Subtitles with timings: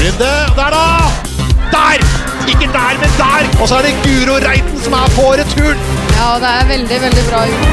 [0.00, 0.86] Runde, der da!
[1.70, 1.98] Der!
[2.48, 3.62] Ikke der, men der!
[3.62, 5.78] Og så er det Guro Reiten som er på returen.
[6.18, 7.68] Ja, det er veldig, veldig bra gjort.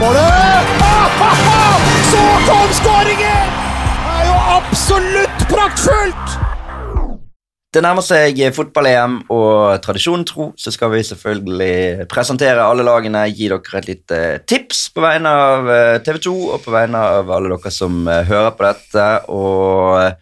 [0.00, 0.20] Målet!
[0.80, 1.76] Ah, ah, ah!
[2.12, 3.50] Så kom skåringen!
[4.04, 6.49] Det er jo absolutt praktfullt!
[7.70, 13.46] Det nærmer seg fotball-EM, og tradisjonen tro så skal vi selvfølgelig presentere alle lagene, gi
[13.46, 14.16] dere et lite
[14.50, 15.68] tips på vegne av
[16.02, 19.04] TV 2 og på vegne av alle dere som eh, hører på dette.
[19.30, 20.16] Og eh,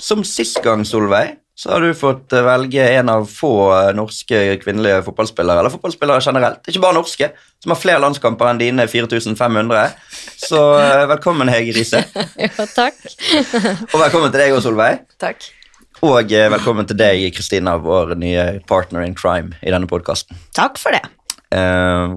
[0.00, 4.40] som sist gang, Solveig, så har du fått eh, velge en av få eh, norske
[4.64, 7.28] kvinnelige fotballspillere, eller fotballspillere generelt, ikke bare norske,
[7.60, 9.84] som har flere landskamper enn dine 4500.
[10.48, 12.06] Så eh, velkommen, Hege Riise.
[12.40, 13.04] Jo, takk.
[13.92, 15.04] Og velkommen til deg òg, Solveig.
[15.20, 15.50] takk.
[16.04, 20.36] Og eh, velkommen til deg, Kristina, vår nye partner in crime i denne podkasten.
[20.56, 21.00] Takk for det.
[21.56, 22.16] Eh,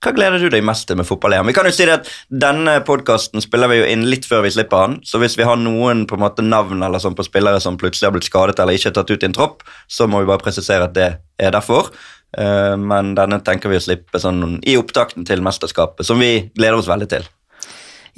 [0.00, 1.48] hva gleder du deg mest til med fotball-EM?
[1.48, 4.52] Vi kan jo si det at Denne podkasten spiller vi jo inn litt før vi
[4.52, 7.60] slipper den, så hvis vi har noen på en måte navn eller sånn på spillere
[7.60, 10.30] som plutselig har blitt skadet eller ikke tatt ut i en tropp, så må vi
[10.30, 11.92] bare presisere at det er derfor.
[12.36, 16.80] Eh, men denne tenker vi å slippe sånn i opptakten til mesterskapet, som vi gleder
[16.80, 17.28] oss veldig til.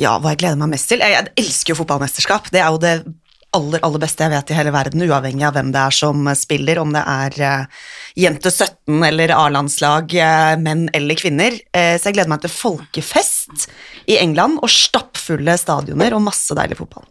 [0.01, 1.03] Ja, hva jeg gleder meg mest til?
[1.05, 2.49] Jeg elsker jo fotballmesterskap.
[2.55, 2.95] Det er jo det
[3.57, 6.81] aller, aller beste jeg vet i hele verden, uavhengig av hvem det er som spiller,
[6.83, 7.85] om det er uh,
[8.19, 11.59] jente 17 eller A-landslag, eh, menn eller kvinner.
[11.73, 13.69] Eh, så jeg gleder meg til folkefest
[14.11, 17.07] i England og stappfulle stadioner og masse deilig fotball.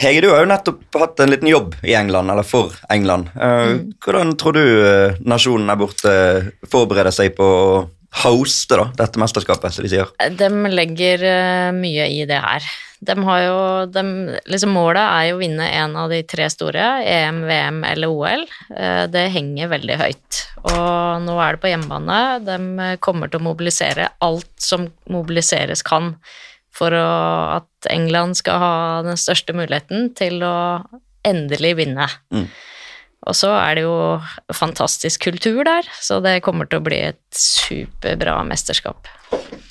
[0.00, 3.28] Hege, du har jo nettopp hatt en liten jobb i England, eller for England.
[3.36, 6.14] Eh, Hvordan tror du eh, nasjonen der borte
[6.72, 7.82] forbereder seg på å
[8.22, 10.08] hoste da, dette mesterskapet, som de sier?
[10.38, 12.70] De legger eh, mye i det her.
[13.00, 14.02] De har jo, de,
[14.52, 18.44] liksom målet er jo å vinne en av de tre store, EM, VM eller OL.
[18.76, 20.40] Eh, Det henger veldig høyt.
[20.68, 22.20] Og nå er det på hjemmebane.
[22.44, 26.12] De kommer til å mobilisere alt som mobiliseres kan
[26.76, 27.06] for å,
[27.56, 28.74] at England skal ha
[29.06, 30.56] den største muligheten til å
[31.26, 32.06] endelig vinne.
[32.32, 32.46] Mm.
[33.28, 33.96] Og så er det jo
[34.56, 39.08] fantastisk kultur der, så det kommer til å bli et superbra mesterskap.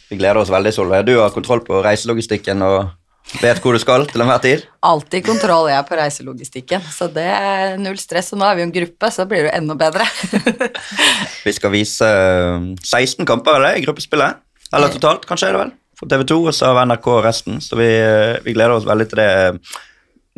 [0.10, 1.06] Vi gleder oss veldig, Solveig.
[1.06, 2.92] Du har kontroll på reiselogistikken og
[3.38, 4.64] vet hvor du skal til enhver tid.
[4.86, 8.32] Alltid kontroll jeg på reiselogistikken, så det er null stress.
[8.34, 10.08] Og nå er vi jo en gruppe, så blir det jo enda bedre.
[11.48, 14.42] Vi skal vise eh, 16 kamper eller, i gruppespillet.
[14.76, 15.76] Eller totalt, kanskje er det vel.
[16.00, 17.62] For TV 2 og så av NRK resten.
[17.64, 19.30] Så vi, eh, vi gleder oss veldig til det.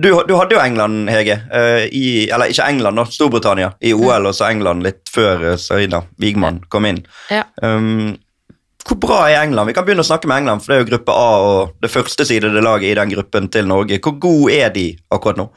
[0.01, 1.35] Du, du hadde jo England, Hege.
[1.53, 5.59] eh, I, eller ikke England, da, Storbritannia i OL, og så England litt før eh,
[5.62, 7.03] Sarina Wigman kom inn.
[7.30, 7.44] Ja.
[7.62, 8.16] Um,
[8.88, 9.69] hvor bra er England?
[9.69, 11.92] Vi kan begynne å snakke med England, for det er jo gruppe A og det
[11.94, 14.00] første sidede laget i den gruppen til Norge.
[14.02, 15.47] Hvor gode er de akkurat nå?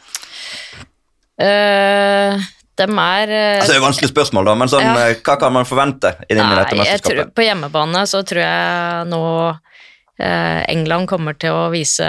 [1.34, 2.38] Uh,
[2.78, 5.08] de er uh, Altså, det er et vanskelig spørsmål, da, men sånn, Ja.
[5.08, 8.42] eh, hva kan man forvente inn i dette Nei, jeg tror, på hjemmebane så tror
[8.44, 12.06] jeg nå uh, England kommer til å vise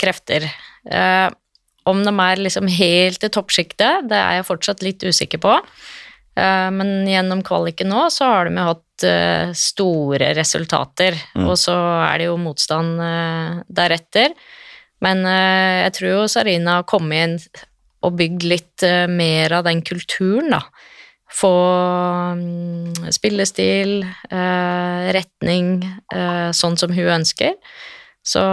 [0.00, 0.50] krefter.
[1.82, 5.56] Om de er liksom helt i toppsjiktet, det er jeg fortsatt litt usikker på.
[6.36, 11.48] Eh, men gjennom kvaliken nå så har de jo hatt eh, store resultater, Mm.
[11.48, 11.74] og så
[12.06, 14.34] er det jo motstand eh, deretter.
[15.02, 17.64] Men jeg tror jo Sarina har kommet inn
[18.06, 20.60] og bygd litt mer av den kulturen, da
[21.32, 21.50] få
[22.38, 25.72] mm, spillestil, retning,
[26.54, 27.56] sånn som hun ønsker.
[28.22, 28.44] Så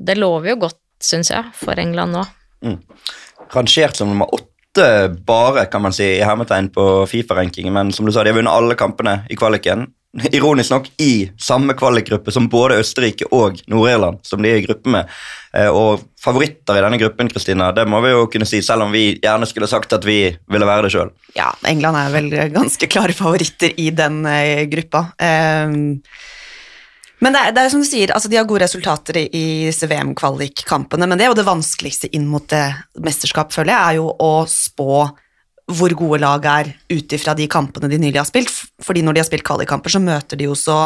[0.00, 2.24] det lover jo godt, syns jeg, for England nå.
[3.52, 4.55] Rangert som nummer åtte
[5.26, 8.52] bare, kan man si, i hermetegn på Fifa-rankingen, men som du sa, de har vunnet
[8.52, 9.86] alle kampene i kvaliken.
[10.32, 14.88] Ironisk nok i samme kvalikgruppe som både Østerrike og Nord-Irland, som de er i gruppe
[14.94, 15.10] med.
[15.52, 18.94] Eh, Og favoritter i denne gruppen, Kristina, det må vi jo kunne si, selv om
[18.94, 20.20] vi gjerne skulle sagt at vi
[20.52, 21.12] ville være det sjøl.
[21.36, 25.10] Ja, England er vel ganske klare favoritter i den eh, gruppa.
[25.20, 26.00] Ehm,
[27.24, 29.44] men det er, det er som du sier, altså de har gode resultater i, i
[29.70, 32.64] disse VM-kvalikkampene, men det er jo det vanskeligste inn mot det
[33.00, 35.06] mesterskap, føler jeg, er jo å spå
[35.66, 38.52] hvor gode lag er ut ifra de kampene de nylig har spilt.
[38.84, 40.76] Fordi når de har spilt kvalikkamper, så møter de jo så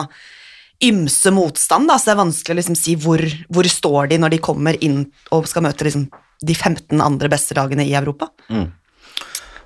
[0.81, 3.21] ymse motstand, da, så det er vanskelig å liksom si hvor,
[3.53, 5.03] hvor står de når de kommer inn
[5.37, 6.07] og skal møte liksom
[6.41, 8.31] de 15 andre beste lagene i Europa.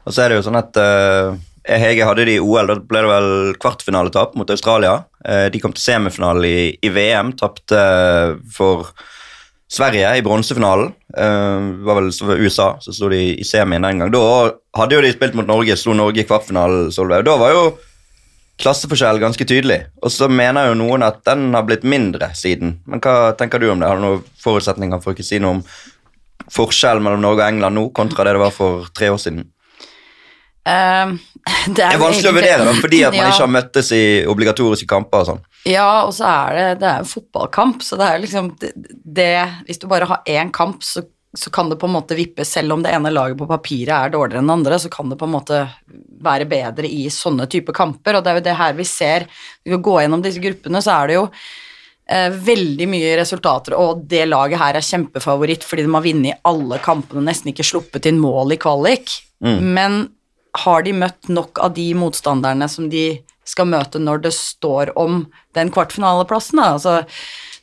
[0.05, 1.37] Og så er det jo sånn at uh,
[1.70, 3.31] Hege hadde de i OL, da ble det vel
[3.62, 5.05] kvartfinaletap mot Australia.
[5.25, 7.81] Eh, de kom til semifinale i, i VM, tapte
[8.53, 8.91] for
[9.75, 10.93] Sverige i bronsefinalen.
[11.17, 12.12] Eh, det var vel
[12.44, 14.12] USA så sto de i semien den gang.
[14.12, 14.23] Da
[14.79, 17.25] hadde jo de spilt mot Norge, slo Norge i kvartfinalen, Solveig.
[17.26, 17.65] Da var jo
[18.62, 19.81] klasseforskjell ganske tydelig.
[20.05, 22.79] Og så mener jo noen at den har blitt mindre siden.
[22.87, 23.88] Men hva tenker du om det?
[23.88, 25.65] Har du noen forutsetninger for å ikke si noe om
[26.55, 29.49] forskjell mellom Norge og England nå kontra det det var for tre år siden?
[30.64, 31.19] Ehm,
[31.76, 33.32] det er vanskelig å vurdere dem fordi at man Ja.
[33.32, 35.43] ikke har møttes i obligatoriske kamper og sånn.
[35.69, 38.70] Ja, og så er det, det er en fotballkamp, så det er liksom det,
[39.05, 39.28] det
[39.66, 41.02] Hvis du bare har én kamp, så,
[41.37, 44.12] så kan det på en måte vippe, selv om det ene laget på papiret er
[44.14, 45.61] dårligere enn det andre, så kan det på en måte
[46.25, 49.26] være bedre i sånne typer kamper, og det er jo det her vi ser.
[49.64, 51.25] Ved å gå gjennom disse gruppene, så er det jo
[52.08, 56.78] eh, veldig mye resultater, og det laget her er kjempefavoritt fordi de har vunnet alle
[56.84, 60.06] kampene, nesten ikke sluppet inn mål i kvalik, men
[60.62, 63.06] har de møtt nok av de motstanderne som de
[63.44, 65.24] skal møte når det står om
[65.56, 66.60] den kvartfinaleplassen?
[66.62, 67.00] Altså,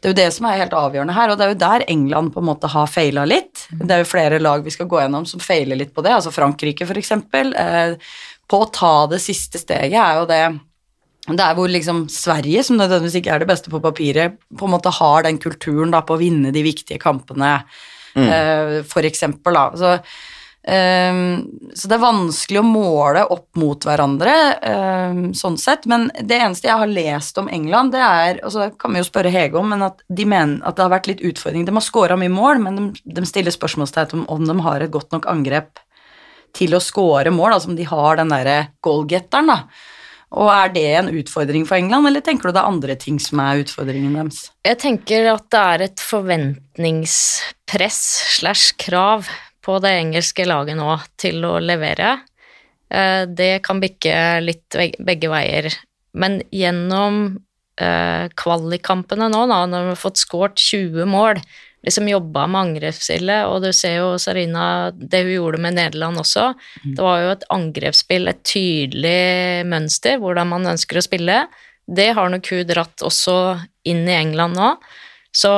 [0.02, 2.34] det er jo det som er helt avgjørende her, og det er jo der England
[2.34, 3.68] på en måte har feila litt.
[3.70, 6.34] Det er jo flere lag vi skal gå gjennom som feiler litt på det, altså
[6.34, 7.14] Frankrike f.eks.
[7.14, 7.96] Eh,
[8.52, 10.44] på å ta det siste steget er jo det
[11.30, 14.74] det er hvor liksom Sverige, som nødvendigvis ikke er det beste på papiret, på en
[14.74, 17.60] måte har den kulturen da på å vinne de viktige kampene,
[18.18, 19.54] eh, for eksempel.
[19.54, 19.66] Da.
[19.78, 19.92] Så,
[20.62, 25.88] så det er vanskelig å måle opp mot hverandre, ehm, sånn sett.
[25.90, 29.08] Men det eneste jeg har lest om England, det er og så kan vi jo
[29.08, 31.66] spørre Hege om, men at de mener at det har vært litt utfordring.
[31.66, 34.94] De har scora mye mål, men de, de stiller spørsmålstegn om om de har et
[34.94, 35.80] godt nok angrep
[36.54, 39.64] til å score mål, altså om de har den derre goalgetteren, da.
[40.32, 43.40] Og er det en utfordring for England, eller tenker du det er andre ting som
[43.44, 44.52] er utfordringen deres?
[44.64, 48.00] Jeg tenker at det er et forventningspress
[48.38, 49.28] slash krav
[49.62, 52.20] på det engelske laget nå til å levere.
[52.92, 55.70] Eh, Det kan bikke litt begge veier.
[56.14, 57.40] Men gjennom
[57.80, 61.40] eh, kvalikkampene nå, da, når vi har fått skåret 20 mål,
[61.88, 66.52] liksom jobba med angrepsspillet, og du ser jo Sarina, det hun gjorde med Nederland også,
[66.84, 71.40] det var jo et angrepsspill, et tydelig mønster, hvordan man ønsker å spille.
[71.88, 73.38] Det har nok hun dratt også
[73.90, 74.76] inn i England nå,
[75.34, 75.54] så,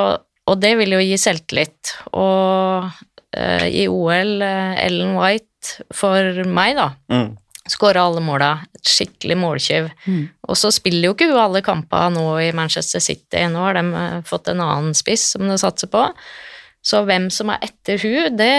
[0.48, 1.92] og det vil jo gi selvtillit.
[2.14, 2.88] Og
[3.38, 7.38] eh, i OL, uh, Ellen White, for meg da, Mm.
[7.70, 8.52] skåra alle måla.
[8.84, 9.86] Skikkelig måltyv.
[10.50, 13.46] Og så spiller jo ikke hun alle kampene nå i Manchester City.
[13.48, 16.02] Nå har de eh, fått en annen spiss som de satser på.
[16.84, 18.50] Så hvem som er etter hun, det,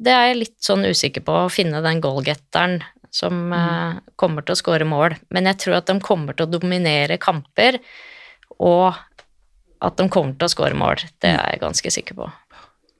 [0.00, 1.34] det er jeg litt sånn usikker på.
[1.44, 2.78] Å finne den goalgetteren
[3.12, 5.18] som eh, kommer til å skåre mål.
[5.30, 7.76] Men jeg tror at de kommer til å dominere kamper,
[8.58, 8.96] og
[9.84, 11.04] at de kommer til å skåre mål.
[11.20, 12.32] Det er jeg ganske sikker på.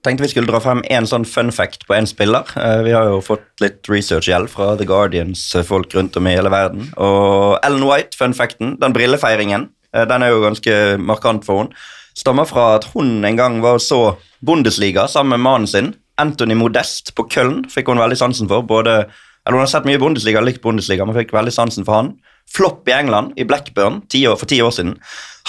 [0.04, 2.46] Tenkte vi skulle dra frem en sånn fun fact på en spiller.
[2.56, 6.36] Eh, Vi har jo fått litt research-gjeld fra The Guardians, eh, folk rundt om i
[6.36, 6.92] hele verden.
[6.96, 11.74] Og Ellen White, fun facten, den brillefeiringen, eh, den er jo ganske markant for henne.
[12.14, 17.14] Stammer fra at hun en gang var så Bundesliga sammen med mannen sin, Anthony Modest,
[17.14, 17.66] på Köln.
[17.70, 18.62] Fikk hun veldig sansen for.
[18.62, 19.06] både
[19.46, 22.18] eller Hun har sett mye Bundesliga, likt Bundesliga, men fikk veldig sansen for han.
[22.54, 24.94] Flopp i England, i Blackburn, ti år, for ti år siden.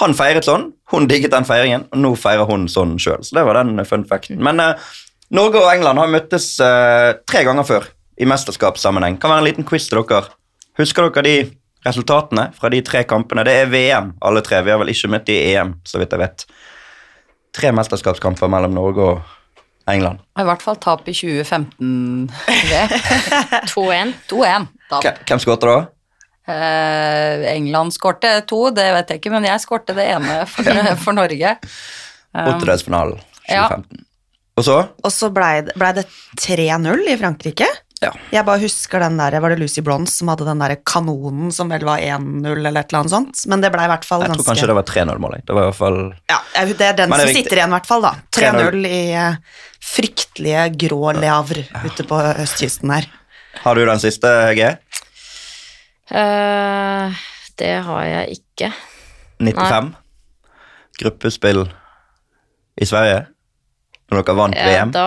[0.01, 3.21] Han feiret sånn, hun digget den feiringen, og nå feirer hun sånn sjøl.
[3.23, 4.39] Så det var den fun facten.
[4.43, 4.73] Men eh,
[5.35, 7.87] Norge og England har møttes eh, tre ganger før
[8.19, 9.17] i mesterskapssammenheng.
[9.21, 10.27] Kan være en liten quiz til dere.
[10.79, 11.35] Husker dere de
[11.87, 13.43] resultatene fra de tre kampene?
[13.47, 14.59] Det er VM, alle tre.
[14.65, 16.45] Vi har vel ikke møtt i EM, så vidt jeg vet.
[17.55, 19.21] Tre mesterskapskamper mellom Norge og
[19.89, 20.19] England.
[20.37, 22.27] I hvert fall tap i 2015.
[23.71, 24.13] 2-1.
[24.29, 24.67] 2-1.
[24.89, 25.77] Hvem- Hvem skåret da?
[26.49, 30.69] Eh, England skårte to, det vet jeg ikke, men jeg skårte det ene for,
[31.03, 31.57] for Norge.
[32.33, 33.19] Um, Åttedelsfinalen
[33.49, 33.67] ja.
[33.69, 34.05] 2015.
[34.59, 34.79] Og så?
[35.05, 36.09] Og så blei det, ble det
[36.41, 37.69] 3-0 i Frankrike.
[37.99, 38.13] Ja.
[38.31, 41.67] Jeg bare husker den der, Var det Lucy Bronze som hadde den der kanonen som
[41.71, 43.41] vel var 1-0 eller et eller annet sånt?
[43.51, 45.43] Men det blei i hvert fall Jeg tror kanskje det var 3-0-målet.
[45.43, 45.99] Det var i hvert fall
[46.31, 48.07] Ja, det er den Men det er som sitter igjen, i hvert fall.
[48.07, 48.61] da 3-0.
[48.71, 53.09] 3-0 i eh, fryktelige grå Leavre ute på østkysten her.
[53.65, 54.77] Har du den siste, Hege?
[56.11, 57.19] Eh,
[57.59, 58.71] det har jeg ikke.
[59.39, 59.93] 95.
[60.99, 61.63] Gruppespill
[62.81, 63.25] i Sverige.
[64.09, 64.91] Når dere vant Ja, VM.
[64.91, 65.03] da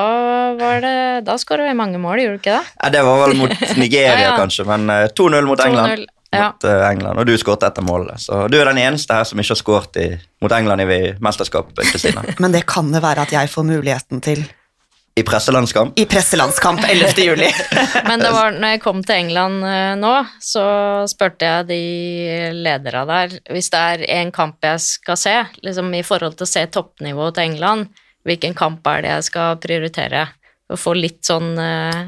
[0.55, 2.67] var det Da skåra vi mange mål, gjorde du ikke det?
[2.85, 3.51] Ja, det var vel mot
[3.83, 4.37] Nigeria, Ja, ja.
[4.39, 5.93] kanskje, men eh, 2-0 mot England.
[5.99, 6.45] 2-0, ja.
[6.53, 7.19] Mot eh, England.
[7.19, 8.21] Og du skåret etter målet.
[8.23, 9.99] Så du er den eneste her som ikke har skåret
[10.41, 12.23] mot England i mesterskapet, Kristina.
[12.43, 14.45] Men det kan det være at jeg får muligheten til
[15.15, 15.99] I presselandskamp.
[15.99, 17.23] i presselandskamp 11.
[17.29, 17.49] juli.
[18.07, 20.65] Men det var, når jeg kom til England eh, nå, så
[21.11, 21.81] spurte jeg de
[22.57, 26.53] ledere der Hvis det er en kamp jeg skal se, liksom i forhold til å
[26.53, 27.91] se toppnivået til England,
[28.25, 30.27] hvilken kamp er det jeg skal prioritere?
[30.73, 32.01] Og få litt sånn eh,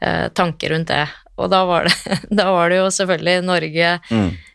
[0.00, 1.04] eh, tanker rundt det.
[1.36, 3.44] Og da var det, da var det jo selvfølgelig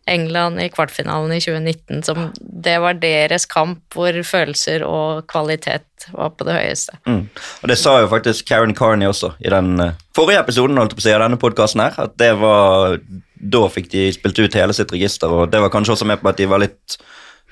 [0.08, 5.84] Norge-England i kvartfinalen i 2019 som Det var deres kamp hvor følelser og kvalitet
[6.14, 6.98] var på det høyeste.
[7.06, 7.30] Mm.
[7.64, 11.02] Og Det sa jo faktisk Karen Carney også i den eh, forrige episoden holdt på
[11.02, 11.82] å si, av denne podkasten.
[11.82, 13.00] At det var
[13.38, 16.30] Da fikk de spilt ut hele sitt register, og det var kanskje også med på
[16.30, 16.98] at de var litt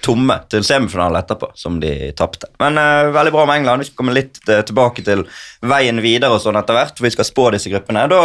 [0.03, 2.49] tomme til semifinalen etterpå, som de tapte.
[2.59, 3.83] Men uh, veldig bra med England.
[3.83, 5.23] Vi skal komme litt eh, tilbake til
[5.65, 8.07] veien videre og sånn etter hvert, for vi skal spå disse gruppene.
[8.11, 8.21] Da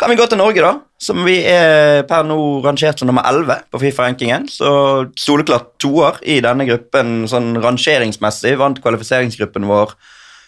[0.00, 3.68] kan vi gå til Norge, da, som vi er per nå rangert som nummer 11
[3.70, 4.48] på Fifa-rankingen.
[4.50, 4.68] Så
[5.20, 8.56] soleklart toer i denne gruppen sånn rangeringsmessig.
[8.58, 9.94] Vant kvalifiseringsgruppen vår.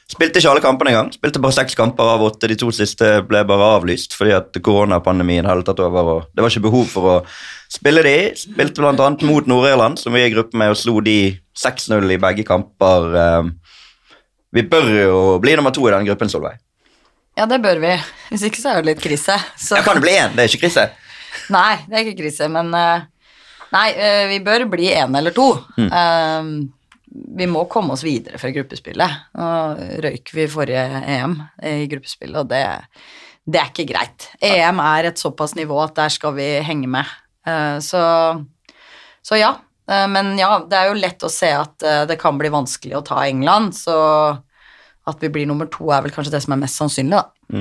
[0.07, 1.09] Spilte ikke alle kampene engang.
[1.15, 2.47] Spilte bare seks kamper av åtte.
[2.51, 6.13] De to siste ble bare avlyst fordi at koronapandemien hadde tatt over.
[6.13, 7.17] og Det var ikke behov for å
[7.73, 8.17] spille de.
[8.39, 9.09] Spilte bl.a.
[9.27, 13.11] mot Nord-Irland, som vi er i gruppe med, og slo de 6-0 i begge kamper.
[13.23, 13.51] Eh,
[14.55, 16.63] Vi bør jo bli nummer to i denne gruppen, Solveig.
[17.37, 17.93] Ja, det bør vi.
[18.31, 19.37] Hvis ikke så er det litt krise.
[19.61, 19.77] Så.
[19.77, 20.33] Ja, kan det bli én?
[20.37, 20.87] Det er ikke krise.
[21.53, 23.05] Nei, det er ikke krise, men eh,
[23.75, 25.51] Nei, eh, vi bør bli én eller to.
[25.77, 26.71] Mm.
[27.37, 29.21] vi må komme oss videre fra gruppespillet.
[29.37, 29.47] Nå
[30.05, 30.85] røyk vi forrige
[31.17, 32.63] EM i gruppespillet, og det,
[33.45, 34.29] det er ikke greit.
[34.41, 37.11] EM er et såpass nivå at der skal vi henge med.
[37.47, 38.03] Eh, så,
[39.23, 39.53] så ja.
[39.91, 42.99] Eh, men ja, det er jo lett å se at eh, det kan bli vanskelig
[42.99, 43.97] å ta England, så
[45.07, 47.61] at vi blir nummer to er vel kanskje det som er mest sannsynlig, da.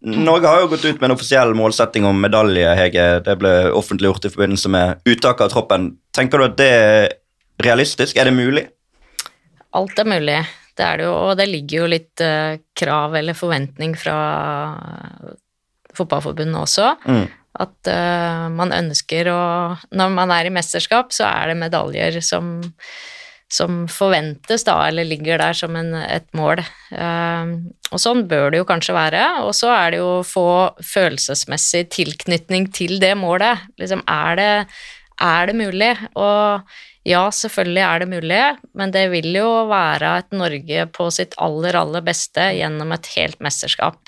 [0.00, 3.06] Norge har jo gått ut med en offisiell målsetting om medalje, Hege.
[3.24, 5.90] Det ble offentliggjort i forbindelse med uttaket av troppen.
[6.16, 7.10] Tenker du at det er
[7.60, 8.16] realistisk?
[8.16, 8.64] Er det mulig?
[9.76, 10.38] Alt er mulig.
[10.76, 14.16] Det er det jo, og det ligger jo litt uh, krav eller forventning fra
[15.98, 16.94] fotballforbundet også.
[17.04, 17.26] Mm.
[17.60, 19.40] At uh, man ønsker å
[19.90, 22.60] Når man er i mesterskap, så er det medaljer som,
[23.50, 26.62] som forventes, da, eller ligger der som en, et mål.
[26.94, 27.54] Eh,
[27.90, 29.24] og sånn bør det jo kanskje være.
[29.46, 30.46] Og så er det jo å få
[30.86, 33.66] følelsesmessig tilknytning til det målet.
[33.82, 34.52] Liksom, er det,
[35.26, 35.90] er det mulig?
[36.14, 36.78] Og
[37.08, 38.40] ja, selvfølgelig er det mulig,
[38.76, 43.40] men det vil jo være et Norge på sitt aller, aller beste gjennom et helt
[43.42, 43.98] mesterskap.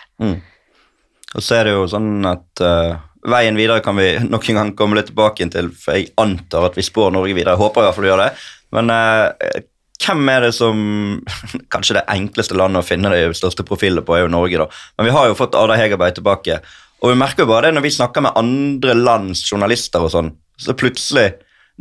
[1.33, 4.73] Og så er det jo sånn at eh, veien videre kan vi nok en gang
[4.79, 7.55] komme litt tilbake til, for jeg antar at vi spår Norge videre.
[7.55, 8.31] Jeg håper i hvert fall vi gjør det.
[8.75, 9.61] Men eh,
[10.03, 10.79] hvem er det som
[11.73, 14.83] Kanskje det enkleste landet å finne de største profilene på, er jo Norge, da.
[14.99, 16.59] Men vi har jo fått Ada Hegerberg tilbake.
[17.03, 20.35] Og vi merker jo bare det når vi snakker med andre lands journalister og sånn,
[20.61, 21.33] så plutselig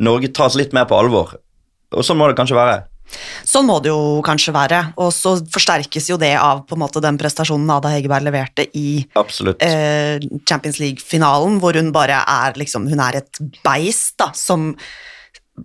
[0.02, 1.36] Norge tas litt mer på alvor.
[1.92, 2.80] Og sånn må det kanskje være.
[3.46, 7.02] Sånn må det jo kanskje være, og så forsterkes jo det av på en måte
[7.04, 13.00] den prestasjonen Ada Hegerberg leverte i eh, Champions League-finalen, hvor hun bare er liksom Hun
[13.02, 14.72] er et beist, da, som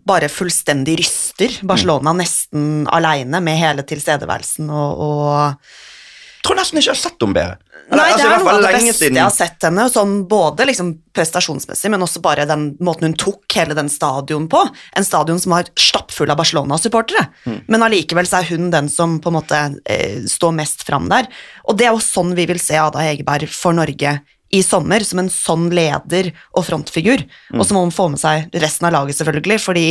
[0.08, 5.97] bare fullstendig ryster Barcelona nesten aleine med hele tilstedeværelsen og, og
[6.44, 7.58] tror nesten ikke jeg har sett henne bedre.
[7.88, 9.16] Eller, Nei, altså, det er noe av det beste siden.
[9.16, 13.56] jeg har sett henne, sånn både liksom prestasjonsmessig, men også bare den måten hun tok
[13.56, 14.60] hele den stadion på.
[15.00, 17.62] En stadion som var stappfull av Barcelona-supportere, Mm.
[17.68, 21.28] men allikevel så er hun den som på en måte eh, står mest fram der.
[21.70, 25.20] Og det er jo sånn vi vil se Ada Hegerberg for Norge i sommer, som
[25.20, 27.24] en sånn leder og frontfigur.
[27.52, 27.60] Mm.
[27.60, 29.86] Og så må hun få med seg resten av laget, selvfølgelig, fordi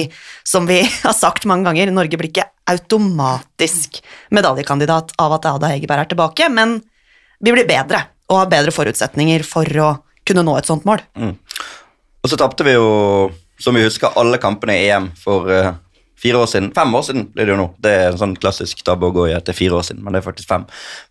[0.47, 4.01] som vi har sagt mange ganger, Norge blir ikke automatisk
[4.35, 6.81] medaljekandidat av at Ada Hegerberg er tilbake, men
[7.39, 9.91] vi blir bedre og har bedre forutsetninger for å
[10.27, 11.05] kunne nå et sånt mål.
[12.25, 12.87] Og så tapte vi jo,
[13.63, 15.75] som vi husker, alle kampene i EM for eh,
[16.17, 16.71] fire år siden.
[16.75, 17.67] Fem år siden blir det jo nå.
[17.83, 20.03] Det er en sånn klassisk tabbe å gå i at det er fire år siden,
[20.05, 20.65] men det er faktisk fem.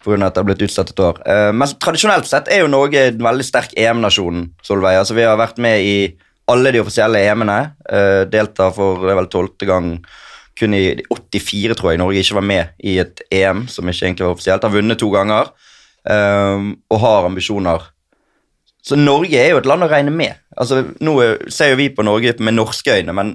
[0.04, 1.20] På grunn av at det har blitt utsatt et år.
[1.30, 4.98] Eh, men tradisjonelt sett er jo Norge en veldig sterk EM-nasjon, Solveig.
[5.04, 5.96] Altså, vi har vært med i
[6.52, 7.60] alle de offisielle EM-ene.
[7.90, 9.96] Eh, deltar for det er vel tolvte gang
[10.56, 14.26] kun i 84, tror jeg, Norge ikke var med i et EM som ikke egentlig
[14.26, 14.64] var offisielt.
[14.64, 15.50] Har vunnet to ganger
[16.10, 17.92] eh, og har ambisjoner
[18.86, 20.36] så Norge er jo et land å regne med.
[20.62, 23.32] Altså, nå er- ser jo vi på Norge med norske øyne, men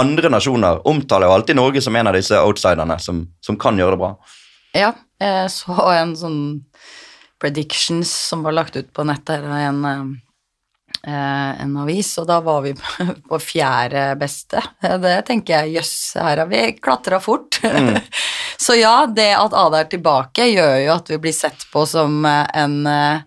[0.00, 3.96] andre nasjoner omtaler jo alltid Norge som en av disse outsiderne som, som kan gjøre
[3.96, 4.14] det bra.
[4.76, 6.40] Ja, jeg så en sånn
[7.40, 9.84] predictions som var lagt ut på nettet av en,
[11.06, 12.74] eh, en avis, og da var vi
[13.30, 14.62] på fjerde beste.
[14.80, 17.60] Det tenker jeg, jøss, her har vi klatra fort.
[18.60, 22.20] Så ja, det at Ada er tilbake, gjør jo at vi blir sett på som
[22.28, 23.26] eh, en eh,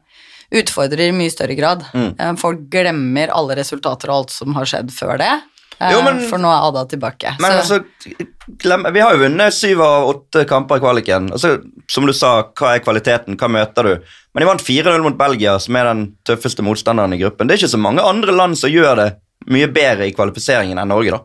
[0.53, 1.81] utfordrer i mye større grad.
[1.97, 2.37] Mm.
[2.37, 5.31] Folk glemmer alle resultater og alt som har skjedd før det.
[5.79, 7.35] Eh, Jo, men- For nå er Ada tilbake.
[7.39, 8.27] Men Så- altså,
[8.57, 11.31] glem, vi har jo vunnet syv av åtte kamper i kvaliken.
[11.31, 13.93] Altså, som du sa, hva er kvaliteten, hva møter du?
[14.33, 17.47] Men de vant 4-0 mot Belgia, som er den tøffeste motstanderen i gruppen.
[17.47, 19.15] Det er ikke så mange andre land som gjør det
[19.47, 21.19] mye bedre i kvalifiseringen enn Norge, da.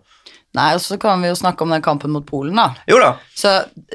[0.56, 2.70] Nei, og så kan vi jo snakke om den kampen mot Polen, da.
[2.88, 3.50] Jo da, Så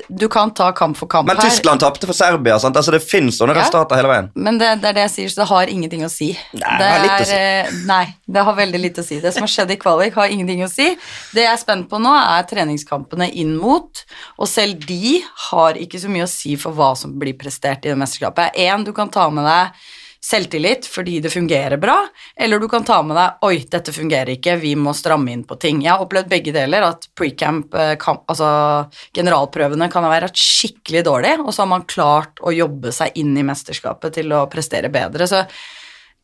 [0.07, 1.35] du kan ta kamp for kamp her.
[1.35, 1.49] men.
[1.49, 2.59] Tyskland tapte for Serbia.
[2.59, 2.75] sant?
[2.77, 3.63] Altså, Det finnes sånne Ja.
[3.63, 4.29] resultater hele veien.
[4.35, 6.37] Men det, det er det jeg sier, så det har ingenting å si.
[6.53, 7.33] Nei, det har litt å si.
[7.33, 9.19] eh, Nei, det har veldig lite å si.
[9.19, 10.95] Det som har skjedd i kvalik, har ingenting å si.
[11.33, 14.03] Det jeg er spent på nå, er treningskampene inn mot,
[14.37, 17.89] og selv de har ikke så mye å si for hva som blir prestert i
[17.89, 18.55] det mesterskapet.
[18.55, 19.71] Én, du kan ta med deg
[20.23, 21.97] selvtillit fordi det fungerer bra,
[22.39, 25.57] eller du kan ta med deg 'oi, dette fungerer ikke, vi må stramme inn på
[25.59, 25.83] ting'.
[25.83, 31.35] Jeg har opplevd begge deler, at pre-camp, eh, altså generalprøvene, kan ha vært skikkelig dårlig,
[31.43, 35.27] og så har man klart å jobbe seg inn i mesterskapet til å prestere bedre.
[35.27, 35.43] Så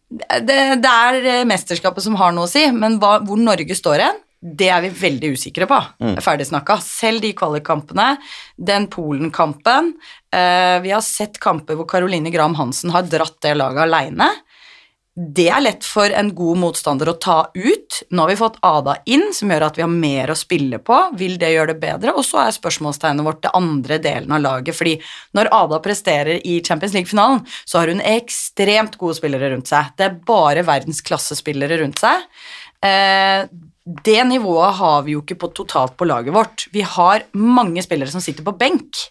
[0.10, 4.26] det, det er mesterskapet som har noe å si, men hva, hvor Norge står hen,
[4.40, 5.78] det er vi veldig usikre på.
[6.24, 6.78] Ferdig snakka.
[6.84, 8.14] Selv de kvalikkampene,
[8.56, 13.88] den Polen-kampen eh, Vi har sett kamper hvor Caroline Graham Hansen har dratt det laget
[13.88, 14.28] aleine.
[15.20, 17.98] Det er lett for en god motstander å ta ut.
[18.14, 21.00] Nå har vi fått Ada inn, som gjør at vi har mer å spille på.
[21.20, 22.14] Vil det gjøre det bedre?
[22.16, 24.78] Og så er spørsmålstegnet vårt det andre delen av laget.
[24.78, 24.96] fordi
[25.36, 29.92] når Ada presterer i Champions League-finalen, så har hun ekstremt gode spillere rundt seg.
[29.98, 32.24] Det er bare verdensklassespillere rundt seg.
[32.86, 33.44] Eh,
[34.06, 36.70] det nivået har vi jo ikke på totalt på laget vårt.
[36.72, 39.10] Vi har mange spillere som sitter på benk.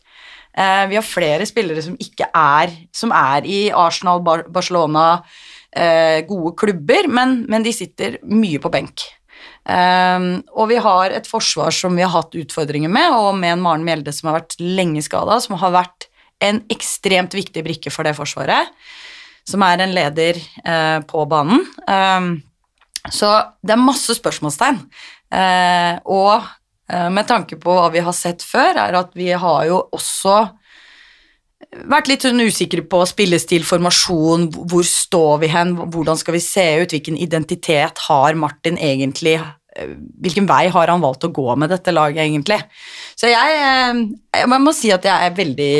[0.56, 5.22] Eh, vi har flere spillere som ikke er Som er i Arsenal, Barcelona,
[5.72, 9.04] eh, gode klubber, men, men, de sitter mye på benk.
[9.68, 10.18] Eh,
[10.56, 13.86] og vi har et forsvar som vi har hatt utfordringer med, og med en Maren
[13.86, 16.08] Mjelde som har vært lenge skada, som har vært
[16.40, 18.70] en ekstremt viktig brikke for det forsvaret,
[19.48, 20.38] som er en leder
[21.08, 21.64] på banen.
[23.10, 23.30] Så
[23.64, 24.78] det er masse spørsmålstegn.
[25.34, 26.46] Eh, og
[26.88, 30.38] med tanke på hva vi har sett før, er at vi har jo også
[31.68, 36.66] vært litt sånn usikre på spillestil, formasjon, hvor står vi hen, hvordan skal vi se
[36.82, 39.36] ut, hvilken identitet har Martin egentlig,
[39.76, 42.60] eh, hvilken vei har han valgt å gå med dette laget egentlig.
[43.16, 44.04] Så jeg, eh,
[44.40, 45.74] jeg må si at jeg er veldig,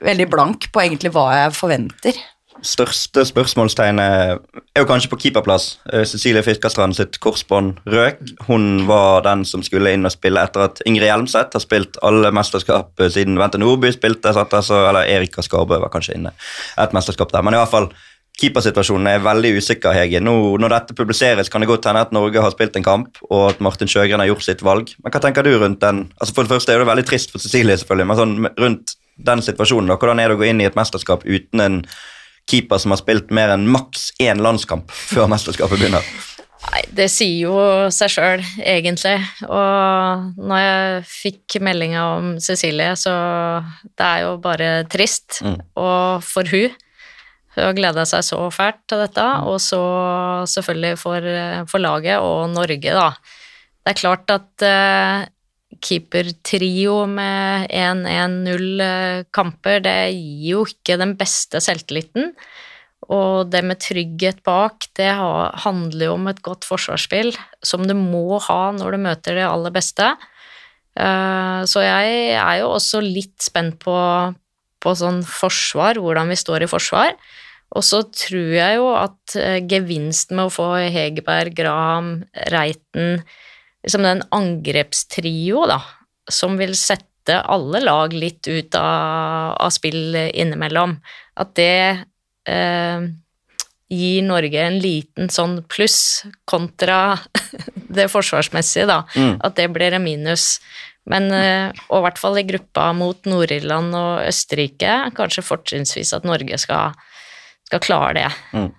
[0.00, 2.22] veldig blank på egentlig hva jeg forventer
[2.64, 4.40] største spørsmålstegnet
[4.74, 5.78] er jo kanskje på keeperplass.
[5.92, 8.22] Eh, Cecilie Fiskerstrand sitt korsbånd røk.
[8.48, 12.32] Hun var den som skulle inn og spille etter at Ingrid Hjelmseth har spilt alle
[12.34, 16.34] mesterskap eh, siden Vente Nordby spilte, eller Erika Skarbø var kanskje inne
[16.80, 17.44] et mesterskap der.
[17.44, 17.90] Men i hvert fall,
[18.40, 20.22] keepersituasjonen er veldig usikker, Hege.
[20.24, 23.52] Nå, når dette publiseres, kan det godt hende at Norge har spilt en kamp, og
[23.52, 24.90] at Martin Sjøgren har gjort sitt valg.
[25.04, 26.08] Men hva tenker du rundt den?
[26.18, 29.44] Altså For det første er det veldig trist for Cecilie, selvfølgelig, men sånn rundt den
[29.46, 31.78] situasjonen, da, hvordan er det å gå inn i et mesterskap uten en
[32.50, 36.06] keeper som har spilt mer enn maks én landskamp før mesterskapet begynner?
[36.64, 37.56] Nei, det sier jo
[37.92, 39.18] seg sjøl, egentlig.
[39.44, 43.12] Og når jeg fikk meldinga om Cecilie, så
[43.84, 45.42] det er jo bare trist.
[45.44, 45.58] Mm.
[45.80, 46.72] Og for hun.
[47.54, 49.82] Hun har gleda seg så fælt til dette, og så
[50.50, 51.28] selvfølgelig for,
[51.70, 53.12] for laget og Norge, da.
[53.84, 55.26] Det er klart at uh,
[55.82, 62.32] keepertrio med 1-1-0 eh, kamper, det gir jo ikke den beste selvtilliten.
[63.12, 67.34] Og det med trygghet bak, det handler jo om et godt forsvarsspill
[67.64, 70.14] som du må ha når du møter det aller beste.
[70.94, 73.96] Eh, så jeg er jo også litt spent på,
[74.80, 77.16] på sånn forsvar, hvordan vi står i forsvar.
[77.74, 82.12] Og så tror jeg jo at eh, gevinsten med å få Hegerberg, Graham,
[82.54, 83.24] Reiten,
[83.84, 85.80] liksom den angrepstrio, da,
[86.30, 90.98] som vil sette alle lag litt ut av, av spill innimellom,
[91.40, 92.04] at det
[92.48, 93.06] eh,
[93.94, 97.18] gir Norge en liten sånn pluss kontra
[97.94, 99.02] det forsvarsmessige, da.
[99.16, 99.38] Mm.
[99.44, 100.58] At det blir en minus.
[101.10, 106.24] Men, eh, og i hvert fall i gruppa mot Nord-Irland og Østerrike, kanskje fortrinnsvis at
[106.28, 106.96] Norge skal,
[107.68, 108.30] skal klare det.
[108.56, 108.70] Mm.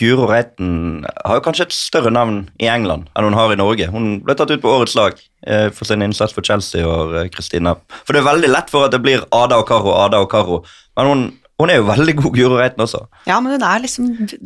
[0.00, 3.90] Guro Reiten har jo kanskje et større navn i England enn hun har i Norge.
[3.92, 7.76] Hun ble tatt ut på årets lag eh, for sin innsats for Chelsea og Kristina.
[7.76, 10.30] Eh, for det er veldig lett for at det blir Ada og Karo, Ada og
[10.32, 10.62] Karo.
[10.96, 11.26] Men hun,
[11.60, 13.02] hun er jo veldig god, Guro Reiten også.
[13.28, 14.40] Ja, men hun er liksom Det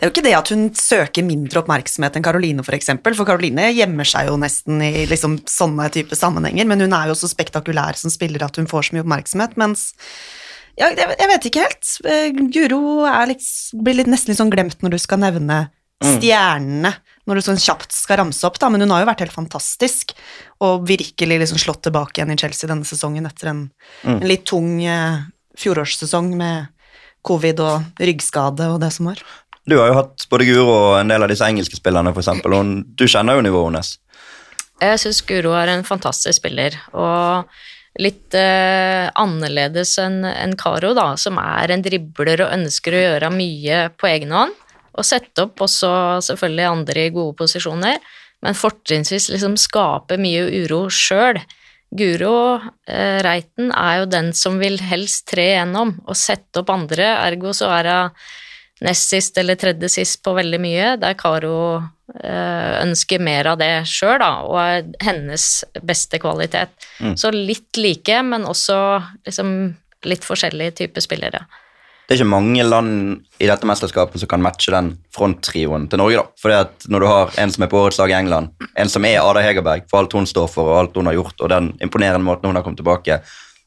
[0.00, 2.72] er jo ikke det at hun søker mindre oppmerksomhet enn Karoline, f.eks.
[2.72, 6.98] For, eksempel, for Karoline gjemmer seg jo nesten i liksom sånne type sammenhenger, men hun
[6.98, 9.92] er jo så spektakulær som spiller at hun får så mye oppmerksomhet, mens
[10.80, 11.92] ja, jeg, vet ikke helt.
[12.06, 12.80] Uh, Guro
[13.30, 15.66] liksom, blir litt, nesten litt sånn glemt når du skal nevne
[16.00, 16.86] mm.
[17.28, 20.14] når du sånn kjapt skal ramse opp, da, men hun har jo vært helt fantastisk
[20.64, 23.62] og virkelig liksom slått tilbake igjen i Chelsea denne sesongen etter en,
[24.02, 24.16] mm.
[24.16, 25.20] en litt tung eh,
[25.60, 26.70] fjorårssesong med
[27.26, 29.20] covid og ryggskade og det som var.
[29.68, 32.70] Du har jo hatt både Guro og en del av disse engelske spillerne, f.eks., og
[32.96, 33.92] du kjenner jo nivået hennes.
[34.80, 37.52] Jeg syns Guro er en fantastisk spiller, og
[37.98, 43.32] litt eh, annerledes enn en Caro, da, som er en dribler og ønsker å gjøre
[43.34, 44.54] mye på egen hånd.
[44.98, 45.92] Og sette opp også
[46.26, 47.98] selvfølgelig andre i gode posisjoner,
[48.44, 51.40] men fortrinnsvis liksom skape mye uro sjøl.
[51.90, 52.34] Guro
[52.86, 57.54] eh, Reiten er jo den som vil helst tre igjennom og sette opp andre, ergo
[57.56, 58.22] så er hun
[58.80, 61.56] nest sist eller tredje sist på veldig mye, der Karo
[62.10, 65.44] Eh, ønsker mer av det sjøl, og er hennes
[65.86, 66.72] beste kvalitet.
[66.98, 67.14] Mm.
[67.18, 68.76] Så litt like, men også
[69.28, 69.52] liksom
[70.10, 71.44] litt forskjellige typer spillere.
[72.08, 76.16] det er ikke mange land i dette mesterskapet som kan matche den fronttrioen til Norge.
[76.16, 76.24] da.
[76.42, 79.04] Fordi at Når du har en som er på årets lag i England, en som
[79.04, 81.78] er Ada Hegerberg for alt hun står for og alt hun har gjort, og den
[81.80, 83.20] imponerende måten hun har kommet tilbake,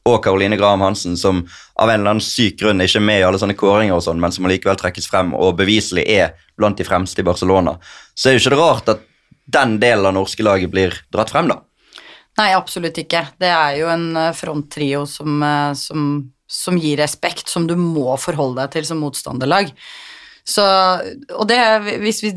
[0.04, 1.42] og Caroline Graham Hansen, som
[1.80, 4.20] av en eller annen syk grunn ikke er med i alle sånne kåringer, og sånn,
[4.20, 7.78] men som allikevel trekkes frem og beviselig er blant de fremste i Barcelona,
[8.14, 9.06] så er jo ikke det rart at
[9.56, 11.60] den delen av norske laget blir dratt frem, da.
[12.38, 13.22] Nei, absolutt ikke.
[13.38, 16.08] Det er jo en eh, fronttrio som, eh, som,
[16.50, 19.70] som gir respekt, som du må forholde deg til som motstanderlag.
[20.44, 20.64] Så,
[21.32, 21.58] og det,
[22.02, 22.30] hvis vi,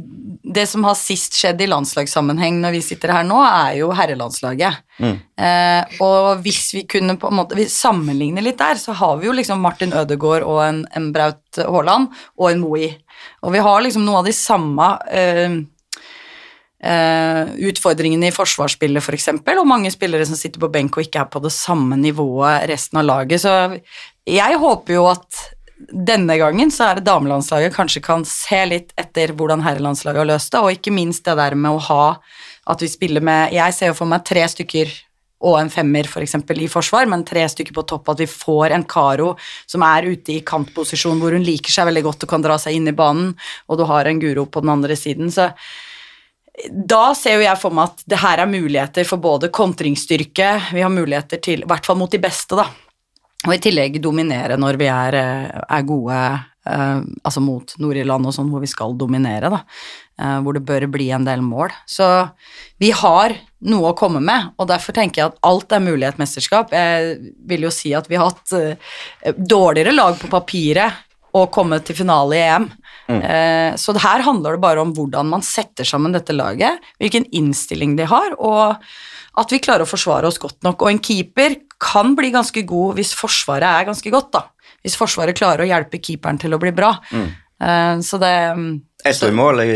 [0.47, 4.79] det som har sist skjedd i landslagssammenheng når vi sitter her nå, er jo herrelandslaget.
[5.03, 5.17] Mm.
[5.43, 9.35] Eh, og hvis vi kunne på en måte sammenligne litt der, så har vi jo
[9.35, 12.93] liksom Martin Ødegaard og en, en Braut Haaland og en Moi.
[13.43, 15.63] Og vi har liksom noe av de samme eh,
[16.77, 21.23] Uh, utfordringene i forsvarsspillet, f.eks., for og mange spillere som sitter på benk og ikke
[21.23, 23.41] er på det samme nivået resten av laget.
[23.41, 23.53] Så
[24.29, 25.39] jeg håper jo at
[25.77, 30.53] denne gangen så er det damelandslaget kanskje kan se litt etter hvordan herrelandslaget har løst
[30.53, 32.05] det, og ikke minst det der med å ha
[32.67, 34.89] at vi spiller med Jeg ser jo for meg tre stykker
[35.47, 38.73] og en femmer for eksempel, i forsvar, men tre stykker på topp, at vi får
[38.73, 39.35] en Karo
[39.69, 42.79] som er ute i kantposisjon hvor hun liker seg veldig godt og kan dra seg
[42.79, 43.35] inn i banen,
[43.69, 45.29] og du har en Guro på den andre siden.
[45.29, 45.51] Så
[46.73, 50.81] da ser jo jeg for meg at det her er muligheter for både kontringsstyrke, vi
[50.81, 52.65] har muligheter til, i hvert fall mot de beste, da,
[53.45, 58.35] og i tillegg dominere når vi er, eh, er gode eh, altså mot Nord-Irland og
[58.35, 59.61] sånn, hvor vi skal dominere, da.
[60.17, 61.73] Eh, hvor det bør bli en del mål.
[61.85, 62.07] Så
[62.81, 63.35] vi har
[63.69, 66.73] noe å komme med, og derfor tenker jeg at alt er mulig i et mesterskap.
[66.73, 71.05] Jeg vil jo si at vi har hatt eh, dårligere lag på papiret
[71.37, 72.65] og kommet til finale i EM.
[73.07, 77.95] Eh, så her handler det bare om hvordan man setter sammen dette laget, hvilken innstilling
[77.99, 78.77] de har, og
[79.37, 80.81] at vi klarer å forsvare oss godt nok.
[80.81, 84.73] Og en keeper kan bli ganske god hvis forsvaret er ganske godt, da.
[84.85, 86.93] Hvis forsvaret klarer å hjelpe keeperen til å bli bra.
[87.13, 88.33] Eh, så det
[89.05, 89.71] Jeg står i mål i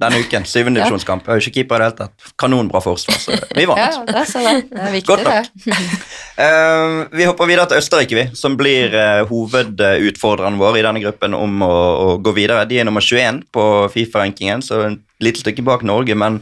[0.00, 0.46] denne uken.
[0.48, 1.26] Syvende divisjonskamp.
[1.26, 2.32] Jeg er jo ikke keeper i det hele tatt.
[2.40, 3.80] Kanonbra forsvar, så vi vant.
[3.84, 5.50] Ja, det, så det, det er viktig, Godt nok.
[6.40, 11.34] Eh, vi hopper videre til Østerrike, vi, som blir uh, hovedutfordreren vår i denne gruppen
[11.36, 12.62] om å, å gå videre.
[12.70, 16.38] De er nummer 21 på Fifa-rankingen, så et lite stykke bak Norge, men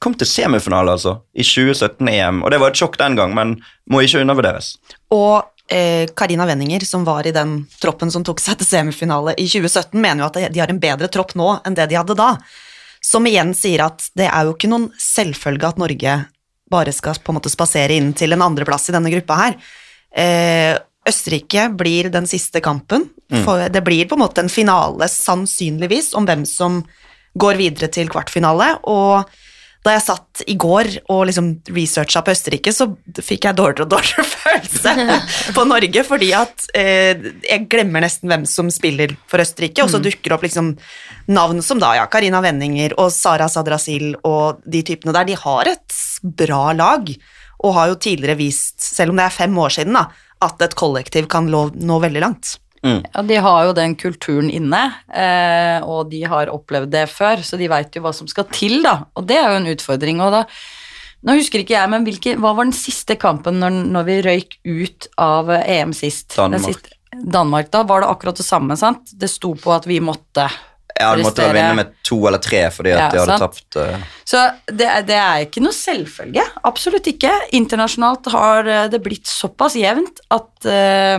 [0.00, 2.42] kom til semifinale, altså, i 2017-EM.
[2.44, 3.58] Og det var et sjokk den gang, men
[3.90, 4.72] må ikke undervurderes.
[5.12, 9.46] Og eh, Karina Wenninger, som var i den troppen som tok seg til semifinale i
[9.46, 12.34] 2017, mener jo at de har en bedre tropp nå enn det de hadde da.
[13.04, 16.18] Som igjen sier at det er jo ikke noen selvfølge at Norge
[16.70, 19.58] bare skal på en måte spasere inn til en andreplass i denne gruppa her.
[20.16, 20.74] Eh,
[21.08, 23.08] Østerrike blir den siste kampen.
[23.44, 26.80] For det blir på en måte en finale, sannsynligvis, om hvem som
[27.38, 28.72] går videre til kvartfinale.
[28.90, 29.30] Og
[29.80, 33.92] da jeg satt i går og liksom researcha på Østerrike, så fikk jeg dårligere og
[33.94, 34.94] dårligere følelse
[35.56, 40.02] på Norge, fordi at eh, jeg glemmer nesten hvem som spiller for Østerrike, og så
[40.04, 40.74] dukker opp liksom
[41.32, 45.30] navn som da, ja, Karina Wenninger og Sara Sadrasil og de typene der.
[45.30, 47.08] De har et bra lag,
[47.60, 50.10] og har jo tidligere vist, selv om det er fem år siden, da,
[50.44, 52.58] at et kollektiv kan nå veldig langt.
[52.86, 54.80] Ja, de har jo den kulturen inne,
[55.12, 58.78] eh, og de har opplevd det før, så de veit jo hva som skal til,
[58.86, 59.02] da.
[59.20, 60.22] Og det er jo en utfordring.
[60.24, 60.44] Og da
[61.20, 64.54] Nå husker ikke jeg, men hvilke, hva var den siste kampen når, når vi røyk
[64.64, 66.30] ut av EM sist?
[66.32, 66.64] Danmark.
[66.64, 66.96] siste-
[67.34, 69.10] Danmark, da var det akkurat det samme, sant?
[69.20, 70.46] Det sto på at vi måtte
[70.98, 73.52] Ja, Du måtte vinne med to eller tre fordi at Ja, de hadde sant.
[73.52, 73.76] tapt.
[73.76, 74.08] Uh...
[74.24, 74.40] Så
[74.72, 76.46] det, det er ikke noe selvfølge.
[76.64, 77.34] Absolutt ikke.
[77.52, 81.18] Internasjonalt har eh, det blitt såpass jevnt at eh,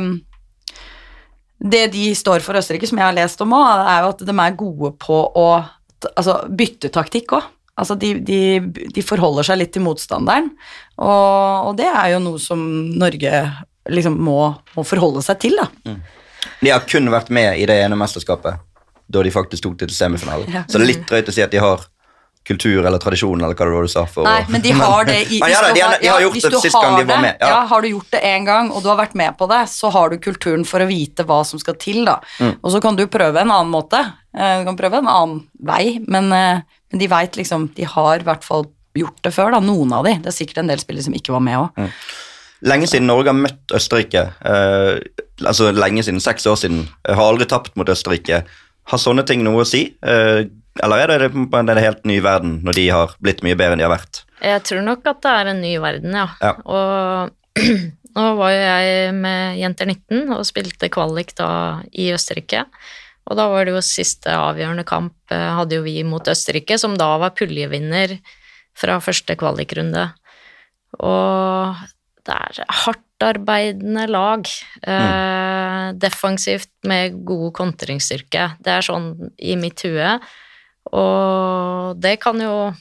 [1.61, 4.33] det de står for Østerrike, som jeg har lest om òg, er jo at de
[4.33, 5.47] er gode på å
[6.15, 7.49] altså, bytte taktikk òg.
[7.81, 8.39] Altså, de, de,
[8.93, 10.51] de forholder seg litt til motstanderen,
[11.01, 12.59] og, og det er jo noe som
[12.99, 13.45] Norge
[13.89, 14.41] liksom må,
[14.75, 15.95] må forholde seg til, da.
[16.61, 18.59] De har kun vært med i det ene mesterskapet
[19.11, 20.47] da de faktisk tok det til semifinalen.
[20.51, 20.63] Ja.
[20.67, 21.83] Så det er litt drøyt å si at de har
[22.47, 24.03] kultur eller tradisjon, eller hva det var du sa.
[24.09, 26.37] For, Nei, men de har det i Men ja, da, de, har, de har gjort
[26.39, 27.37] hvis det sist gang de var med.
[27.39, 27.49] Ja.
[27.53, 27.59] Ja.
[27.69, 30.09] Har du gjort det én gang, og du har vært med på det, så har
[30.09, 32.17] du kulturen for å vite hva som skal til, da.
[32.41, 32.55] Mm.
[32.61, 34.01] Og så kan du prøve en annen måte.
[34.33, 38.19] Eh, Du kan prøve en annen vei, men, eh, men de veit liksom De har
[38.19, 38.65] i hvert fall
[38.97, 39.61] gjort det før, da.
[39.63, 40.17] Noen av de.
[40.23, 41.77] Det er sikkert en del spillere som ikke var med òg.
[41.77, 41.91] Mm.
[42.71, 44.99] Lenge siden Norge har møtt Østerrike, eh,
[45.45, 48.43] altså lenge siden, seks år siden, Jeg har aldri tapt mot Østerrike.
[48.91, 49.95] Har sånne ting noe å si?
[50.03, 50.43] Eh,
[50.79, 53.87] eller er det en helt ny verden når de har blitt mye bedre enn de
[53.87, 54.23] har vært?
[54.41, 56.27] Jeg tror nok at det er en ny verden, ja.
[56.41, 56.53] Ja.
[56.63, 57.61] Og
[58.15, 61.51] nå var jo jeg med Jenter 19 og spilte kvalik da
[61.91, 62.65] i Østerrike.
[63.29, 66.97] Og da var det jo siste avgjørende kamp eh, hadde jo vi mot Østerrike, som
[66.99, 68.17] da var puljevinner
[68.77, 70.07] fra første kvalikrunde.
[71.03, 71.83] Og
[72.25, 74.47] det er hardt hardtarbeidende lag.
[74.87, 75.99] Mm.
[75.99, 78.55] defensivt med god kontringsstyrke.
[78.63, 80.19] Det er sånn i mitt hue.
[80.89, 82.71] Og det kan jo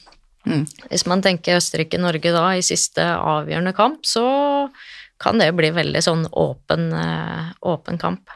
[0.47, 0.65] Mm.
[0.89, 4.25] Hvis man tenker Østerrike-Norge da i siste avgjørende kamp, så
[5.21, 8.31] kan det bli veldig sånn åpen, eh, åpen kamp.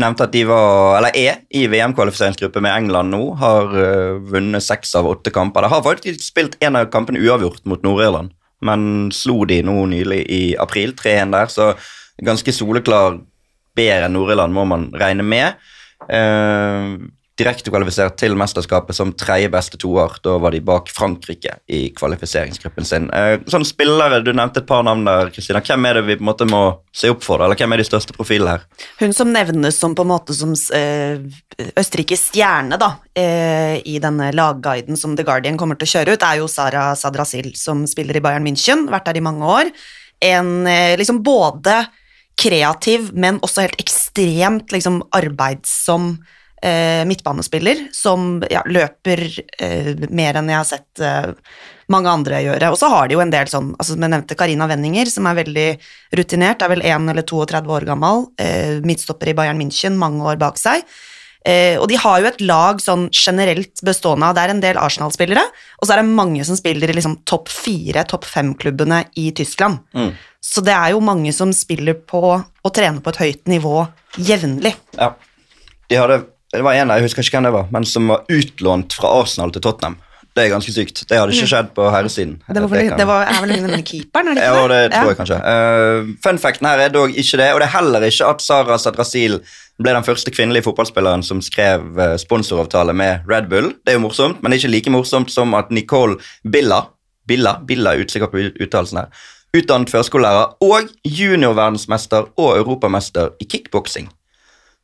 [0.00, 3.22] Nevnte at de var, eller er i VM-kvalifiseringsgruppe med England nå.
[3.40, 5.64] Har eh, vunnet seks av åtte kamper.
[5.64, 10.20] De har faktisk spilt en av kampene uavgjort mot Nord-Irland, men slo de nå nylig
[10.28, 11.72] i april, 3-1 der, så
[12.20, 13.16] ganske soleklar
[13.76, 15.56] bedre enn Nord-Irland må man regne med.
[16.04, 17.00] Eh,
[17.40, 20.12] direkte kvalifisert til mesterskapet som tredje beste toer.
[20.24, 23.08] Da var de bak Frankrike i kvalifiseringsgruppen sin.
[23.16, 25.30] Eh, sånn spillere, Du nevnte et par navn der.
[25.30, 25.60] Kristina.
[25.60, 27.42] Hvem er det vi på en måte må se opp for?
[27.42, 28.66] Eller Hvem er de største profilene her?
[29.00, 31.20] Hun som nevnes som på en måte som eh,
[31.76, 36.26] Østerrikes stjerne da, eh, i denne lagguiden som The Guardian kommer til å kjøre ut,
[36.26, 39.72] er jo Sara Sadrasil, som spiller i Bayern München, vært der i mange år.
[40.20, 40.68] En
[41.00, 41.86] liksom både
[42.40, 46.18] kreativ, men også helt ekstremt liksom arbeidsom
[46.62, 49.22] eh, midtbanespiller, som ja, løper
[49.58, 51.30] eh, mer enn jeg har sett eh,
[51.90, 52.72] mange andre gjøre.
[52.72, 55.28] Og så har de jo en del sånn, altså som jeg nevnte, Karina Wenninger, som
[55.28, 55.68] er veldig
[56.20, 60.40] rutinert, er vel 1 eller 32 år gammel, eh, midtstopper i Bayern München, mange år
[60.40, 60.84] bak seg.
[61.48, 64.76] Eh, og de har jo et lag sånn generelt bestående av Det er en del
[64.80, 65.40] Arsenal-spillere,
[65.80, 69.80] og så er det mange som spiller i liksom topp fire, topp fem-klubbene i Tyskland.
[69.96, 70.12] Mm.
[70.44, 73.86] Så det er jo mange som spiller på og trener på et høyt nivå
[74.20, 74.74] jevnlig.
[74.98, 75.14] Ja.
[75.88, 76.20] De har det
[76.66, 79.62] var en jeg husker ikke hvem det var, men som var utlånt fra Arsenal til
[79.62, 79.96] Tottenham.
[80.34, 81.00] Det er ganske sykt.
[81.10, 82.36] Det hadde ikke skjedd på herresiden.
[82.46, 82.54] Mm.
[82.54, 85.08] Det, var det var, er vel denne keeperen, er det Ja, ikke det tror Ja.
[85.08, 85.38] jeg kanskje.
[85.42, 88.78] Uh, fun facten her er dog ikke det, og det er heller ikke at Sara
[88.78, 89.40] Sadrasil
[89.82, 93.70] ble den første kvinnelige fotballspilleren som skrev eh, sponsoravtale med Red Bull.
[93.80, 96.82] Det er jo morsomt, men det er ikke like morsomt som at Nicole Billa
[97.26, 99.08] Billa, Billa er usikker på uttalelsen her,
[99.56, 104.08] utdannet førskolelærer og juniorverdensmester og europamester i kickboksing.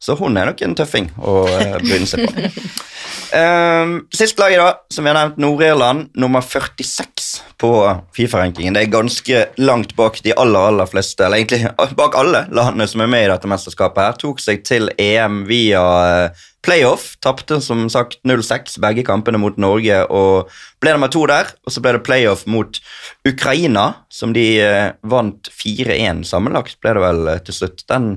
[0.02, 2.66] Så hun er nok en tøffing å begynne bryne seg på.
[3.36, 7.26] Um, sist laget, da, som vi har nevnt, Nord-Irland, nummer 46
[7.58, 7.70] på
[8.14, 8.76] Fifa-rankingen.
[8.76, 13.02] Det er ganske langt bak de aller aller fleste, eller egentlig bak alle landene som
[13.02, 14.02] er med i dette mesterskapet.
[14.04, 17.16] her, Tok seg til EM via eh, playoff.
[17.24, 21.50] Tapte som sagt 0-6 begge kampene mot Norge og ble nummer to der.
[21.66, 22.78] Og så ble det playoff mot
[23.26, 27.88] Ukraina, som de eh, vant 4-1 sammenlagt, ble det vel eh, til slutt.
[27.90, 28.14] Den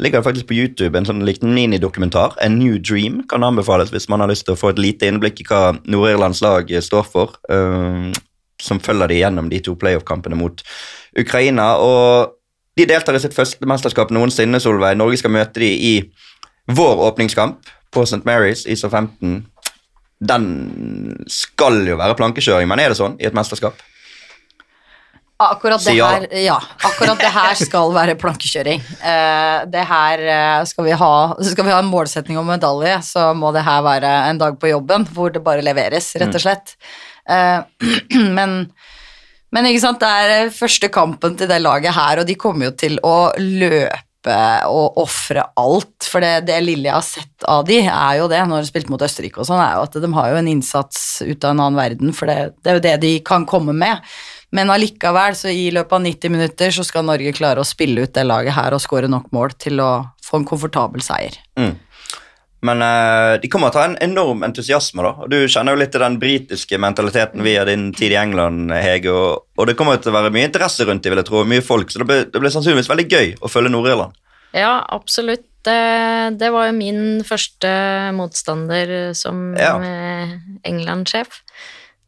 [0.00, 2.36] ligger det faktisk på YouTube, en sånn liten minidokumentar.
[2.40, 5.42] A New Dream kan anbefales hvis man har lyst til å få et lite innblikk
[5.42, 7.36] i hva Nord-Irlands lag eh, står for.
[7.52, 8.10] Uh,
[8.60, 10.62] som følger de gjennom de to playoff-kampene mot
[11.18, 11.72] Ukraina.
[11.80, 12.34] Og
[12.76, 14.98] de deltar i sitt første mesterskap noensinne, Solveig.
[15.00, 15.94] Norge skal møte de i
[16.70, 18.22] vår åpningskamp på St.
[18.28, 19.40] Mary's i SO15.
[20.20, 20.46] Den
[21.32, 23.80] skal jo være plankekjøring, men er det sånn i et mesterskap?
[25.40, 28.82] Akkurat det, her, ja, akkurat det her skal være plankekjøring.
[29.00, 31.12] Eh, det her eh, skal vi ha
[31.48, 34.68] Skal vi ha en målsetning om medalje, så må det her være en dag på
[34.68, 36.74] jobben hvor det bare leveres, rett og slett.
[37.24, 37.56] Eh,
[38.36, 38.54] men,
[39.48, 42.74] men ikke sant, det er første kampen til det laget her, og de kommer jo
[42.84, 44.36] til å løpe
[44.68, 46.04] og ofre alt.
[46.04, 48.92] For det, det lille jeg har sett av de, er jo det, når de spilte
[48.92, 51.64] mot Østerrike og sånn, er jo at de har jo en innsats ut av en
[51.64, 54.04] annen verden, for det, det er jo det de kan komme med.
[54.56, 58.14] Men allikevel, så i løpet av 90 minutter så skal Norge klare å spille ut
[58.16, 59.90] det laget her og skåre nok mål til å
[60.26, 61.36] få en komfortabel seier.
[61.60, 61.76] Mm.
[62.66, 65.14] Men uh, de kommer til å ha en enorm entusiasme, da.
[65.22, 69.14] Og du kjenner jo litt til den britiske mentaliteten via din tid i England, Hege.
[69.14, 71.44] Og, og det kommer til å være mye interesse rundt dem, vil jeg tro.
[71.48, 71.88] Mye folk.
[71.88, 74.18] Så det blir, det blir sannsynligvis veldig gøy å følge Nord-Irland.
[74.52, 75.46] Ja, absolutt.
[75.64, 75.78] Det,
[76.40, 77.70] det var jo min første
[78.16, 79.74] motstander som Ja.
[79.80, 80.36] eh,
[80.68, 81.40] England-sjef.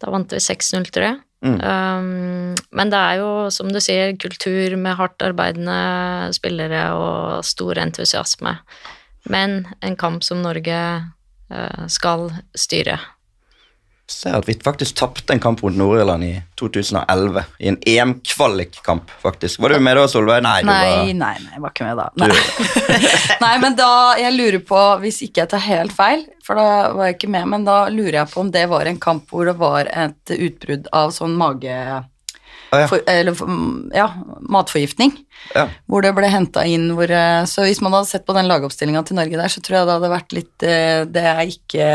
[0.02, 1.20] Da vant vi 6-0, tror jeg.
[1.42, 1.59] Mm.
[1.59, 7.81] Um, men det er jo, som du sier, kultur med hardt arbeidende spillere og stor
[7.83, 8.57] entusiasme.
[9.31, 12.98] Men en kamp som Norge uh, skal styre.
[14.12, 17.44] Ser at vi faktisk tapte en kamp mot Nord-Irland i 2011.
[17.59, 19.62] I en EM-kvalikkamp, faktisk.
[19.62, 20.44] Var du med da, Solveig?
[20.44, 20.59] Nei.
[20.68, 21.09] Nei, var...
[21.09, 22.07] nei, nei, jeg var ikke med da.
[22.20, 22.29] Nei.
[23.46, 27.11] nei, men da, jeg lurer på, hvis ikke jeg tar helt feil, for da var
[27.11, 29.57] jeg ikke med, men da lurer jeg på om det var en kamp hvor det
[29.61, 31.77] var et utbrudd av sånn mage...
[32.72, 32.88] Ah, ja.
[32.88, 33.37] For, eller
[33.92, 34.07] ja,
[34.48, 35.11] matforgiftning.
[35.53, 35.66] Ja.
[35.90, 39.03] Hvor det ble henta inn hvor eh, Så hvis man hadde sett på den lagoppstillinga
[39.05, 41.88] til Norge der, så tror jeg det hadde vært litt eh, Det er ikke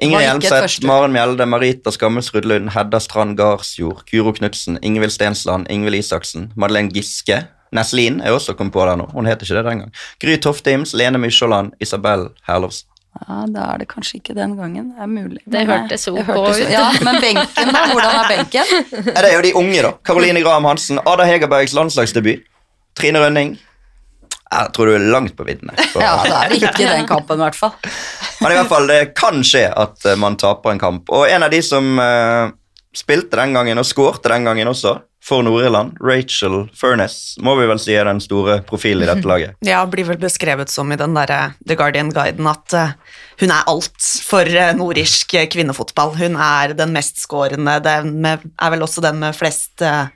[0.00, 6.00] Ingrid Hjelmseth, Maren Mjelde, Marita Skammelsrud Lund, Hedda Strand Garsjord, Kuro Knutsen, Ingvild Stensland, Ingvild
[6.00, 7.42] Isaksen, Madeleine Giske.
[7.76, 9.06] Neslin er også kommet på der nå.
[9.12, 9.92] Hun heter ikke det den gang.
[10.22, 12.88] Gry Toftims, Lene Mykjåland, Isabel Herlovsen.
[13.20, 14.92] Ja, Da er det kanskje ikke den gangen.
[14.96, 15.40] Det er mulig.
[15.44, 16.60] Det eh, hørtes ok ut.
[16.70, 17.82] Ja, men benken, da?
[17.92, 18.76] Hvordan er benken?
[19.14, 19.90] Ja, det er jo de unge, da.
[20.06, 22.46] Karoline Graham Hansen, Ada Hegerbergs landslagsdebut.
[22.96, 23.58] Trine Rønning.
[24.50, 25.76] Jeg tror du er langt på viddene.
[25.94, 27.76] Ja, det er ikke den kampen, i hvert fall.
[28.40, 31.12] Men i hvert fall, det kan skje at eh, man taper en kamp.
[31.14, 32.50] Og en av de som uh,
[32.96, 37.80] spilte den gangen, og skårte den gangen også, for Nord-Irland, Rachel Furness, må vi vel
[37.80, 39.58] si er den store profilen i dette laget.
[39.70, 42.94] Ja, blir vel beskrevet som i den der The Guardian-guiden at uh,
[43.42, 46.16] hun er alt for uh, nordirsk eh, kvinnefotball.
[46.18, 50.08] Hun er den mest skårende, den med, er vel også den med flest eh,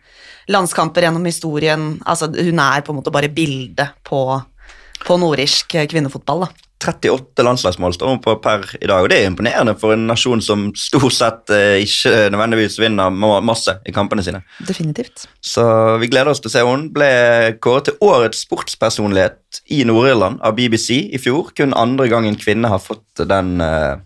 [0.52, 1.94] landskamper gjennom historien.
[2.04, 4.20] Altså, hun er på en måte bare bildet på,
[5.04, 6.64] på nordirsk eh, kvinnefotball, da.
[6.84, 10.42] 38 landslagsmål står hun på per i dag, og det er imponerende for en nasjon
[10.44, 14.42] som stort sett eh, ikke nødvendigvis vinner masse i kampene sine.
[14.68, 15.26] Definitivt.
[15.40, 15.64] Så
[16.02, 17.08] vi gleder oss til å se hun Ble
[17.64, 21.50] kåret til årets sportspersonlighet i Nord-Irland av BBC i fjor.
[21.56, 23.96] Kun andre gang en kvinne har fått den eh,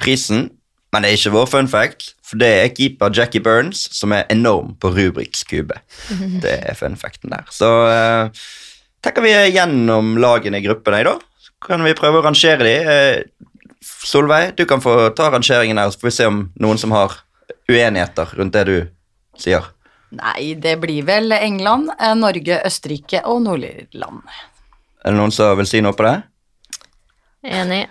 [0.00, 0.48] prisen.
[0.90, 4.26] Men det er ikke vår fun fact, for det er keeper Jackie Burns som er
[4.32, 5.78] enorm på Rubriks kube.
[6.44, 7.46] Det er fun facten der.
[7.54, 8.48] Så uh,
[9.04, 11.22] tenker vi gjennom lagene i gruppen i dag.
[11.38, 12.74] Så kan vi prøve å rangere de.
[12.90, 13.50] Eh,
[13.80, 17.14] Solveig, du kan få ta rangeringen her, så får vi se om noen som har
[17.70, 18.76] uenigheter rundt det du
[19.38, 19.70] sier.
[20.10, 24.24] Nei, det blir vel England, eh, Norge, Østerrike og Nord-Irland.
[25.04, 26.16] Er det noen som vil si noe på det?
[27.46, 27.86] Enig.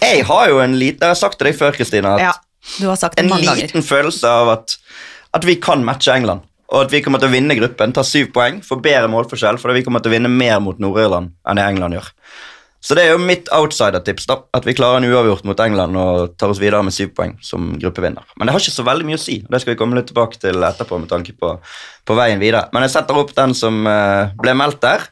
[0.00, 2.32] Jeg har jo en liten, jeg har sagt til deg før, Kristina, at Ja,
[2.80, 3.62] du har sagt en mange ganger.
[3.66, 4.76] liten følelse av at,
[5.36, 6.42] at vi kan matche England.
[6.74, 9.78] Og at vi kommer til å vinne gruppen, ta syv poeng, få bedre målforskjell, fordi
[9.80, 12.08] vi kommer til å vinne mer mot Nord-Irland enn det England gjør.
[12.84, 16.34] Så det er jo mitt outsider-tips, da, at vi klarer en uavgjort mot England og
[16.36, 18.26] tar oss videre med syv poeng som gruppevinner.
[18.36, 20.10] Men det har ikke så veldig mye å si, og det skal vi komme litt
[20.10, 21.54] tilbake til etterpå med tanke på,
[22.04, 22.66] på veien videre.
[22.76, 25.06] Men jeg setter opp den som eh, ble meldt der,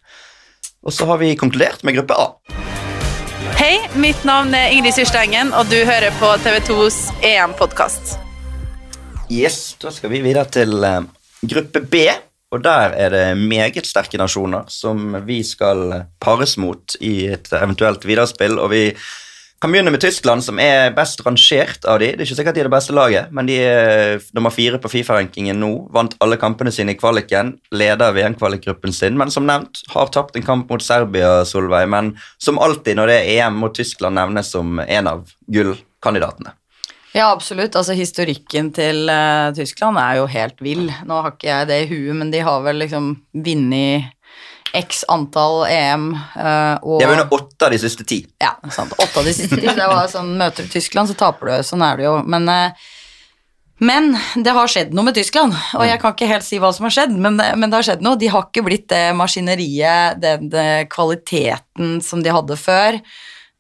[0.83, 2.72] og så har vi konkludert med gruppe A.
[3.63, 8.17] Hei, mitt navn er Ingrid Syrstengen, og du hører på TV 2s EM-podkast.
[9.31, 11.05] Yes, da skal vi videre til eh,
[11.47, 12.01] gruppe B,
[12.51, 18.03] og der er det meget sterke nasjoner som vi skal pares mot i et eventuelt
[18.03, 18.83] viderespill, og vi
[19.63, 22.09] kan begynne med Tyskland, som er best rangert av de.
[22.11, 24.91] Det er ikke sikkert de er det beste laget, men de er nummer fire på
[24.91, 25.69] Fifa-rankingen nå.
[25.95, 30.43] Vant alle kampene sine i kvaliken, leder VM-kvalikgruppen sin, men som nevnt har tapt en
[30.43, 31.87] kamp mot Serbia, Solveig.
[31.95, 32.11] Men
[32.43, 36.57] som alltid når det er EM, må Tyskland nevnes som en av gullkandidatene.
[37.15, 37.77] Ja, absolutt.
[37.79, 40.89] Altså, historikken til uh, Tyskland er jo helt vill.
[41.07, 43.13] Nå har ikke jeg det i huet, men de har vel liksom
[43.47, 44.11] vunnet
[44.73, 48.23] x antall EM uh, og De har vunnet åtte av de siste ti.
[48.41, 48.95] Ja, sant.
[48.97, 49.69] Åtte av de siste ti.
[49.69, 51.55] Det var sånn, Møter du Tyskland, så taper du.
[51.67, 52.15] Sånn er det jo.
[52.25, 52.91] Men, uh,
[53.83, 56.87] men det har skjedd noe med Tyskland, og jeg kan ikke helt si hva som
[56.87, 58.21] har skjedd, men men det har skjedd noe.
[58.21, 63.01] De har ikke blitt det maskineriet, den eh, kvaliteten som de hadde før.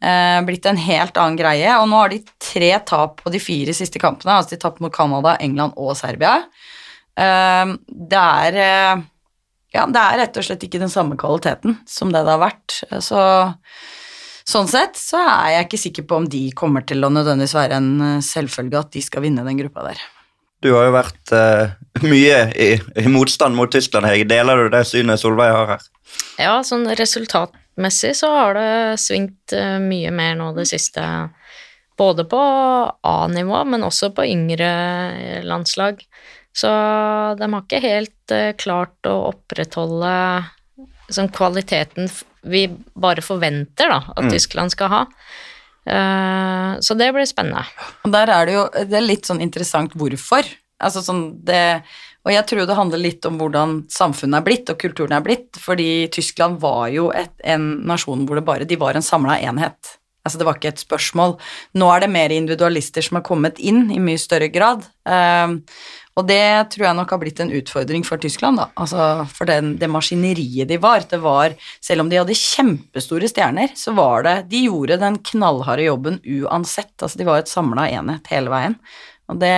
[0.03, 3.75] Uh, blitt en helt annen greie, og nå har de tre tap på de fire
[3.75, 4.38] siste kampene.
[4.38, 6.38] Altså de tapte mot Canada, England og Serbia.
[7.12, 7.72] Eh,
[8.12, 9.03] det er eh,
[9.72, 12.78] ja, det er rett og slett ikke den samme kvaliteten som det det har vært.
[13.00, 13.20] Så
[14.48, 17.78] sånn sett så er jeg ikke sikker på om de kommer til å nødvendigvis være
[17.80, 20.02] en eh, selvfølge at de skal vinne den gruppa der.
[20.62, 21.72] Du har jo vært uh,
[22.12, 24.28] mye i, i motstand mot Tyskland, Hege.
[24.30, 25.88] Deler du det synet Solveig har her?
[26.38, 31.02] Ja, sånn resultatmessig så har det svingt eh, mye mer nå det siste.
[31.98, 34.70] Både på A-nivå, men også på yngre
[35.46, 36.04] landslag.
[36.52, 36.68] Så
[37.38, 40.12] de har ikke helt eh, klart å opprettholde
[41.12, 42.10] sånn kvaliteten
[42.42, 42.66] vi
[42.98, 45.02] bare forventer da, at Tyskland skal ha.
[45.86, 47.64] Eh, så det blir spennende.
[48.04, 50.46] Og der er det jo det er litt sånn interessant hvorfor.
[50.82, 51.82] Altså sånn det
[52.26, 55.58] Og jeg tror det handler litt om hvordan samfunnet er blitt, og kulturen er blitt,
[55.58, 59.96] fordi Tyskland var jo et, en nasjon hvor det bare De var en samla enhet.
[60.22, 61.34] Altså det var ikke et spørsmål.
[61.74, 64.86] Nå er det mer individualister som har kommet inn i mye større grad.
[66.20, 68.66] Og det tror jeg nok har blitt en utfordring for Tyskland, da.
[68.81, 71.07] Altså for den, det maskineriet de var.
[71.09, 75.88] Det var Selv om de hadde kjempestore stjerner, så var det De gjorde den knallharde
[75.88, 76.94] jobben uansett.
[77.01, 78.77] Altså de var et samla enhet hele veien.
[79.33, 79.57] Og det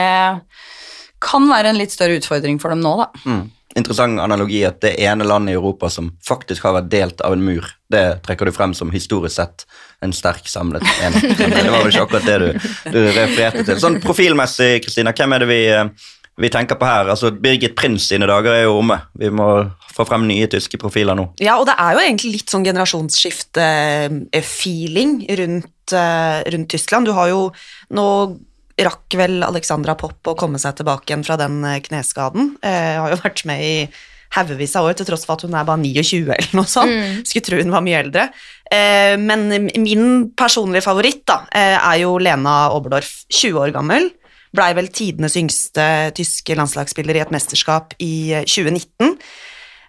[1.25, 3.11] kan være en litt større utfordring for dem nå, da.
[3.27, 3.45] Mm.
[3.75, 7.43] Interessant analogi at det ene landet i Europa som faktisk har vært delt av en
[7.43, 9.65] mur, det trekker du frem som historisk sett
[10.05, 11.39] en sterk samlet enhet.
[11.41, 13.81] Det var vel ikke akkurat det du, du refererte til.
[13.83, 17.09] Sånn profilmessig, Kristina, hvem er det vi, eh, vi tenker på her?
[17.13, 18.99] Altså, Birgit Prins sine dager er jo omme.
[19.19, 21.25] Vi må få frem nye tyske profiler nå.
[21.43, 27.05] Ja, og det er jo egentlig litt sånn generasjonsskifte-feeling rundt, eh, rundt Tyskland.
[27.07, 27.41] Du har jo
[27.95, 28.07] Nå
[28.75, 32.57] rakk vel Alexandra Popp å komme seg tilbake igjen fra den eh, kneskaden.
[32.65, 33.87] Jeg har jo vært med i
[34.35, 37.23] haugevis av år, til tross for at hun er bare 29 eller noe sånt.
[37.29, 38.25] Skulle tro hun var mye eldre.
[38.67, 39.47] Eh, men
[39.79, 40.07] min
[40.37, 44.11] personlige favoritt da, eh, er jo Lena Oberdorf, 20 år gammel.
[44.55, 49.19] Blei vel tidenes yngste tyske landslagsspiller i et mesterskap i eh, 2019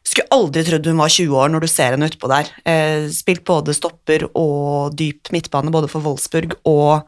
[0.05, 2.49] skulle aldri trodd hun var 20 år når du ser henne utpå der.
[2.69, 7.07] Eh, spilt både stopper og dyp midtbane både for Wolfsburg og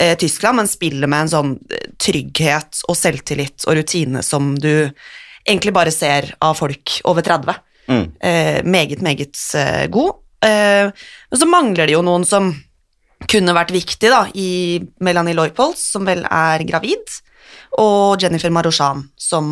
[0.00, 4.90] eh, Tyskland, men spiller med en sånn eh, trygghet og selvtillit og rutine som du
[5.44, 7.56] egentlig bare ser av folk over 30.
[7.88, 8.04] Mm.
[8.20, 10.20] Eh, meget, meget eh, god.
[10.44, 10.92] Eh,
[11.30, 12.52] men så mangler det jo noen som
[13.30, 17.16] kunne vært viktig da, i Melanie Leupolds, som vel er gravid,
[17.82, 19.46] og Jennifer Maroshan, som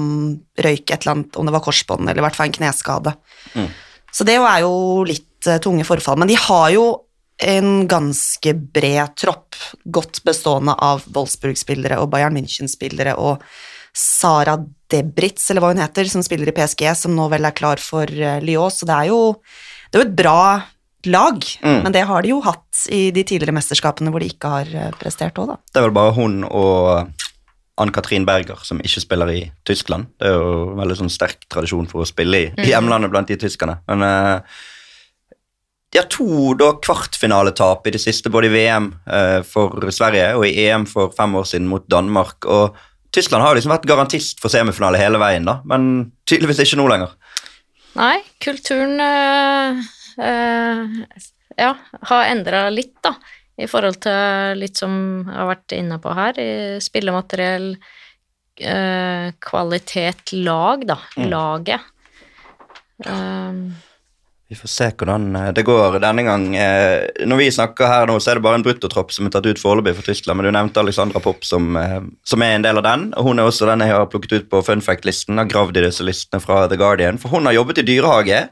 [0.62, 3.14] røyk et eller annet, om det var korsbånd eller i hvert fall en kneskade.
[3.54, 3.70] Mm.
[4.12, 6.20] Så det er jo litt uh, tunge forfall.
[6.20, 6.86] Men de har jo
[7.42, 13.42] en ganske bred tropp, godt bestående av Wolfsburg-spillere og Bayern München-spillere og
[13.96, 14.54] Sara
[14.92, 18.06] Debritz, eller hva hun heter, som spiller i PSG, som nå vel er klar for
[18.06, 19.20] uh, Lyon, så det er jo,
[19.88, 20.38] det er jo et bra
[21.06, 21.82] lag, Mm.
[21.82, 24.90] men det har de jo hatt i de tidligere mesterskapene hvor de ikke har eh,
[25.00, 25.56] prestert òg, da.
[25.72, 27.08] Det er vel bare hun og
[27.80, 30.06] Ann-Katrin Berger som ikke spiller i Tyskland.
[30.20, 33.32] Det er jo en veldig sånn sterk tradisjon for å spille i, i hjemlandet blant
[33.32, 33.78] de tyskerne.
[33.88, 34.40] Men uh,
[35.92, 40.46] de har to da kvartfinaletap i det siste, både i VM uh, for Sverige og
[40.48, 42.44] i EM for fem år siden mot Danmark.
[42.44, 42.76] Og
[43.12, 47.12] Tyskland har liksom vært garantist for semifinale hele veien, da, men tydeligvis ikke nå lenger.
[47.98, 51.70] Nei, kulturen eh, eh, ja,
[52.10, 53.14] har endra litt, da.
[53.60, 54.94] I forhold til litt som
[55.26, 56.38] jeg har vært inne på her,
[56.82, 57.76] spillemateriell,
[58.60, 60.98] eh, kvalitet, lag, da.
[61.16, 61.30] Mm.
[61.30, 61.80] Laget.
[63.06, 63.74] Um,
[64.52, 66.42] Vi får se hvordan eh, det går denne gang.
[66.56, 69.48] Eh, Når vi snakker her nå, så er det bare en bruttotropp som er tatt
[69.48, 72.80] ut foreløpig for Tyskland, men du nevnte Alexandra Popp som, eh, som er en del
[72.82, 75.48] av den, og hun er også den jeg har plukket ut på fun fact-listen, har
[75.48, 78.42] gravd i disse listene fra The Guardian, for hun har jobbet i dyrehage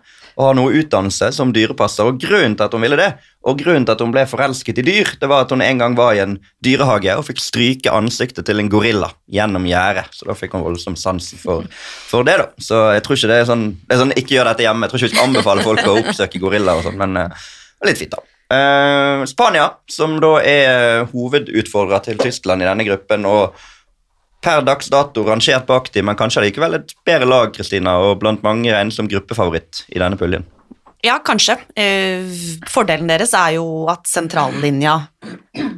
[0.40, 3.10] og har noe utdannelse som dyrepasser, og grunnen til at hun ville det,
[3.44, 5.96] og grunnen til at hun ble forelsket i dyr, det var at hun en gang
[5.98, 10.36] var i en dyrehage og fikk stryke ansiktet til en gorilla gjennom gjerdet, så da
[10.38, 11.68] fikk hun voldsom sansen for,
[12.08, 12.48] for det da.
[12.56, 14.94] Så jeg tror ikke det er sånn, det er sånn, ikke gjør dette hjemme, jeg
[14.94, 17.50] tror ikke vi skal anbefale folk å oppsøke gorilla og sånn, men uh,
[17.88, 18.24] litt fint da.
[18.50, 23.60] Uh, Spania, som da er hovedutfordrer til Tyskland i denne gruppen, og
[24.40, 28.42] per dags dato rangert bak dem, men kanskje likevel et bedre lag, Kristina, og blant
[28.46, 30.46] mange regnes som gruppefavoritt i denne puljen.
[31.00, 31.56] Ja, kanskje.
[31.80, 32.28] Eh,
[32.68, 34.98] fordelen deres er jo at sentrallinja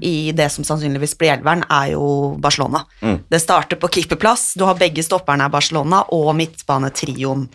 [0.03, 2.83] i det som sannsynligvis blir elveren, er jo Barcelona.
[3.03, 3.21] Mm.
[3.31, 7.47] Det starter på keeperplass, du har begge stopperne er Barcelona, og midtbanetrioen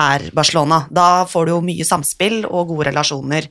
[0.00, 0.82] er Barcelona.
[0.92, 3.48] Da får du jo mye samspill og gode relasjoner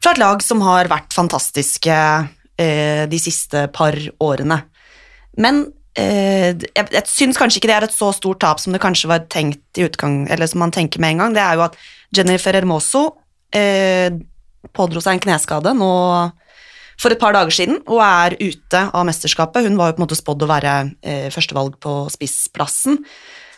[0.00, 2.00] fra et lag som har vært fantastiske
[2.56, 4.62] eh, de siste par årene.
[5.36, 9.10] Men jeg, jeg syns kanskje ikke det er et så stort tap som det kanskje
[9.10, 11.36] var tenkt i utgang, eller som man tenker med en gang.
[11.36, 11.78] Det er jo at
[12.14, 13.04] Jennifer Hermoso
[13.54, 14.10] eh,
[14.74, 15.92] pådro seg en kneskade nå
[17.00, 19.66] for et par dager siden og er ute av mesterskapet.
[19.66, 23.00] Hun var jo på en måte spådd å være eh, førstevalg på spissplassen.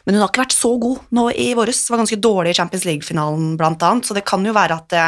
[0.06, 1.82] Men hun har ikke vært så god nå i våres.
[1.90, 4.06] Var ganske dårlig i Champions League-finalen, blant annet.
[4.06, 5.06] Så det kan jo være at det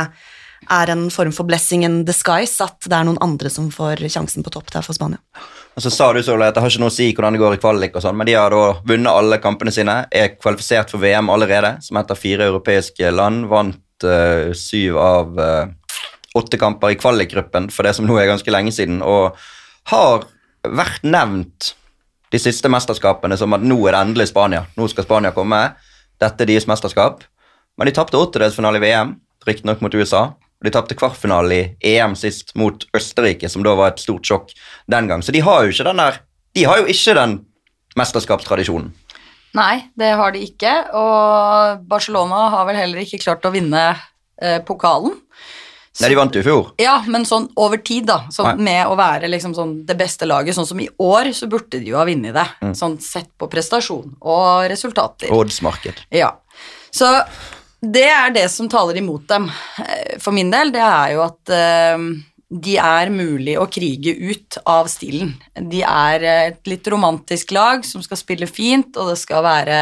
[0.75, 4.45] er en form for blessing in disguise, at det er noen andre som får sjansen
[4.45, 5.23] på topp der for Spania.
[5.79, 7.53] Og så sa du så at det har ikke noe å si hvordan det går
[7.55, 10.99] i kvalik, og sånn, men de har da vunnet alle kampene sine, er kvalifisert for
[10.99, 16.01] VM allerede, som heter fire europeiske land vant uh, syv av uh,
[16.35, 19.39] åtte kamper i kvalikgruppen for det som nå er ganske lenge siden, og
[19.93, 20.27] har
[20.67, 21.71] vært nevnt
[22.35, 24.65] de siste mesterskapene som at nå er det endelig Spania.
[24.75, 25.63] Nå skal Spania komme.
[26.19, 27.23] Dette er deres mesterskap.
[27.79, 29.15] Men de tapte åttedelsfinale i VM,
[29.47, 30.27] riktignok mot USA.
[30.59, 34.51] Og de tapte kvartfinale i EM sist mot Østerrike, som da var et stort sjokk
[34.91, 35.23] den gang.
[35.23, 36.23] Så de har jo ikke den der
[36.57, 37.37] De har jo ikke den
[37.99, 38.91] mesterskapstradisjonen.
[39.57, 44.59] Nei, det har de ikke, og Barcelona har vel heller ikke klart å vinne eh,
[44.67, 45.15] pokalen.
[45.99, 46.69] Nei, de vant jo i fjor.
[46.79, 48.21] Ja, men sånn over tid, da.
[48.31, 50.55] Sånn med å være liksom sånn det beste laget.
[50.55, 52.45] Sånn som i år, så burde de jo ha vunnet det.
[52.63, 52.75] Mm.
[52.79, 55.33] Sånn sett på prestasjon og resultater.
[55.35, 56.05] Oddsmarked.
[56.15, 56.37] Ja.
[56.95, 57.11] Så
[57.81, 59.51] det er det som taler imot dem.
[59.79, 62.09] Eh, For min del, det er jo at eh,
[62.49, 65.37] de er mulig å krige ut av stilen.
[65.55, 69.79] De er eh, et litt romantisk lag som skal spille fint, og det skal være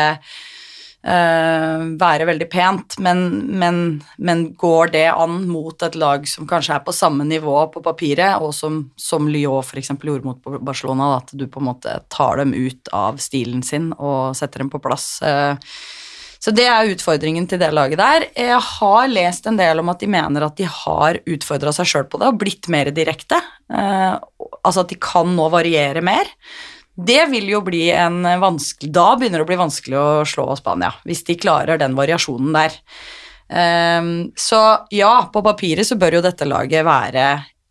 [1.07, 3.21] være veldig pent, men,
[3.61, 3.77] men,
[4.19, 8.43] men går det an mot et lag som kanskje er på samme nivå på papiret,
[8.43, 9.93] og som, som Lyon f.eks.
[10.03, 14.35] gjorde mot Barcelona, at du på en måte tar dem ut av stilen sin og
[14.35, 15.21] setter dem på plass.
[15.23, 15.55] eh,
[16.47, 18.25] så det er utfordringen til det laget der.
[18.39, 22.05] Jeg har lest en del om at de mener at de har utfordra seg sjøl
[22.07, 23.41] på det og blitt mer direkte.
[23.67, 24.13] Eh,
[24.63, 26.31] altså at de kan nå variere mer.
[26.95, 30.93] Det vil jo bli en vanskelig Da begynner det å bli vanskelig å slå Spania,
[31.03, 32.77] hvis de klarer den variasjonen der.
[33.51, 34.61] Um, så
[34.95, 37.27] ja, på papiret så bør jo dette laget være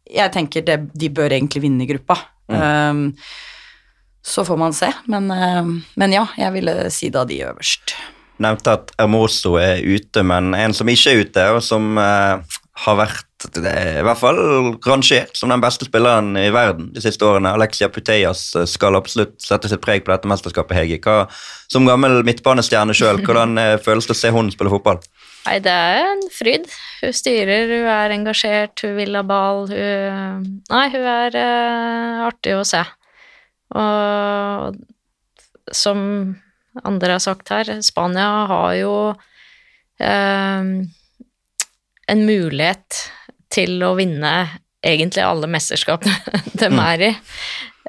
[0.08, 2.20] Jeg tenker det, de bør egentlig vinne gruppa.
[2.52, 3.00] Eh,
[4.26, 7.96] så får man se, men, um, men ja, jeg ville si da de øverst.
[8.42, 13.00] Nevnte at Hermoso er ute, men en som ikke er ute, og som eh, har
[13.00, 13.24] vært
[13.62, 14.40] er i hvert fall
[14.88, 17.52] rangert som den beste spilleren i verden de siste årene.
[17.54, 21.00] Alexia Putellas eh, skal absolutt sette sitt preg på dette mesterskapet, Hege.
[21.04, 21.28] Hva,
[21.72, 25.02] som gammel midtbanestjerne sjøl, hvordan eh, føles det å se hun spille fotball?
[25.46, 26.66] Nei, det er en fryd.
[27.04, 29.68] Hun styrer, hun er engasjert, hun vil ha ball.
[29.70, 32.82] Hun Nei, hun er uh, artig å se.
[33.78, 34.80] Og
[35.76, 36.00] som
[36.84, 38.96] andre har sagt her, Spania har jo
[40.02, 40.72] eh,
[42.06, 43.02] en mulighet
[43.54, 44.34] til å vinne
[44.86, 47.14] egentlig alle mesterskapene de er i.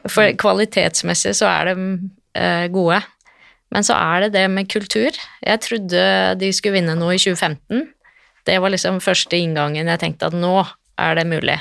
[0.07, 1.77] For kvalitetsmessig så er de
[2.39, 3.03] eh, gode.
[3.75, 5.17] Men så er det det med kultur.
[5.43, 6.03] Jeg trodde
[6.39, 7.89] de skulle vinne noe i 2015.
[8.47, 10.61] Det var liksom første inngangen jeg tenkte at nå
[11.03, 11.59] er det mulig.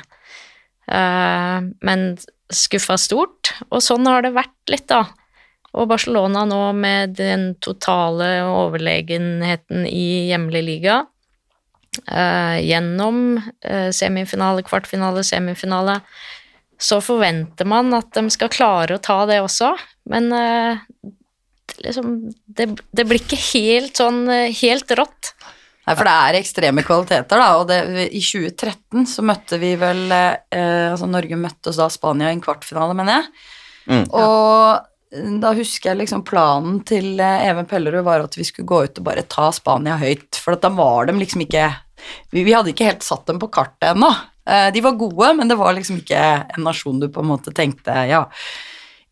[0.85, 2.07] Eh, men
[2.53, 5.07] skuffa stort, og sånn har det vært litt, da.
[5.75, 11.01] Og Barcelona nå med den totale overlegenheten i hjemlig liga,
[12.07, 15.99] eh, gjennom eh, semifinale, kvartfinale, semifinale,
[16.79, 19.73] så forventer man at de skal klare å ta det også,
[20.11, 20.85] men eh,
[21.83, 22.15] liksom
[22.45, 25.35] det, det blir ikke helt sånn helt rått.
[25.85, 27.49] Nei, for det er ekstreme kvaliteter, da.
[27.59, 32.31] Og det, i 2013 så møtte vi vel eh, Altså Norge møtte oss da Spania
[32.31, 33.27] i en kvartfinale, mener jeg.
[33.85, 34.05] Mm.
[34.17, 34.87] Og
[35.41, 39.01] da husker jeg liksom planen til eh, Even Pellerud var at vi skulle gå ut
[39.01, 40.39] og bare ta Spania høyt.
[40.41, 41.69] For da var de liksom ikke
[42.31, 44.11] Vi, vi hadde ikke helt satt dem på kartet ennå.
[44.45, 46.21] Eh, de var gode, men det var liksom ikke
[46.55, 48.25] en nasjon du på en måte tenkte ja.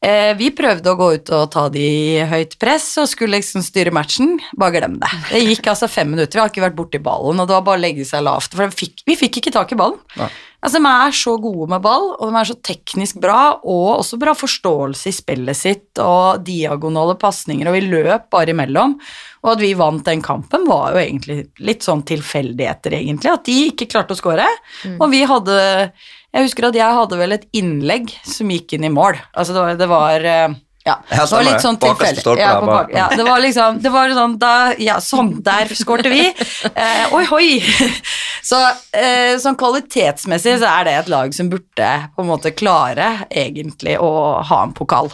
[0.04, 3.64] Eh, vi prøvde å gå ut og ta de i høyt press og skulle liksom
[3.64, 4.36] styre matchen.
[4.60, 5.12] Bare glem det.
[5.30, 7.80] Det gikk altså fem minutter, vi har ikke vært borti ballen, og det var bare
[7.80, 8.58] å legge seg lavt.
[8.58, 10.02] For fikk, vi fikk ikke tak i ballen.
[10.20, 10.28] Ja.
[10.64, 14.20] Altså, De er så gode med ball, og de er så teknisk bra, og også
[14.20, 18.96] bra forståelse i spillet sitt, og diagonale pasninger, og vi løp bare imellom.
[19.44, 23.32] Og at vi vant den kampen, var jo egentlig litt sånn tilfeldigheter, egentlig.
[23.32, 24.48] At de ikke klarte å skåre.
[24.96, 25.58] Og vi hadde
[26.34, 29.20] Jeg husker at jeg hadde vel et innlegg som gikk inn i mål.
[29.38, 32.34] Altså, det var, det var eh, ja, det var litt sånn tilfeldig.
[32.42, 32.56] Ja,
[32.92, 36.26] ja, det var liksom Det var sånn da Ja, sånn, der skårte vi.
[36.84, 37.48] Eh, oi, oi!
[38.50, 38.58] Så
[38.92, 43.94] eh, sånn kvalitetsmessig så er det et lag som burde på en måte klare egentlig
[44.02, 45.08] å ha en pokal.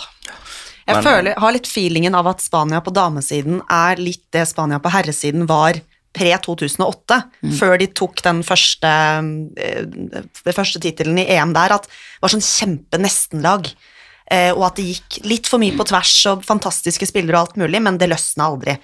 [0.88, 4.80] Jeg Men- føler, har litt feelingen av at Spania på damesiden er litt det Spania
[4.82, 5.78] på herresiden var
[6.16, 7.20] pre-2008,
[7.60, 8.90] før de tok den første,
[9.56, 13.70] den første tittelen i EM der, at det var sånn kjempe-nesten-lag.
[14.30, 17.62] Eh, og at det gikk litt for mye på tvers og fantastiske spillere og alt
[17.64, 18.76] mulig, men det løsna aldri.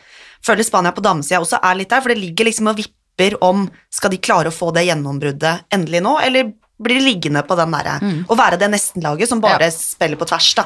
[0.45, 3.67] Føler Spania på damesida også er litt der, for det ligger liksom og vipper om
[3.93, 6.49] skal de klare å få det gjennombruddet endelig nå, eller
[6.81, 7.93] blir de liggende på den derre
[8.27, 9.71] Å være det nesten-laget som bare Ja.
[9.71, 10.65] spiller på tvers, da.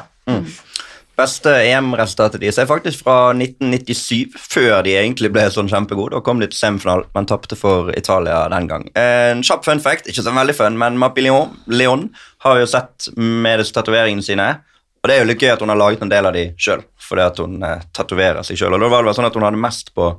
[1.18, 6.14] Beste EM-resultatet deres er faktisk fra 1997, før de egentlig ble sånn kjempegode.
[6.16, 8.86] Da kom de til semifinalen, men tapte for Italia den gang.
[8.98, 12.08] En kjapp fun fact, ikke så veldig fun, men Mapillon Leon
[12.46, 14.50] har jo sett med disse tatoveringene sine.
[15.00, 16.84] Og det er jo litt gøy at hun har laget en del av de sjøl,
[17.00, 18.76] fordi at hun eh, tatoverer seg sjøl.
[18.76, 20.10] Og da var det vel sånn at hun hadde mest på,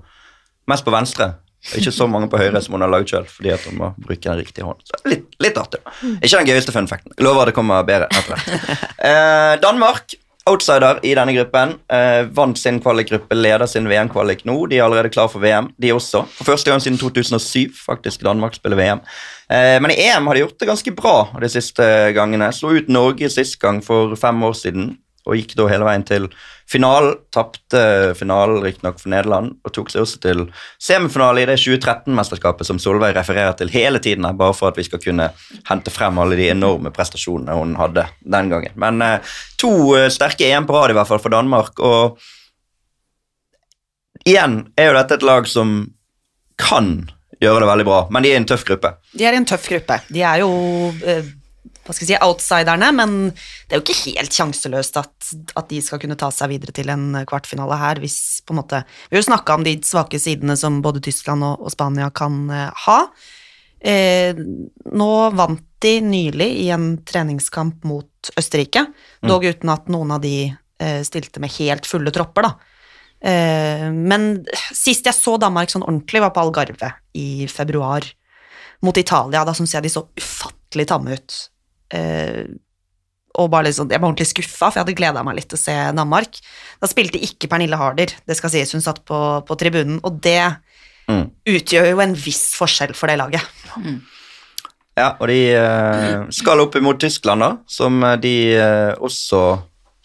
[0.70, 1.32] mest på venstre.
[1.78, 4.26] Ikke så mange på høyre som hun har laget sjøl, fordi at hun må bruke
[4.26, 4.86] den riktige hånden.
[4.90, 5.84] Så litt, litt artig.
[6.18, 7.14] Ikke den gøyeste fun facten.
[7.22, 8.78] Lover det kommer bedre etter hvert.
[9.02, 10.14] Eh, Danmark
[10.50, 11.76] outsider i denne gruppen.
[11.92, 14.56] Eh, vant sin kvalikgruppe, leder sin VM-kvalik nå.
[14.70, 16.24] De er allerede klar for VM, de også.
[16.38, 19.04] For første gang siden 2007 faktisk Danmark spiller VM.
[19.52, 21.86] Eh, men i EM har de gjort det ganske bra de siste
[22.18, 22.52] gangene.
[22.56, 24.96] Slo ut Norge sist gang for fem år siden
[25.28, 26.28] og gikk da hele veien til
[26.72, 27.16] finalen.
[27.34, 30.44] Tapte finalen riktignok for Nederland og tok seg også til
[30.82, 35.02] semifinale i det 2013-mesterskapet som Solveig refererer til hele tiden, bare for at vi skal
[35.04, 35.30] kunne
[35.70, 38.76] hente frem alle de enorme prestasjonene hun hadde den gangen.
[38.80, 42.20] Men eh, to eh, sterke EM på rad i hvert fall for Danmark, og
[44.28, 45.82] igjen er jo dette et lag som
[46.62, 46.94] kan
[47.42, 48.94] gjøre det veldig bra, men de er i en tøff gruppe.
[49.18, 49.98] De er i en tøff gruppe.
[50.14, 50.52] De er jo
[51.02, 51.26] eh,
[51.92, 55.82] hva skal jeg si, outsiderne, men det er jo ikke helt sjanseløst at, at de
[55.84, 58.80] skal kunne ta seg videre til en kvartfinale her, hvis på en måte
[59.10, 62.46] Vi har jo snakka om de svake sidene som både Tyskland og, og Spania kan
[62.48, 62.98] eh, ha.
[63.82, 64.40] Eh,
[64.96, 68.86] nå vant de nylig i en treningskamp mot Østerrike,
[69.26, 72.54] dog uten at noen av de eh, stilte med helt fulle tropper, da.
[73.22, 74.32] Eh, men
[74.72, 78.08] sist jeg så Danmark sånn ordentlig, var på Algarve i februar
[78.86, 79.44] mot Italia.
[79.46, 81.42] Da syns jeg de så ufattelig tamme ut.
[81.94, 82.44] Eh,
[83.40, 85.62] og bare liksom, Jeg var ordentlig skuffa, for jeg hadde gleda meg litt til å
[85.62, 86.40] se Danmark.
[86.82, 90.42] Da spilte ikke Pernille Harder, det skal sies, hun satt på, på tribunen, og det
[91.10, 91.26] Mm.
[91.50, 93.42] utgjør jo en viss forskjell for det laget.
[94.96, 99.42] Ja, og de eh, skal opp imot Tyskland, da, som eh, de eh, også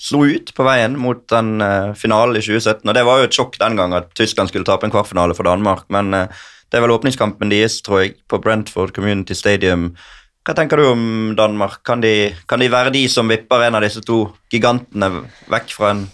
[0.00, 2.84] slo ut på veien mot den eh, finalen i 2017.
[2.88, 5.46] Og det var jo et sjokk den gang at Tyskland skulle tape en kvartfinale for
[5.48, 9.90] Danmark, men eh, det er vel åpningskampen deres, tror jeg, på Brentford Community Stadium.
[10.46, 11.80] Hva tenker du om Danmark?
[11.82, 15.90] Kan de, kan de være de som vipper en av disse to gigantene vekk fra
[15.90, 16.04] en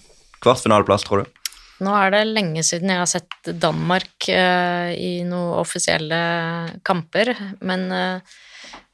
[0.40, 1.42] kvartfinaleplass, tror du?
[1.84, 6.22] Nå er det lenge siden jeg har sett Danmark uh, i noen offisielle
[6.86, 8.40] kamper, men uh,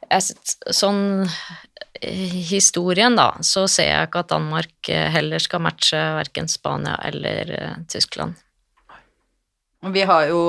[0.08, 6.00] jeg sett sånn eh, historien, da, så ser jeg ikke at Danmark heller skal matche
[6.18, 7.52] verken Spania eller
[7.92, 8.40] Tyskland.
[9.86, 10.40] Vi har jo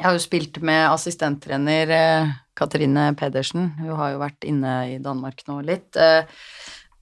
[0.00, 3.66] Jeg har jo spilt med assistenttrener eh, Katrine Pedersen.
[3.82, 5.92] Hun har jo vært inne i Danmark nå litt.
[6.00, 6.24] eh,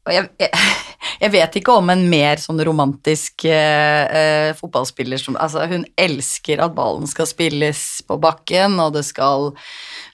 [0.09, 0.51] Og jeg, jeg,
[1.23, 6.59] jeg vet ikke om en mer sånn romantisk eh, eh, fotballspiller som Altså, hun elsker
[6.65, 9.53] at ballen skal spilles på bakken, og det skal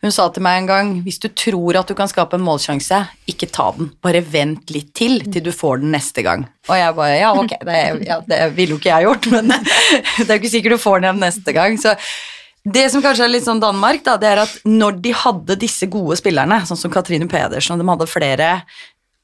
[0.05, 3.01] Hun sa til meg en gang hvis du tror at du kan skape en målsjanse,
[3.33, 3.95] ikke ta den.
[4.05, 6.45] Bare vent litt til til du får den neste gang.
[6.69, 7.81] Og jeg bare ja, ok, det,
[8.11, 9.57] ja, det ville jo ikke jeg gjort, men
[10.21, 11.81] det er jo ikke sikkert du får den igjen neste gang.
[11.81, 11.97] Så
[12.65, 15.89] det som kanskje er litt sånn Danmark, da, det er at når de hadde disse
[15.93, 18.51] gode spillerne, sånn som Katrine Pedersen, og de hadde flere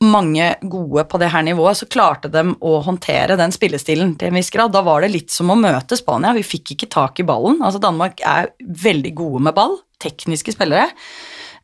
[0.00, 4.38] mange gode på det her nivået, så klarte de å håndtere den spillestilen til en
[4.38, 4.72] viss grad.
[4.72, 6.32] Da var det litt som å møte Spania.
[6.36, 7.60] Vi fikk ikke tak i ballen.
[7.60, 10.88] Altså Danmark er veldig gode med ball, tekniske spillere.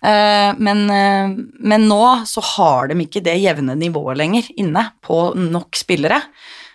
[0.04, 5.34] Eh, Men, eh, men nå så har de ikke det jevne nivået lenger inne på
[5.34, 6.20] nok spillere.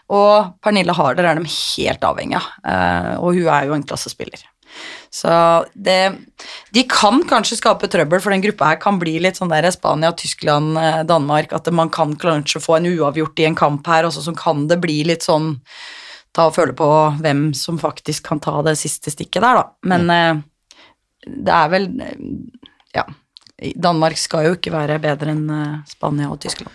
[0.10, 4.42] Og Pernille Harder er de helt avhengig av, eh, og hun er jo en klassespiller.
[5.12, 6.16] Så det
[6.72, 10.14] De kan kanskje skape trøbbel, for den gruppa her kan bli litt sånn der Spania,
[10.16, 14.16] Tyskland, eh, Danmark, at man kan kanskje få en uavgjort i en kamp her, og
[14.16, 15.58] så kan det bli litt sånn
[16.32, 16.86] Ta og føle på
[17.20, 19.66] hvem som faktisk kan ta det siste stikket der, da.
[19.84, 20.38] Men mm.
[21.44, 22.22] det er vel eh,
[22.96, 23.04] Ja.
[23.76, 25.44] Danmark skal jo ikke være bedre enn
[25.86, 26.72] Spania og Tyskland.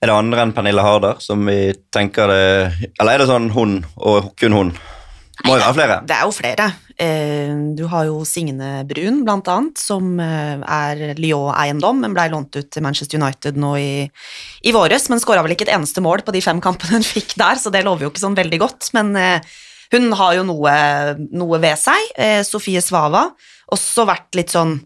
[0.00, 3.78] Er det andre enn Pernille Harder som vi tenker det Eller er det sånn hun
[3.96, 4.72] og kun hun?
[5.44, 6.00] Må jo være flere.
[6.06, 6.70] Det er jo flere.
[6.96, 12.54] Eh, Du har jo Signe Brun, blant annet, som eh, er Lyon-eiendom, men blei lånt
[12.54, 14.06] ut til Manchester United nå i,
[14.62, 17.34] i våres, men skåra vel ikke et eneste mål på de fem kampene hun fikk
[17.40, 18.92] der, så det lover jo ikke sånn veldig godt.
[18.94, 19.54] Men eh,
[19.94, 20.72] hun har jo noe,
[21.34, 22.14] noe ved seg.
[22.46, 23.28] Sofie Svava,
[23.74, 24.78] også vært litt sånn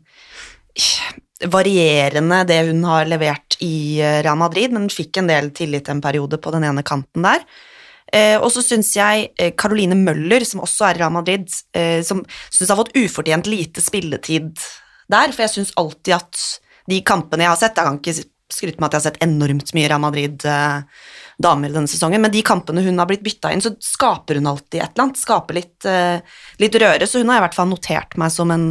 [1.49, 6.41] varierende det hun har levert i Real Madrid, men fikk en del tillit en periode
[6.43, 7.45] på den ene kanten der.
[8.15, 12.01] Eh, og så syns jeg eh, Caroline Møller, som også er i Real Madrid, eh,
[12.07, 14.55] som syns har fått ufortjent lite spilletid
[15.09, 16.43] der, for jeg syns alltid at
[16.89, 19.73] de kampene jeg har sett Jeg kan ikke skryte med at jeg har sett enormt
[19.77, 24.41] mye Real Madrid-damer denne sesongen, men de kampene hun har blitt bytta inn, så skaper
[24.41, 25.21] hun alltid et eller annet.
[25.21, 25.89] Skaper litt,
[26.65, 28.71] litt røre, så hun har i hvert fall notert meg som en,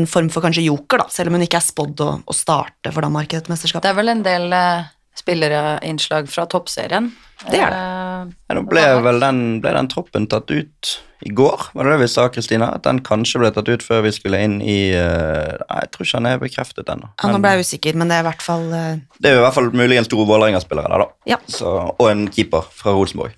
[0.00, 2.88] en form for kanskje joker, da, selv om hun ikke er spådd å, å starte
[2.88, 3.84] for Danmark i dette mesterskapet.
[3.84, 7.10] Det er vel en del eh, spillerinnslag fra toppserien.
[7.48, 7.82] Det er det.
[7.82, 11.92] Eh, Ja, nå ble vel den, ble den troppen tatt ut i går, var det
[11.96, 12.68] det vi sa, Kristina?
[12.74, 16.18] At den kanskje ble tatt ut før vi skulle inn i Nei, jeg tror ikke
[16.18, 17.10] han er bekreftet ennå.
[17.18, 18.98] Ja, nå ble jeg usikker, men det er i hvert fall uh...
[19.18, 21.34] Det er i hvert fall muligens to Vålerenga-spillere der, da.
[21.34, 21.38] Ja.
[21.50, 23.34] Så, og en keeper fra Rosenborg.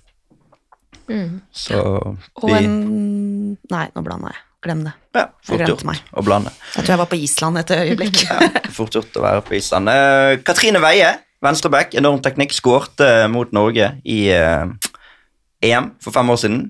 [1.51, 2.77] Så Og en
[3.71, 4.41] Nei, nå blanda jeg.
[4.61, 4.91] Glem det.
[5.17, 5.99] Ja, fort gjort meg.
[6.13, 6.51] å blande.
[6.75, 8.19] Jeg tror jeg var på Island et øyeblikk.
[8.29, 9.89] Ja, fort gjort å være på Island.
[9.89, 11.15] Uh, Katrine Veie,
[11.45, 14.65] venstreback, enorm teknikk, skårte mot Norge i eh,
[15.65, 16.61] EM for fem år siden.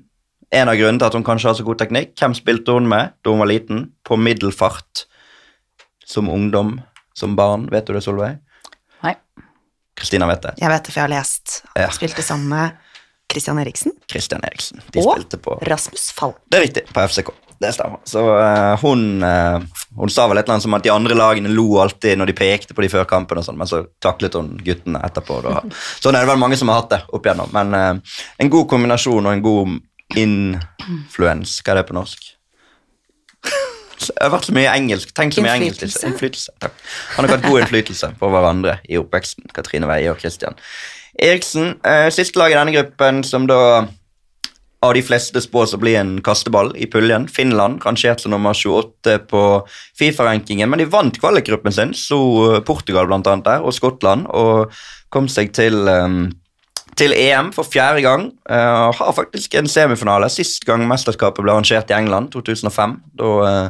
[0.51, 2.11] En av grunnene til at hun kanskje har så god teknikk.
[2.19, 3.85] Hvem spilte hun med da hun var liten?
[4.03, 5.05] På middelfart.
[6.03, 6.79] Som ungdom,
[7.15, 7.69] som barn.
[7.71, 8.41] Vet du det, Solveig?
[9.05, 9.15] Nei.
[9.95, 10.55] Kristina vet det.
[10.59, 11.61] Jeg vet det, for jeg har lest.
[11.79, 11.87] Ja.
[11.95, 12.75] Spilte sammen med
[13.31, 14.83] Christian Eriksen Christian Eriksen.
[14.91, 16.41] De og spilte på Rasmus Falk.
[16.51, 17.31] Det er riktig, på FCK.
[17.61, 17.99] Det stemmer.
[18.03, 19.61] Så uh, hun, uh,
[19.97, 22.37] hun sa vel et eller annet som at de andre lagene lo alltid når de
[22.39, 25.37] pekte på de før kampen, og sånn, men så taklet hun guttene etterpå.
[25.45, 25.59] Da.
[26.03, 27.53] Sånn er det vel mange som har hatt det opp igjennom.
[27.53, 29.77] Men uh, en god kombinasjon og en god
[30.17, 32.31] influens, hva er det på norsk?
[34.07, 35.13] Jeg har vært så mye engelsk.
[35.13, 35.85] Tenk så mye engelsk.
[36.01, 36.57] Innflytelse.
[36.65, 36.81] Takk.
[37.19, 39.53] Han har hatt god innflytelse på hverandre i oppveksten.
[39.53, 40.57] Katrine Veie og Christian
[41.21, 41.75] Eriksen.
[42.09, 43.59] Siste lag i denne gruppen som da
[44.81, 47.27] av de fleste spås å bli en kasteball i puljen.
[47.29, 49.41] Finland rangert som nummer 28 på
[49.99, 54.73] Fifa-rankingen, men de vant kvalikgruppen sin, slo eh, Portugal blant annet der, og Skottland, og
[55.13, 56.15] kom seg til, eh,
[56.97, 58.31] til EM for fjerde gang.
[58.49, 60.29] eh, og har faktisk en semifinale.
[60.29, 62.97] Sist gang mesterskapet ble arrangert i England, 2005.
[63.21, 63.69] Da eh,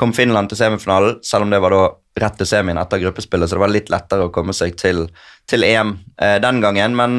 [0.00, 1.84] kom Finland til semifinalen, selv om det var da
[2.16, 5.04] rett til semien etter gruppespillet, så det var litt lettere å komme seg til,
[5.44, 6.96] til EM den gangen.
[6.96, 7.12] Men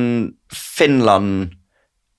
[0.50, 1.52] Finland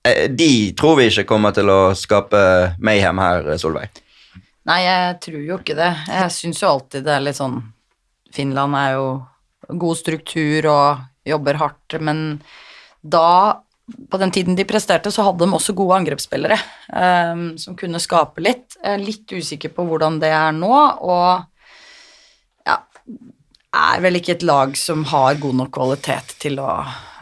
[0.03, 2.39] de tror vi ikke kommer til å skape
[2.79, 3.99] mayhem her, Solveig.
[4.69, 5.91] Nei, jeg tror jo ikke det.
[6.07, 7.59] Jeg syns jo alltid det er litt sånn
[8.33, 9.07] Finland er jo
[9.81, 12.39] god struktur og jobber hardt, men
[13.01, 13.59] da
[14.09, 16.57] på den tiden de presterte, så hadde de også gode angrepsspillere
[16.93, 18.77] um, som kunne skape litt.
[18.77, 20.73] Jeg er litt usikker på hvordan det er nå,
[21.09, 22.77] og ja,
[23.81, 26.69] er vel ikke et lag som har god nok kvalitet til å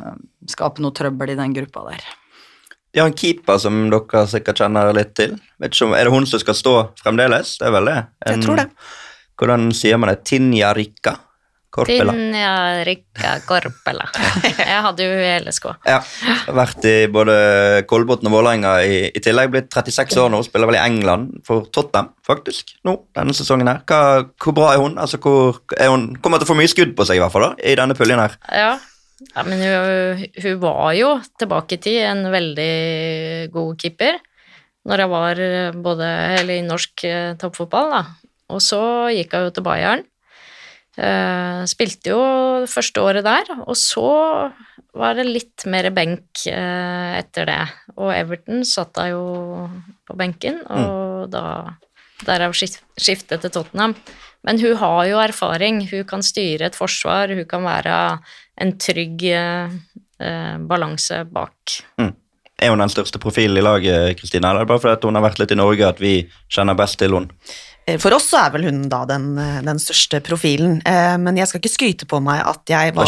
[0.03, 2.07] um, skape noe trøbbel i den gruppa der.
[2.93, 5.35] De har en keeper som dere sikkert kjenner litt til.
[5.59, 7.57] Om, Er det hun som skal stå fremdeles?
[7.59, 7.99] Det er vel det?
[8.25, 8.67] Jeg tror det.
[9.37, 10.21] Hvordan sier man det?
[10.25, 11.17] Tinja Rikka?
[11.77, 12.13] Korpela?
[12.15, 14.07] Tinja Rikka Korpela.
[14.71, 15.67] Jeg hadde jo i LSK.
[15.85, 15.99] Ja.
[16.57, 17.35] Vært i både
[17.89, 19.51] Kolbotn og Vålerenga i, i tillegg.
[19.53, 20.41] Blitt 36 år nå.
[20.47, 23.83] Spiller vel i England for Tottenham, faktisk, nå denne sesongen her.
[23.85, 24.01] Hva,
[24.41, 24.97] hvor bra er hun?
[24.97, 27.51] Altså, hvor, er hun kommer til å få mye skudd på seg, i hvert fall,
[27.51, 28.39] da, i denne puljen her.
[28.49, 28.71] Ja.
[29.17, 32.73] Ja, men hun, hun var jo tilbake i tid en veldig
[33.53, 34.19] god keeper.
[34.87, 36.11] Når jeg var eh, både
[36.53, 38.03] i norsk eh, toppfotball, da.
[38.53, 40.05] Og så gikk hun jo til Bayern.
[40.97, 42.21] Uh, spilte jo
[42.63, 44.07] det første året der, og så
[44.97, 47.59] var det litt mer benk uh, etter det.
[47.99, 49.21] Og Everton satt da jo
[50.09, 51.43] på benken, og da
[52.25, 53.95] derav skif- skiftet til Tottenham.
[54.47, 57.95] Men hun har jo erfaring, hun kan styre et forsvar, hun kan være
[58.61, 59.69] en trygg eh,
[60.21, 61.81] eh, balanse bak.
[62.57, 64.49] Er hun den største profilen i laget, Kristine?
[64.49, 66.13] Eller er bare fordi at hun har vært litt i Norge at vi
[66.49, 67.29] kjenner best til henne?
[67.87, 71.37] Eh, For oss så er vel hun da den, eh, den største profilen, eh, men
[71.37, 73.05] jeg skal ikke skryte på meg at jeg var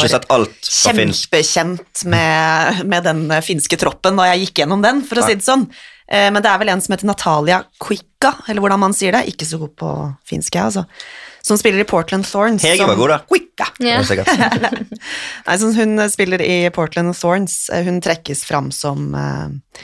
[0.64, 5.46] kjempekjent med, med den finske troppen da jeg gikk gjennom den, for å si det
[5.46, 5.66] sånn.
[6.12, 9.28] Eh, Men det er vel en som heter Natalia Quicka, eller hvordan man sier det,
[9.34, 9.90] ikke så god på
[10.28, 10.86] finsk, jeg, altså,
[11.46, 12.66] som spiller i Portland Thorns.
[12.66, 13.20] Hege var god da.
[13.30, 13.70] Quicka.
[14.10, 14.28] Sikkert.
[15.48, 17.70] Nei, så hun spiller i Portland Thorns.
[17.74, 19.84] Eh, Hun trekkes fram som eh,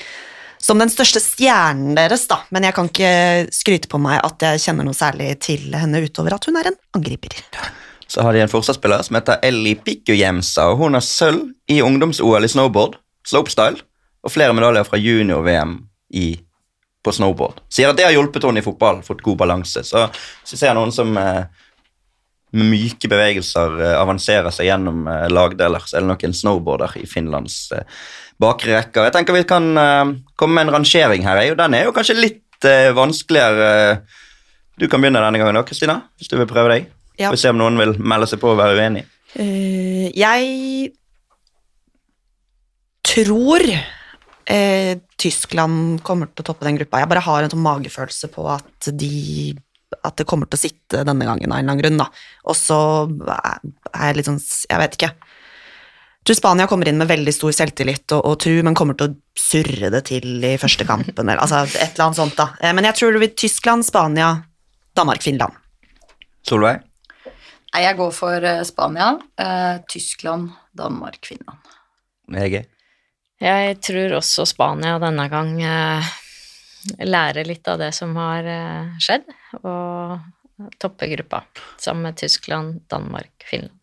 [0.66, 3.10] som den største stjernen deres, da, men jeg kan ikke
[3.54, 6.78] skryte på meg at jeg kjenner noe særlig til henne utover at hun er en
[6.98, 7.36] angriper.
[8.10, 12.48] Så har de en forsvarsspiller som heter Ellie Pikkujemsa, og hun har sølv i ungdoms-OL
[12.48, 12.98] i snowboard,
[13.30, 13.78] slopestyle,
[14.26, 15.76] og flere medaljer fra junior-VM
[16.16, 16.28] i
[17.06, 17.62] på snowboard.
[17.70, 19.84] Sier at det har hjulpet henne i fotball, fått god balanse.
[19.86, 20.08] Så
[20.48, 21.46] syns jeg noen som eh,
[22.56, 26.98] med myke bevegelser eh, avanserer seg gjennom eh, lagdeler, så er det nok en snowboarder
[27.02, 27.86] i Finlands eh,
[28.42, 29.08] bakre rekker.
[29.08, 31.58] Jeg tenker vi kan eh, komme med en rangering her, Jeg.
[31.62, 34.02] den er jo kanskje litt eh, vanskeligere.
[34.80, 36.90] Du kan begynne denne gangen, da, Kristina, hvis du vil prøve deg.
[37.20, 37.30] Ja.
[37.32, 39.06] Og se om noen vil melde seg på og være uenig.
[39.36, 40.92] Uh, jeg
[43.08, 43.64] tror
[44.52, 47.02] eh, Tyskland kommer til å toppe den gruppa.
[47.02, 49.56] Jeg bare har en sånn magefølelse på at de
[50.04, 52.10] at det kommer til å sitte denne gangen av en eller annen grunn, da.
[52.50, 52.80] Og så
[53.30, 55.12] er jeg litt sånn Jeg vet ikke.
[55.16, 59.12] Jeg tror Spania kommer inn med veldig stor selvtillit og, og tru, men kommer til
[59.12, 62.50] å surre det til i første kampen, eller altså et eller annet sånt, da.
[62.60, 64.32] Eh, Men jeg tror det blir Tyskland, Spania,
[64.98, 65.54] Danmark, Finland.
[66.50, 66.82] Solveig?
[67.76, 71.76] Nei, jeg går for eh, Spania, eh, Tyskland, Danmark, Finland.
[72.34, 72.66] Hege?
[73.42, 76.14] Jeg tror også Spania denne gang eh,
[77.04, 79.26] lærer litt av det som har eh, skjedd,
[79.64, 81.44] og topper gruppa
[81.82, 83.76] sammen med Tyskland, Danmark, Finland.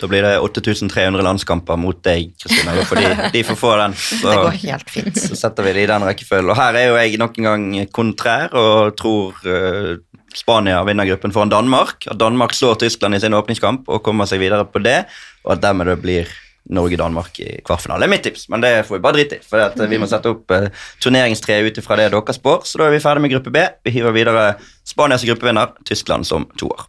[0.00, 2.72] Da blir det 8300 landskamper mot deg, Kristina.
[2.72, 3.96] De, de får få den.
[4.00, 5.20] Så, Det går helt fint.
[5.20, 6.52] så setter vi det i den rekkefølgen.
[6.52, 9.98] Og her er jo jeg nok en gang kontrær og tror uh,
[10.36, 12.08] Spania vinner gruppen foran Danmark.
[12.08, 15.02] At Danmark slår Tyskland i sin åpningskamp og kommer seg videre på det.
[15.44, 16.32] Og at dermed det blir
[16.74, 18.04] Norge-Danmark i kvartfinale.
[18.04, 19.44] Det er mitt tips, men det får vi bare drite i.
[19.46, 20.68] For at vi må sette opp uh,
[21.02, 22.64] turneringstreet ut ifra det dere spår.
[22.68, 23.66] Så da er vi ferdig med gruppe B.
[23.86, 24.46] Vi hiver videre
[24.86, 26.88] Spania som gruppevinner, Tyskland som toer.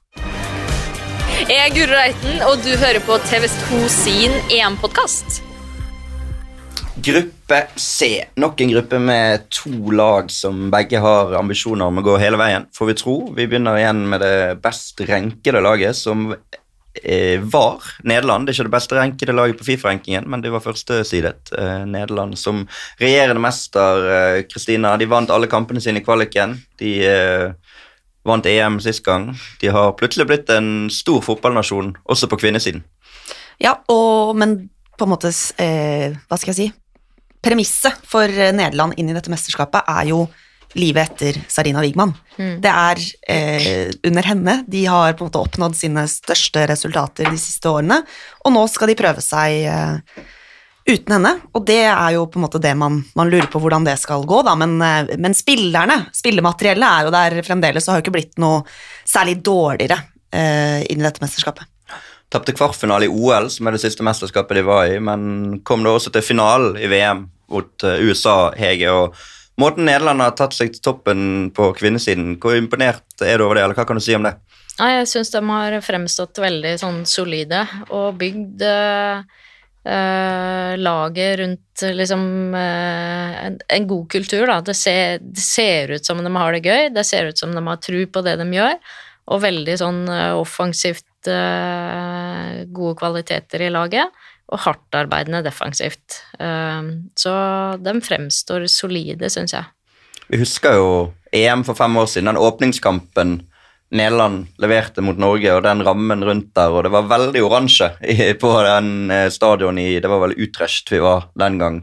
[1.42, 5.42] Jeg er Guro Reiten, og du hører på TV2 sin EM-podkast.
[7.02, 8.26] Gruppe C.
[8.36, 12.68] Nok en gruppe med to lag som begge har ambisjoner om å gå hele veien,
[12.78, 13.16] får vi tro.
[13.34, 16.30] Vi begynner igjen med det best renkede laget, som
[17.52, 18.46] var Nederland.
[18.46, 21.54] Det er ikke det beste rankede laget på Fifa-rankingen, men de var førstesidet.
[21.58, 22.66] Eh, Nederland som
[23.00, 24.08] regjerende mester.
[24.12, 26.58] Eh, Kristina, de vant alle kampene sine i kvaliken.
[26.82, 27.54] De eh,
[28.28, 29.32] vant EM sist gang.
[29.62, 32.84] De har plutselig blitt en stor fotballnasjon, også på kvinnesiden.
[33.62, 35.32] Ja, og, men på en måte,
[35.62, 36.70] eh, hva skal jeg si,
[37.42, 40.26] premisset for eh, Nederland inn i dette mesterskapet er jo
[40.80, 42.14] livet etter Sarina Wigman.
[42.36, 47.40] Det er eh, under henne de har på en måte oppnådd sine største resultater de
[47.40, 48.02] siste årene,
[48.46, 50.24] og nå skal de prøve seg eh,
[50.88, 53.86] uten henne, og det er jo på en måte det man, man lurer på hvordan
[53.86, 58.02] det skal gå, da, men, eh, men spillerne, spillemateriellet er jo der fremdeles, og har
[58.02, 58.64] jo ikke blitt noe
[59.08, 60.00] særlig dårligere
[60.34, 61.68] eh, inn i dette mesterskapet.
[62.32, 65.98] Tapte kvartfinale i OL, som er det siste mesterskapet de var i, men kom da
[65.98, 68.90] også til finalen i VM mot eh, USA, Hege.
[68.90, 69.20] og
[69.62, 73.66] Måten Nederland har tatt seg til toppen på kvinnesiden, hvor imponert er du over det,
[73.66, 74.34] eller hva kan du si om det?
[74.80, 77.60] Nei, jeg syns de har fremstått veldig sånn solide
[77.94, 79.20] og bygd eh,
[80.82, 82.24] laget rundt liksom
[82.58, 84.58] eh, en, en god kultur, da.
[84.66, 87.66] Det ser, det ser ut som de har det gøy, det ser ut som de
[87.68, 88.76] har tro på det de gjør,
[89.30, 94.10] og veldig sånn eh, offensivt gode kvaliteter i laget,
[94.52, 96.22] og hardtarbeidende defensivt.
[96.40, 97.36] Eh, så
[97.80, 99.70] de fremstår solide, syns jeg.
[100.32, 100.92] Vi husker jo
[101.36, 103.40] EM for fem år siden, den åpningskampen
[103.92, 107.90] Nederland leverte mot Norge, og den rammen rundt der, og det var veldig oransje
[108.44, 111.82] på den eh, stadion i Det var vel Utrecht vi var den gang.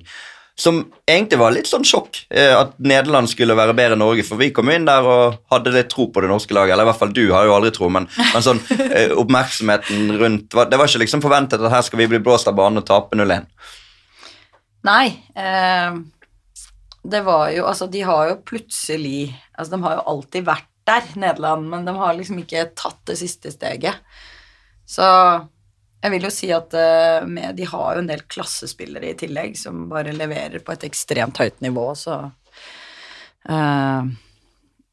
[0.59, 4.41] Som egentlig var litt sånn sjokk eh, at Nederland skulle være bedre enn Norge, for
[4.41, 6.75] vi kom inn der og hadde litt tro på det norske laget.
[6.75, 10.57] Eller i hvert fall du har jo aldri tro, men, men sånn eh, oppmerksomheten rundt
[10.59, 13.19] Det var ikke liksom forventet at her skal vi bli blåst av banen og tape
[13.19, 13.47] 0-1.
[14.89, 15.07] Nei.
[15.39, 16.01] Eh,
[17.09, 21.07] det var jo Altså, de har jo plutselig Altså, de har jo alltid vært der,
[21.21, 23.99] Nederland, men de har liksom ikke tatt det siste steget.
[24.89, 25.05] Så
[25.99, 29.57] jeg vil jo si at eh, med, de har jo en del klassespillere i tillegg
[29.59, 32.21] som bare leverer på et ekstremt høyt nivå, så
[33.51, 34.03] uh,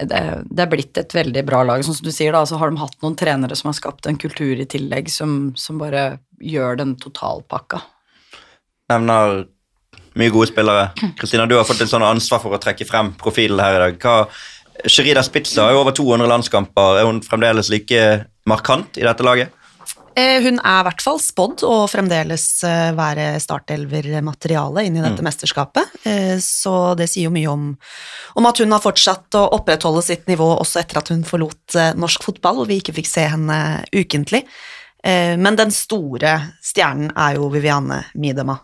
[0.01, 1.83] det, det er blitt et veldig bra lag.
[1.85, 4.17] Sånn som du sier, da, så har de hatt noen trenere som har skapt en
[4.19, 7.83] kultur i tillegg som, som bare gjør den totalpakka.
[8.91, 9.45] nevner
[10.17, 10.89] mye gode spillere.
[11.19, 14.01] Kristina, du har fått en sånn ansvar for å trekke frem profilen her i dag.
[14.01, 16.99] Hva, Sherida Spitzer har jo over 200 landskamper.
[16.99, 18.01] Er hun fremdeles like
[18.49, 19.53] markant i dette laget?
[20.15, 25.25] Eh, Hun er i hvert fall spådd å fremdeles eh, være startelvermateriale inn i dette
[25.25, 27.63] mesterskapet, Eh, så det sier jo mye om,
[28.37, 32.23] om at hun har fortsatt å opprettholde sitt nivå også etter at hun forlot norsk
[32.27, 33.57] fotball, og vi ikke fikk se henne
[33.95, 34.43] ukentlig.
[35.05, 36.35] Men den store
[36.65, 38.55] stjernen er jo Viviane Miedema.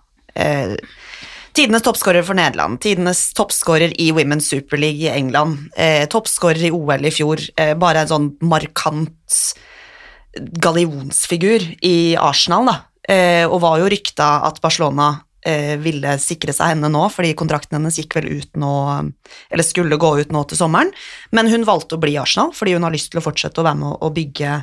[1.53, 6.71] Tidenes toppskårer for Nederland, tidenes toppskårer i Women's Super League i England, eh, toppskårer i
[6.71, 9.39] OL i fjor, eh, bare en sånn markant
[10.37, 12.77] gallionsfigur i Arsenal, da.
[13.11, 15.09] Eh, og var jo rykta at Barcelona
[15.45, 18.73] eh, ville sikre seg henne nå, fordi kontrakten hennes gikk vel ut nå,
[19.51, 20.93] eller skulle gå ut nå til sommeren.
[21.35, 23.81] Men hun valgte å bli Arsenal, fordi hun har lyst til å fortsette å være
[23.81, 24.57] med å bygge,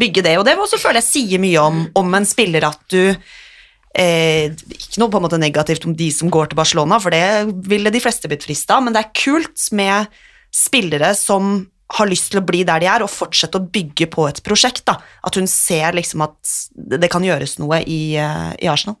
[0.00, 0.36] bygge det.
[0.40, 5.02] Og det også føler jeg sier mye om, om en spiller at du eh, Ikke
[5.02, 8.02] noe på en måte negativt om de som går til Barcelona, for det ville de
[8.02, 10.10] fleste blitt frista, men det er kult med
[10.54, 11.60] spillere som
[11.98, 14.84] har lyst til å bli der de er, og fortsette å bygge på et prosjekt.
[14.86, 14.98] da.
[15.26, 18.98] At hun ser liksom at det kan gjøres noe i, eh, i Arsenal.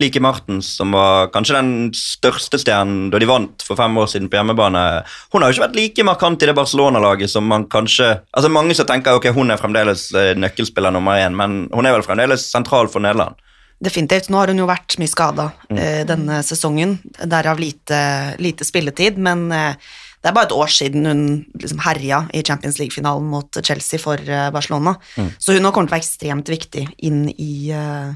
[0.00, 4.30] Like Martens, som var kanskje den største stjernen da de vant for fem år siden
[4.30, 5.04] på hjemmebane.
[5.32, 8.74] Hun har jo ikke vært like markant i det Barcelona-laget som man kanskje Altså Mange
[8.74, 12.48] som tenker ok, hun er fremdeles eh, nøkkelspiller nummer én, men hun er vel fremdeles
[12.48, 13.36] sentral for Nederland.
[13.80, 14.28] Definitivt.
[14.28, 15.78] Nå har hun jo vært mye skada mm.
[16.08, 18.00] denne sesongen, derav lite,
[18.36, 21.22] lite spilletid, men eh, det er bare et år siden hun
[21.60, 24.20] liksom herja i Champions League-finalen mot Chelsea for
[24.52, 24.60] Barcelona.
[24.70, 24.96] Barcelona.
[25.38, 28.12] Så hun nå kommer til å være ekstremt viktig inn i, eh,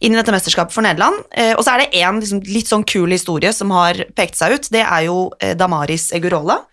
[0.00, 1.24] inn i dette mesterskapet for Nederland.
[1.32, 4.54] Eh, og så er det en liksom, litt sånn kul historie som har pekt seg
[4.54, 4.70] ut.
[4.70, 6.64] Det er jo eh, Damaris Egurola.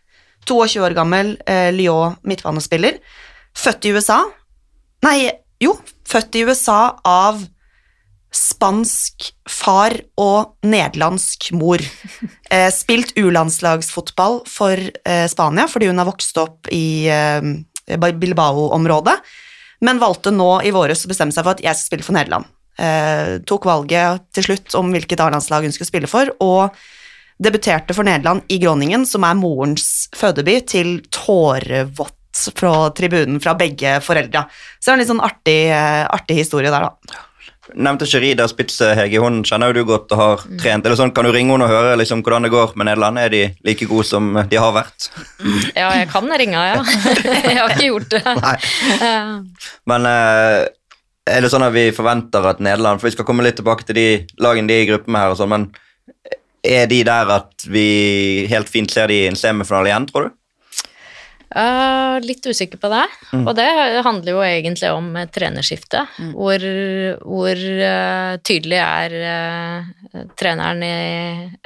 [0.45, 2.99] 22 år gammel eh, Lyon midtbanespiller.
[3.53, 4.23] Født i USA.
[5.03, 5.75] Nei, jo,
[6.07, 7.43] født i USA av
[8.31, 11.83] spansk far og nederlandsk mor.
[12.51, 17.39] Eh, spilt U-landslagsfotball for eh, Spania fordi hun har vokst opp i eh,
[17.95, 19.13] Bilbao-området,
[19.87, 22.49] men valgte nå i våres å bestemme seg for at jeg skal spille for Nederland.
[22.75, 26.75] Eh, tok valget til slutt om hvilket A-landslag hun skulle spille for, og
[27.39, 33.95] debuterte for Nederland i Groningen, som er morens fødeby, til tårevått fra tribunen fra begge
[34.03, 34.43] foreldra.
[34.75, 37.23] Så det er en litt sånn artig, artig historie der, da.
[37.75, 39.21] Nevnte Sherida Spitze, Hege.
[39.23, 40.85] Hun kjenner jo du godt og har trent.
[40.85, 43.21] Eller sånn, Kan du ringe henne og høre liksom, hvordan det går med Nederland?
[43.21, 45.09] Er de like gode som de har vært?
[45.77, 46.83] Ja, jeg kan ringe, ja.
[47.47, 48.23] jeg har ikke gjort det.
[48.41, 48.57] Nei.
[49.89, 50.57] Men eh,
[51.31, 53.97] er det sånn at vi forventer at Nederland For vi skal komme litt tilbake til
[53.97, 54.07] de
[54.41, 55.69] lagene de er i gruppe med her, og sånn, men
[56.61, 60.37] er de der at vi helt fint ser de i en semifinale igjen, tror du?
[61.51, 63.03] Uh, litt usikker på det.
[63.35, 63.67] Og det
[64.05, 66.05] handler jo egentlig om trenerskifte.
[66.15, 66.31] Mm.
[66.37, 66.65] Hvor,
[67.25, 70.95] hvor uh, tydelig er uh, treneren i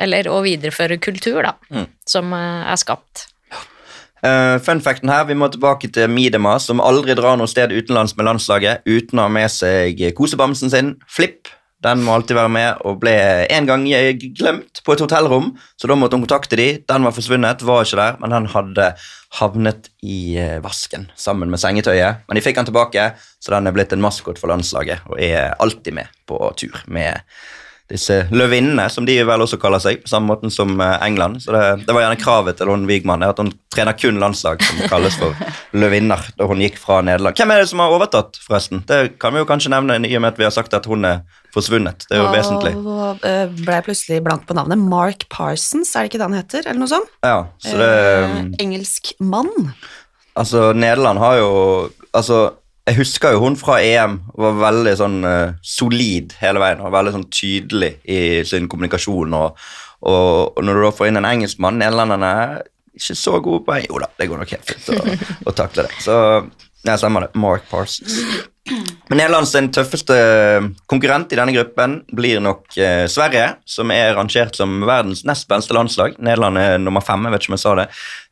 [0.01, 3.27] Eller å videreføre kultur, da, som eh, er skapt.
[4.25, 8.15] Uh, fun facten her, Vi må tilbake til Midema, som aldri drar noe sted utenlands
[8.17, 11.51] med landslaget uten å ha med seg kosebamsen sin, Flipp.
[11.85, 13.13] Den må alltid være med, og ble
[13.53, 13.85] en gang
[14.37, 16.69] glemt på et hotellrom, så da måtte hun kontakte de.
[16.89, 18.87] Den var forsvunnet, var ikke der, men den hadde
[19.39, 22.25] havnet i eh, vasken sammen med sengetøyet.
[22.25, 23.11] Men de fikk den tilbake,
[23.43, 27.21] så den er blitt en maskot for landslaget og er alltid med på tur med
[27.91, 31.43] disse løvinnene, som de vel også kaller seg, på samme måten som eh, England.
[31.43, 34.81] Så det, det var gjerne kravet til hun Wigman, at hun trener kun landslag som
[34.89, 35.37] kalles for
[35.81, 37.37] løvinner, da hun gikk fra Nederland.
[37.37, 38.81] Hvem er det som har overtatt, forresten?
[38.89, 41.05] Det kan vi jo kanskje nevne, i og med at vi har sagt at hun
[41.05, 41.21] er
[41.55, 42.05] forsvunnet.
[42.09, 42.73] Det er jo vesentlig.
[42.75, 44.81] Og eh, ble plutselig blank på navnet.
[44.81, 46.67] Mark Parsons, er det ikke det han heter?
[46.67, 47.15] Eller noe sånt?
[47.25, 49.51] Ja, så det Eh, engelsk mann.
[50.35, 51.49] Altså, Nederland har jo
[52.15, 52.53] Altså,
[52.87, 57.11] jeg husker jo hun fra EM var veldig sånn uh, solid hele veien og veldig
[57.15, 59.33] sånn tydelig i sin kommunikasjon.
[59.35, 59.57] Og,
[60.05, 62.61] og, og når du da får inn en engelskmann Nederlenderne er
[62.95, 65.17] ikke så gode på Jo da, det går nok helt fint å,
[65.51, 65.97] å takle det.
[66.05, 66.15] Så
[66.85, 67.33] ja, stemmer det.
[67.39, 68.19] Mark Parsons.
[69.09, 70.15] Men Nederland sin tøffeste
[70.89, 75.75] konkurrent i denne gruppen blir nok eh, Sverige, som er rangert som verdens nest beste
[75.77, 76.15] landslag.
[76.17, 77.85] Nederland er nummer fem, jeg vet ikke om jeg sa det.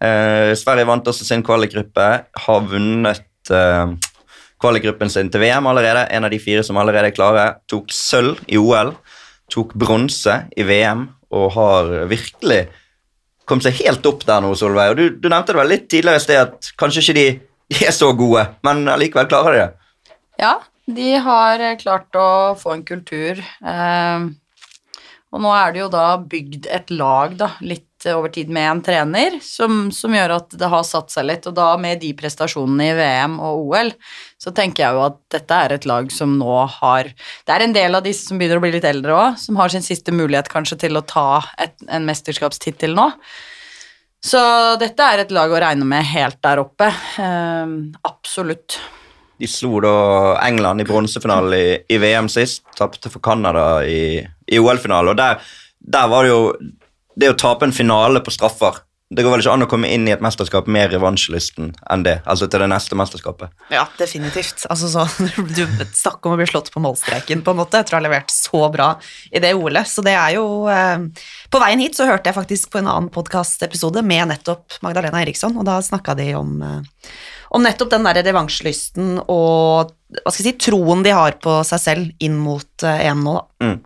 [0.07, 2.09] Eh, Sverige vant også sin kvalikgruppe,
[2.47, 3.93] har vunnet eh,
[4.63, 6.07] kvalikgruppen sin til VM allerede.
[6.09, 7.47] En av de fire som allerede er klare.
[7.69, 8.95] Tok sølv i OL,
[9.53, 12.63] tok bronse i VM og har virkelig
[13.49, 14.93] kommet seg helt opp der nå, Solveig.
[14.93, 17.27] Og du, du nevnte det vel litt tidligere i sted at kanskje ikke de,
[17.71, 20.13] de er så gode, men allikevel klarer de det.
[20.41, 20.53] Ja,
[20.85, 23.39] de har eh, klart å få en kultur.
[23.39, 24.31] Eh,
[25.33, 28.81] og nå er det jo da bygd et lag, da, litt over tid med en
[28.85, 31.47] trener, som, som gjør at det har satt seg litt.
[31.49, 33.89] Og da med de prestasjonene i VM og OL,
[34.37, 37.73] så tenker jeg jo at dette er et lag som nå har Det er en
[37.73, 40.51] del av disse som begynner å bli litt eldre òg, som har sin siste mulighet
[40.53, 43.09] kanskje til å ta et, en mesterskapstittel nå.
[44.23, 44.39] Så
[44.79, 46.87] dette er et lag å regne med helt der oppe.
[47.19, 47.73] Eh,
[48.07, 48.77] absolutt.
[49.39, 49.95] De slo da
[50.45, 55.11] England i bronsefinalen i, i VM sist, tapte for Canada i, i OL-finale.
[55.11, 55.43] Og der,
[55.83, 56.45] der var det jo
[57.13, 58.79] Det å tape en finale på straffer
[59.13, 62.15] Det går vel ikke an å komme inn i et mesterskap mer revansjelysten enn det.
[62.29, 63.53] Altså til det neste mesterskapet.
[63.73, 64.65] Ja, definitivt.
[64.73, 65.05] Altså så,
[65.57, 67.81] du snakker om å bli slått på målstreken, på en måte.
[67.81, 68.89] Jeg tror ha levert så bra
[69.31, 69.89] i det OL-et.
[69.89, 71.05] Så det er jo eh,
[71.53, 75.57] På veien hit så hørte jeg faktisk på en annen podkastepisode med nettopp Magdalena Eriksson,
[75.59, 77.11] og da snakka de om, eh,
[77.53, 81.81] om nettopp den der revansjelysten og hva skal jeg si, troen de har på seg
[81.81, 83.65] selv inn mot eh, EM nå, da.
[83.65, 83.79] Mm.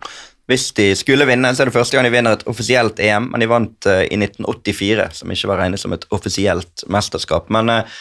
[0.48, 3.42] Hvis de skulle vinne, så er det første gang de vinner et offisielt EM, men
[3.42, 7.50] de vant uh, i 1984, som ikke var regnet som et offisielt mesterskap.
[7.52, 7.98] Men uh,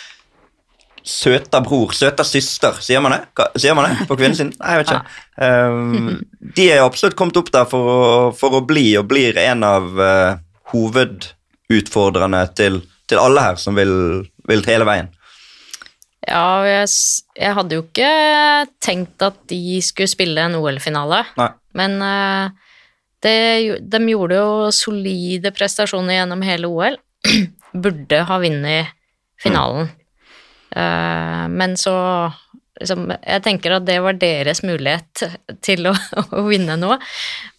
[1.08, 3.20] søta bror, søta søster, sier man det?
[3.36, 4.54] Hva, sier man det på kvinnesiden?
[4.62, 5.16] Nei, jeg vet ikke.
[5.38, 6.16] Um,
[6.58, 7.98] de er absolutt kommet opp der for å,
[8.34, 10.40] for å bli, og blir en av uh,
[10.72, 13.94] hovedutfordrerne til, til alle her som vil,
[14.50, 15.12] vil hele veien.
[16.26, 16.90] Ja, jeg,
[17.38, 18.10] jeg hadde jo ikke
[18.82, 21.52] tenkt at de skulle spille en OL-finale, Nei.
[21.78, 22.74] Men eh,
[23.24, 23.38] det,
[23.82, 26.98] de gjorde jo solide prestasjoner gjennom hele OL.
[27.84, 28.94] Burde ha vunnet
[29.42, 29.90] finalen.
[30.72, 31.96] Eh, men så
[32.80, 35.24] liksom, Jeg tenker at det var deres mulighet
[35.66, 35.96] til å,
[36.38, 37.00] å vinne noe.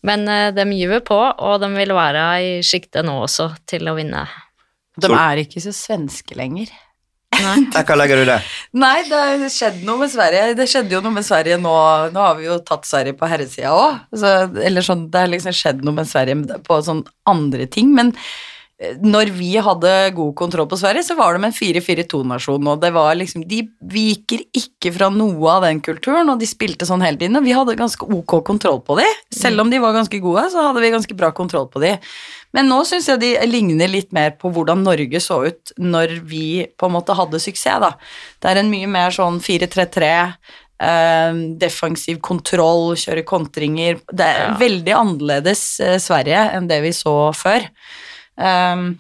[0.06, 3.96] Men eh, de gyver på, og de vil være i sjiktet nå også til å
[3.98, 4.26] vinne.
[4.98, 6.70] De er ikke så svenske lenger.
[7.39, 8.39] Hva legger du det?
[8.78, 10.57] Nei, det har skjedd noe med Sverige.
[10.59, 11.74] Det skjedde jo noe med Sverige nå.
[12.14, 14.18] Nå har vi jo tatt Sverige på herresida òg.
[14.64, 17.95] Eller sånn, det har liksom skjedd noe med Sverige på sånn andre ting.
[17.97, 18.14] Men
[19.03, 22.68] når vi hadde god kontroll på Sverige, så var de en 4-4-2-nasjon.
[22.70, 26.87] Og det var liksom De viker ikke fra noe av den kulturen, og de spilte
[26.87, 27.41] sånn hele tiden.
[27.41, 29.07] Og vi hadde ganske ok kontroll på de.
[29.35, 31.97] Selv om de var ganske gode, så hadde vi ganske bra kontroll på de.
[32.55, 36.47] Men nå syns jeg de ligner litt mer på hvordan Norge så ut når vi
[36.79, 37.91] på en måte hadde suksess, da.
[38.39, 40.14] Det er en mye mer sånn 4-3-3,
[40.79, 44.53] Uh, defensiv kontroll, kjøre kontringer Det er Ja.
[44.61, 47.66] veldig annerledes uh, Sverige enn det vi så før.
[48.39, 48.91] Um,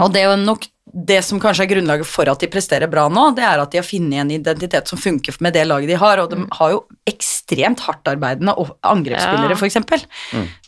[0.00, 3.04] og det er jo nok det som kanskje er grunnlaget for at de presterer bra
[3.12, 5.98] nå, det er at de har funnet en identitet som funker med det laget de
[6.00, 9.58] har, og de har jo ekstremt hardtarbeidende angrepsspillere, Ja.
[9.60, 10.02] for eksempel.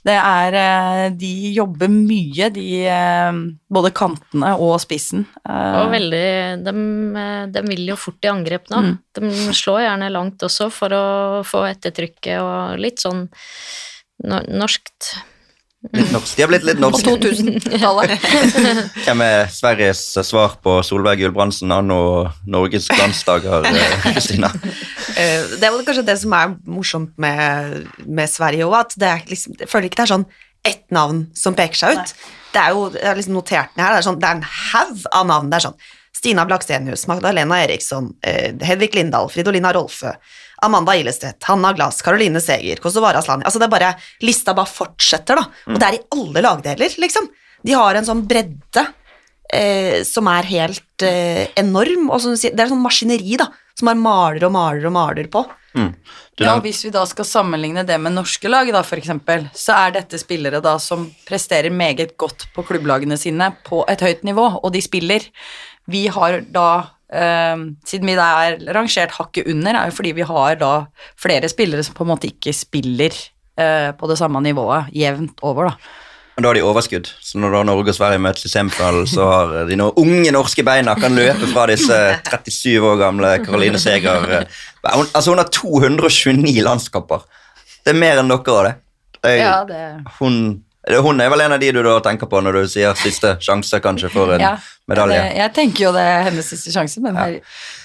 [0.02, 3.40] Det er eh, De jobber mye, de eh,
[3.70, 5.26] Både kantene og spissen.
[5.48, 6.72] Eh, Og veldig de,
[7.54, 8.82] de vil jo fort i angrep nå.
[8.82, 8.94] Mm.
[9.18, 11.04] De slår gjerne langt også for å
[11.46, 13.26] få ettertrykket og litt sånn
[14.22, 15.16] norskt.
[15.90, 16.36] Litt norsk.
[16.38, 17.10] De har blitt litt På norske.
[17.18, 18.12] 2000-tallet.
[19.06, 21.96] Hvem er Sveriges svar på Solveig Gulbrandsen anno
[22.46, 24.52] Norges glansdager, eh, Kristina?
[25.16, 29.10] Eh, Det er vel kanskje det som er morsomt med, med Sverige òg, at det
[29.10, 30.28] er liksom, jeg føler ikke det er sånn
[30.70, 32.14] ett navn som peker seg ut.
[32.54, 34.46] Det er jo, jeg har liksom notert ned her, det er, sånn, det er en
[34.70, 35.50] haug av navn.
[35.50, 35.80] Det er sånn
[36.22, 40.12] Stina Blaksenius, Magdalena Eriksson, eh, Hedvig Lindahl, Fridolina Rolfø,
[40.62, 43.92] Amanda Ilestedt, Hanna Glass, Caroline Seger, Kosovare Aslani Altså det er bare,
[44.22, 45.46] lista bare fortsetter, da.
[45.72, 47.28] Og det er i alle lagdeler, liksom.
[47.62, 48.86] De har en sånn bredde
[49.52, 54.00] eh, som er helt eh, enorm, og som det er sånn maskineri, da, som bare
[54.00, 55.44] maler og maler og maler på.
[55.72, 55.92] Mm.
[56.42, 59.98] Ja, Hvis vi da skal sammenligne det med norske lag, da, for eksempel, så er
[59.98, 64.72] dette spillere da som presterer meget godt på klubblagene sine på et høyt nivå, og
[64.74, 65.28] de spiller.
[65.90, 66.66] Vi har da,
[67.12, 70.70] siden vi da er rangert hakket under, er jo fordi vi har da
[71.20, 73.12] flere spillere som på en måte ikke spiller
[73.60, 75.98] eh, på det samme nivået jevnt over, da.
[76.32, 79.26] Men da har de overskudd, så når da Norge og Sverige møtes i semifinalen, så
[79.28, 81.98] har de noen unge norske beina kan løpe fra disse
[82.30, 84.24] 37 år gamle Caroline Seger.
[84.38, 87.26] eh, altså, hun har 229 landskamper.
[87.84, 88.74] Det er mer enn dere av det.
[89.20, 89.82] det, er- Ja, det
[90.20, 90.38] hun,
[90.82, 93.78] hun er vel en av de du da tenker på når du sier siste sjanse
[93.84, 94.56] kanskje for en ja,
[94.90, 95.20] medalje.
[95.20, 97.28] Det, jeg tenker jo det er hennes siste sjanse, men ja.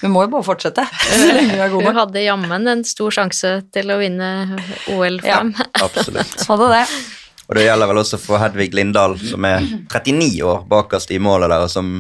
[0.02, 0.88] vi må jo bare fortsette.
[1.12, 4.32] Så lenge vi er gode Hun hadde jammen en stor sjanse til å vinne
[4.96, 5.54] OL fram.
[5.54, 6.42] Ja, Absolutt.
[6.50, 6.84] Hadde det.
[7.48, 9.62] Og det gjelder vel også for Hedvig Lindahl, som er
[9.94, 12.00] 39 år bakerst i målet der, og som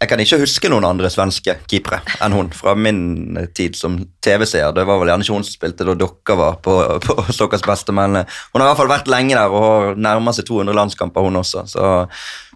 [0.00, 4.70] Jeg kan ikke huske noen andre svenske keepere enn hun fra min tid som TV-seer.
[4.72, 7.92] Det var vel gjerne ikke hun som spilte da dere var på, på deres beste,
[7.92, 10.78] men eh, hun har i hvert fall vært lenge der og har nærmer seg 200
[10.78, 11.66] landskamper, hun også.
[11.68, 11.90] Så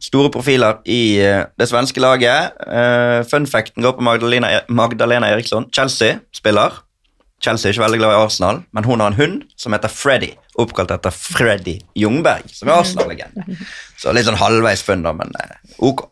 [0.09, 2.57] store profiler i eh, det svenske laget.
[2.65, 5.69] Eh, Fun facten går på Magdalena, Magdalena Eriksson.
[5.77, 6.81] Chelsea-spiller.
[7.45, 10.31] Chelsea er ikke veldig glad i Arsenal, men hun har en hund som heter Freddy,
[10.65, 13.61] oppkalt etter Freddy Jungberg, som er Arsenal-legende.
[14.01, 15.35] Så litt sånn halvveis fun, da, men
[15.85, 16.07] ok.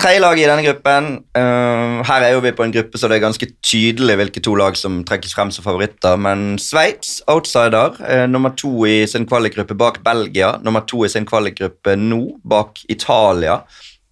[0.00, 1.08] Tredje lag i denne gruppen.
[1.36, 4.54] Uh, her er jo vi på en gruppe så det er ganske tydelig hvilke to
[4.56, 6.16] lag som trekkes frem som favoritter.
[6.16, 10.54] Men Sveits, outsider, uh, nummer to i sin kvalikgruppe bak Belgia.
[10.64, 13.58] Nummer to i sin kvalikgruppe nå, bak Italia.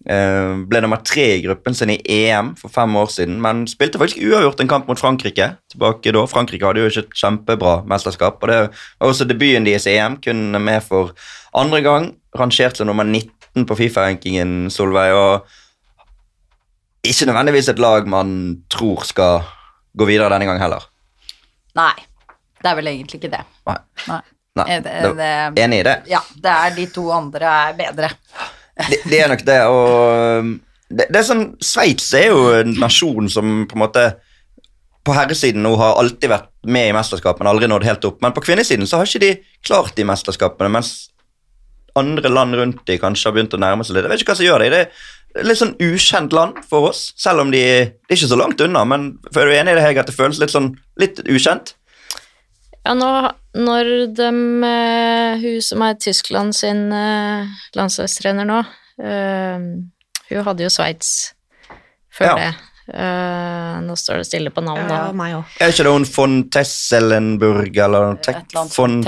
[0.05, 3.97] Uh, ble nummer tre i gruppen sin i EM for fem år siden, men spilte
[3.97, 5.47] faktisk uavgjort en kamp mot Frankrike.
[5.73, 6.25] tilbake da.
[6.29, 10.21] Frankrike hadde jo ikke et kjempebra mesterskap, og det var også debuten deres i EM,
[10.21, 11.17] kun med for
[11.57, 12.11] andre gang.
[12.37, 15.17] Rangert som nummer 19 på Fifa-rankingen, Solveig.
[15.17, 15.49] og
[17.11, 18.31] ikke nødvendigvis et lag man
[18.71, 19.41] tror skal
[19.97, 20.85] gå videre denne gang heller.
[21.79, 21.93] Nei,
[22.61, 23.43] det er vel egentlig ikke det.
[23.69, 23.77] Nei.
[24.07, 24.21] Nei.
[24.59, 25.97] Nei, det- det- Enig i det.
[26.11, 28.09] Ja, det er de to andre er bedre.
[28.89, 28.99] det.
[29.09, 30.49] Det er nok det, og um,
[30.89, 34.03] det, det er sånn, Sveits er jo en nasjon som på en måte
[35.05, 38.43] på herresiden nå har alltid vært med i mesterskapene, aldri nådd helt opp, men på
[38.43, 39.31] kvinnesiden så har ikke de
[39.65, 41.09] klart de mesterskapene, mens
[41.97, 44.05] andre land rundt de kanskje har begynt å nærme seg litt.
[44.05, 44.69] Jeg vet ikke hva som gjør det.
[44.73, 44.91] Det er
[45.35, 48.81] litt sånn ukjent land for oss, selv om de, de er ikke så langt unna,
[48.85, 51.75] men er du enig i det, Hege, at det føles litt sånn litt ukjent?
[52.85, 53.09] Ja, nå,
[53.59, 54.29] når de
[55.43, 57.45] Hun som er Tyskland sin eh,
[57.77, 58.63] landslagstrener nå,
[59.03, 59.67] eh,
[60.29, 61.33] hun hadde jo Sveits
[62.13, 62.35] før Ja.
[62.39, 62.49] det.
[62.89, 65.11] Uh, nå står det stille på navn, Ja, da.
[65.13, 68.39] meg også Er ikke det hun von Tesselenburg, eller Tek
[68.73, 69.03] von,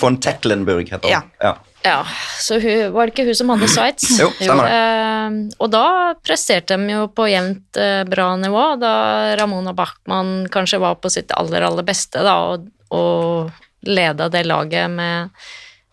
[0.00, 1.28] von Tecklenburg heter hun?
[1.42, 1.52] Ja.
[1.84, 2.06] Ja.
[2.40, 4.08] Så hun, var det ikke hun som hadde Sveits?
[4.18, 4.80] Jo, stemmer det.
[4.80, 5.84] Eh, og da
[6.24, 8.92] presterte de jo på jevnt eh, bra nivå, da
[9.38, 14.90] Ramona Bachmann kanskje var på sitt aller, aller beste, da, og, og leda det laget
[14.90, 15.30] med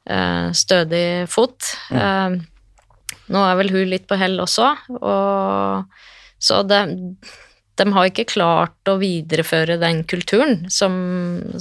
[0.09, 1.75] eh, stødig fot.
[1.93, 2.01] Mm.
[2.01, 6.01] Eh, nå er vel hun litt på hell også, og
[6.45, 6.81] så de,
[7.79, 10.95] de har ikke klart å videreføre den kulturen som,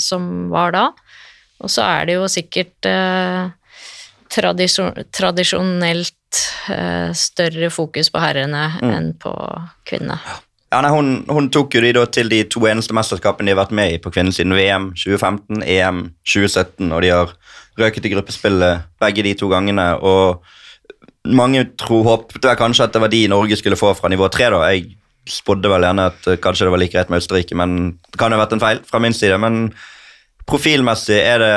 [0.01, 0.89] som var da.
[1.65, 3.53] Og så er det jo sikkert eh,
[4.35, 6.41] tradisjonelt
[6.73, 9.33] eh, større fokus på herrene enn på
[9.89, 10.19] kvinnene.
[10.75, 13.75] Ja, nei, hun, hun tok jo de til de to eneste mesterskapene de har vært
[13.79, 14.57] med i på kvinnesiden.
[14.59, 17.31] VM 2015, EM 2017, og de har
[17.79, 19.87] røket i gruppespillet begge de to gangene.
[20.03, 20.43] og
[21.31, 24.51] Mange tro, håpet vel kanskje at det var de Norge skulle få fra nivå tre.
[24.51, 24.65] da.
[24.73, 24.97] Jeg
[25.31, 28.35] spådde vel gjerne at eh, kanskje det var like greit med Østerrike, men det kan
[28.35, 29.39] jo ha vært en feil fra min side.
[29.39, 29.69] Men
[30.51, 31.57] profilmessig er det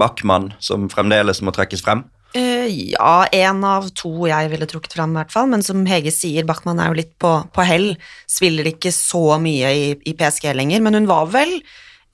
[0.00, 2.04] Backman som fremdeles må trekkes frem.
[2.36, 5.48] Uh, ja, én av to jeg ville trukket fram, i hvert fall.
[5.50, 7.92] Men som Hege sier, Backman er jo litt på, på hell.
[8.28, 11.56] Spiller ikke så mye i, i PSG lenger, men hun var vel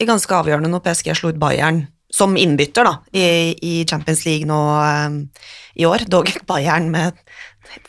[0.00, 1.84] i ganske avgjørende når PSG slo ut Bayern
[2.14, 3.26] som innbytter da, i,
[3.58, 5.46] i Champions League nå eh,
[5.82, 6.06] i år.
[6.10, 7.18] Dog Bayern med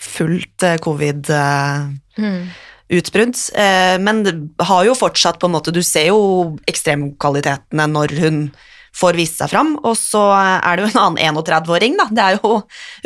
[0.02, 1.30] fullt uh, covid.
[1.30, 1.84] eh,
[2.94, 4.36] utbrudd, eh, men det
[4.68, 8.40] har jo fortsatt på en måte Du ser jo ekstremkvalitetene når hun
[8.96, 12.06] får vist seg fram, og så er det jo en annen 31-åring, da.
[12.16, 12.62] Det er jo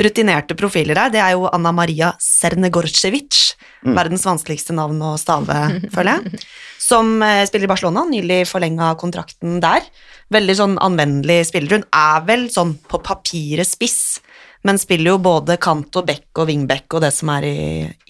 [0.06, 1.14] rutinerte profiler her.
[1.14, 3.40] Det er jo Anna Maria Sernegorcevic,
[3.88, 5.58] verdens vanskeligste navn å stave,
[5.96, 6.44] føler jeg,
[6.90, 9.88] som eh, spiller i Barcelona, nylig forlenga kontrakten der.
[10.30, 11.80] Veldig sånn anvendelig spiller.
[11.80, 14.20] Hun er vel sånn på papiret spiss,
[14.68, 17.60] men spiller jo både kant og back og wingback og det som er i,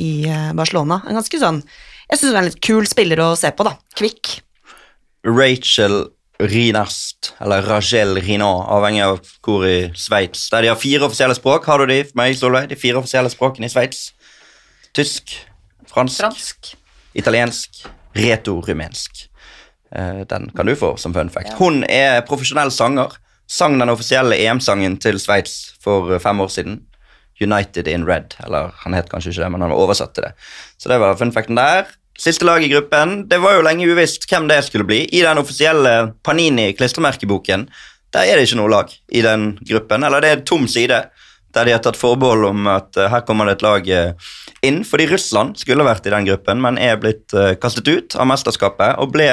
[0.02, 1.02] i eh, Barcelona.
[1.08, 1.60] En ganske sånn
[2.10, 3.76] Jeg syns hun er en litt kul spiller å se på, da.
[4.00, 4.40] Kvikk.
[5.28, 6.08] Rachel
[6.40, 10.48] Rinast, eller Rachel Rinat, avhengig av hvor i Sveits.
[10.54, 11.68] Der de har fire offisielle språk.
[11.68, 12.70] Har du de for meg, Solveig?
[12.72, 14.08] De fire offisielle språkene i Sveits?
[14.96, 15.36] Tysk,
[15.92, 16.72] fransk, Fransk.
[17.20, 17.84] italiensk,
[18.16, 19.26] reto-rumensk.
[19.92, 21.54] Eh, Den kan du få som fun fact.
[21.60, 23.14] Hun er profesjonell sanger.
[23.50, 26.84] Sang den offisielle EM-sangen til Sveits for eh, fem år siden.
[27.42, 28.36] United in Red.
[28.46, 30.34] Eller han het kanskje ikke det, men han var oversatt til det.
[30.78, 31.88] Så det var fun facten der.
[32.20, 33.24] Siste lag i gruppen.
[33.32, 35.06] Det var jo lenge uvisst hvem det skulle bli.
[35.16, 37.70] I den offisielle Panini-klistremerkeboken
[38.14, 40.04] der er det ikke noe lag i den gruppen.
[40.04, 41.00] Eller det er en tom side
[41.56, 44.30] der de har tatt forbehold om at eh, her kommer det et lag eh,
[44.68, 44.84] inn.
[44.86, 49.16] Fordi Russland skulle vært i den gruppen, men er blitt kastet ut av mesterskapet og
[49.16, 49.32] ble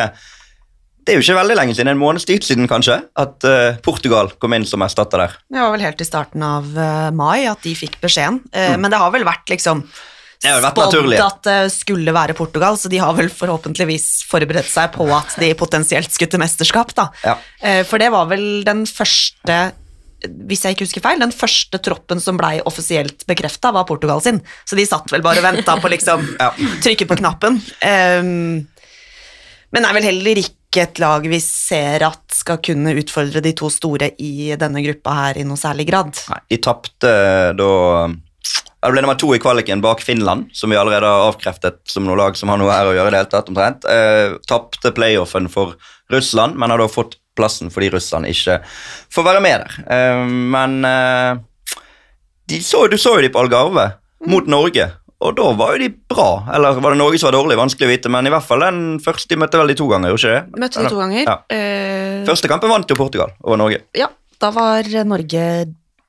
[1.06, 4.32] det er jo ikke veldig lenge siden, en måneds tid siden kanskje, at uh, Portugal
[4.42, 5.36] kom inn som erstatter der.
[5.46, 8.90] Det var vel helt i starten av uh, mai at de fikk beskjeden, Eh, men
[8.90, 9.82] det har vel vært liksom
[10.40, 15.36] spådd at det skulle være Portugal, så de har vel forhåpentligvis forberedt seg på at
[15.40, 17.08] de potensielt skulle til mesterskap, da.
[17.24, 17.34] Ja.
[17.88, 19.58] For det var vel den første
[20.48, 24.40] hvis jeg ikke husker feil, den første troppen som blei offisielt bekrefta, var Portugal sin.
[24.68, 26.50] Så de satt vel bare og venta på liksom Ja.
[26.82, 27.60] trykke på knappen.
[27.84, 28.66] Um,
[29.74, 33.70] men er vel heller ikke et lag vi ser at skal kunne utfordre de to
[33.72, 36.14] store i denne gruppa her i noe særlig grad.
[36.32, 37.12] Nei, de tapte
[37.58, 37.72] da
[38.86, 42.18] Det ble nummer to i kvaliken bak Finland, som vi allerede har avkreftet som noe
[42.20, 43.10] lag som har noe her å gjøre.
[43.10, 43.86] det hele tatt omtrent.
[43.90, 45.74] Eh, tapte playoffen for
[46.12, 48.60] Russland, men har da fått plassen fordi Russland ikke
[49.12, 49.80] får være med der.
[49.90, 50.22] Eh,
[50.54, 53.88] men eh, så, du så jo de på Algarve
[54.30, 54.90] mot Norge,
[55.24, 56.28] og da var jo de bra.
[56.52, 57.56] Eller var det Norge som var dårlig?
[57.56, 60.12] Vanskelig å vite, men i hvert fall den første de møtte vel de to ganger,
[60.12, 60.60] ikke det?
[60.60, 61.22] Møtte de to ganger.
[61.24, 61.38] Ja.
[61.48, 62.22] Uh...
[62.28, 63.80] Første kampen vant jo Portugal over Norge.
[63.96, 64.10] ja,
[64.42, 65.44] da var Norge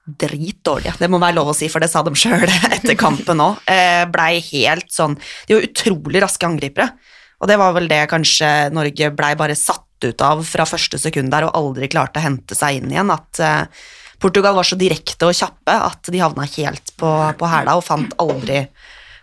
[0.07, 0.95] dritdårlige.
[0.99, 3.61] Det må være lov å si, for det sa de sjøl etter kampen òg.
[3.67, 5.17] Eh, blei helt sånn
[5.47, 6.91] De var utrolig raske angripere.
[7.37, 11.31] Og det var vel det kanskje Norge blei bare satt ut av fra første sekund
[11.33, 13.11] der og aldri klarte å hente seg inn igjen.
[13.13, 13.87] At eh,
[14.21, 18.15] Portugal var så direkte og kjappe at de havna helt på, på hæla og fant
[18.21, 18.63] aldri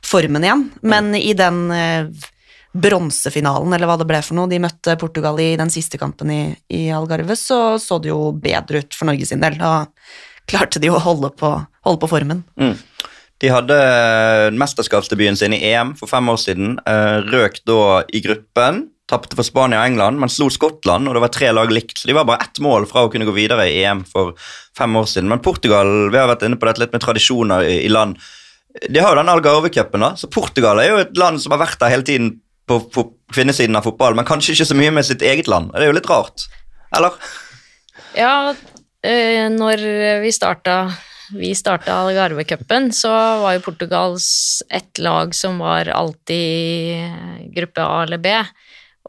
[0.05, 0.69] formen igjen.
[0.83, 2.31] Men i den eh,
[2.75, 6.43] bronsefinalen, eller hva det ble for noe, de møtte Portugal i den siste kampen i,
[6.75, 9.59] i Algarve, så så det jo bedre ut for Norge sin del.
[9.61, 9.85] Da
[10.51, 11.55] klarte de å holde på,
[11.87, 12.43] holde på formen.
[12.61, 12.75] Mm.
[13.43, 16.77] De hadde eh, mesterskapsdebuten sin i EM for fem år siden.
[16.87, 18.89] eh, Røk da i gruppen.
[19.11, 21.99] Tapte for Spania og England, men slo Skottland, og det var tre lag likt.
[22.01, 24.33] Så de var bare ett mål fra å kunne gå videre i EM for
[24.79, 25.29] fem år siden.
[25.29, 28.17] Men Portugal, vi har vært inne på dette litt med tradisjoner i, i land.
[28.75, 31.79] De har jo den Algarve-cupen, da, så Portugal er jo et land som har vært
[31.83, 32.33] der hele tiden
[32.67, 32.81] på,
[33.33, 35.71] kvinnesiden av fotball, men kanskje ikke så mye med sitt eget land.
[35.75, 36.47] Det er jo litt rart.
[36.97, 37.19] Eller?
[38.19, 39.85] Ja, øh, når
[40.25, 40.79] vi starta
[41.33, 43.11] vi starta Algarve-cupen, så
[43.41, 48.35] var jo Portugals ett lag som var alltid gruppe A eller B.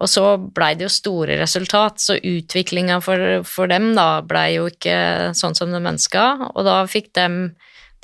[0.02, 4.68] Og så blei det jo store resultat, så utviklinga for, for dem da blei jo
[4.72, 4.98] ikke
[5.38, 7.56] sånn som de ønska, og da fikk dem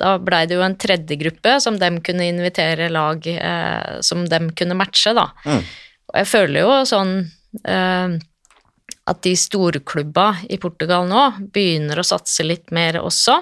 [0.02, 4.50] da blei det jo en tredje gruppe som dem kunne invitere lag eh, som dem
[4.58, 5.28] kunne matche, da.
[5.46, 5.62] Mm.
[6.12, 7.14] Og jeg føler jo sånn
[7.62, 8.18] eh,
[9.10, 11.24] at de storklubba i Portugal nå
[11.54, 13.38] begynner å satse litt mer også,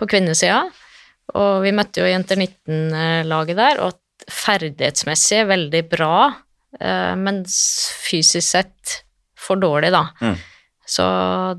[0.00, 0.62] på kvinnesida.
[1.36, 6.14] Og vi møtte jo Jenter 19-laget der, og ferdighetsmessig veldig bra,
[6.80, 9.02] eh, men fysisk sett
[9.38, 10.06] for dårlig, da.
[10.20, 10.38] Mm.
[10.90, 11.04] Så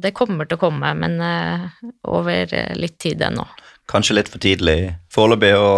[0.02, 1.70] det kommer til å komme, men eh,
[2.10, 3.46] over litt tid ennå.
[3.92, 4.80] Kanskje litt for tidlig
[5.14, 5.72] foreløpig å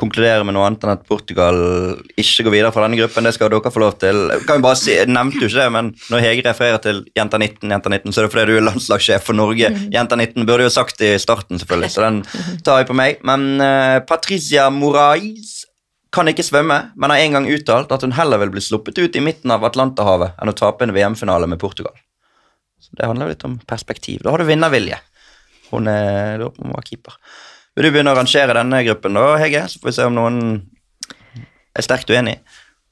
[0.00, 1.56] konkludere med noe annet enn at Portugal
[2.18, 3.26] ikke går videre fra denne gruppen.
[3.26, 4.24] Det skal dere få lov til.
[4.48, 7.38] Kan vi bare si, jeg nevnte jo ikke det, men når Hege refererer til Jenta
[7.38, 9.70] 19, Jenta 19, så er det fordi du er landslagssjef for Norge.
[9.94, 12.24] Jenta 19 burde jo sagt det i starten, selvfølgelig, så den
[12.66, 13.22] tar jeg på meg.
[13.26, 15.60] Men uh, Patricia Morais
[16.14, 19.16] kan ikke svømme, men har en gang uttalt at hun heller vil bli sluppet ut
[19.18, 21.94] i midten av Atlanterhavet enn å tape en VM-finale med Portugal.
[22.82, 24.22] Så Det handler jo litt om perspektiv.
[24.22, 24.98] Da har du vinnervilje.
[25.70, 27.16] Hun er, da må hun være keeper.
[27.74, 29.64] Vil du begynne å rangere denne gruppen, da, Hege?
[29.70, 30.36] Så får vi se om noen
[31.74, 32.36] er sterkt uenig.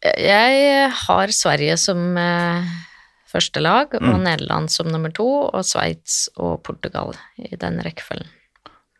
[0.02, 2.70] Jeg har Sverige som eh,
[3.30, 4.22] første lag, og Mm.
[4.24, 8.26] Nederland som nummer to, og Sveits og Portugal i den rekkefølgen.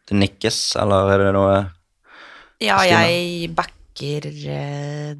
[0.06, 1.56] Det nikkes, eller er det noe
[2.62, 3.00] Ja, Stine?
[3.02, 5.14] jeg backer eh,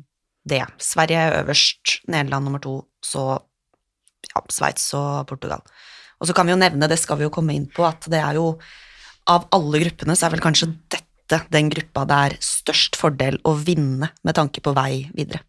[0.46, 0.62] det.
[0.78, 3.40] Sverige er øverst, Nederland nummer to, så
[4.30, 5.62] ja, Sveits og Portugal.
[6.23, 8.20] Og så kan vi jo nevne, det skal vi jo komme inn på, at det
[8.23, 8.55] er jo
[9.31, 13.55] av alle gruppene så er vel kanskje dette den gruppa det er størst fordel å
[13.59, 15.43] vinne med tanke på vei videre.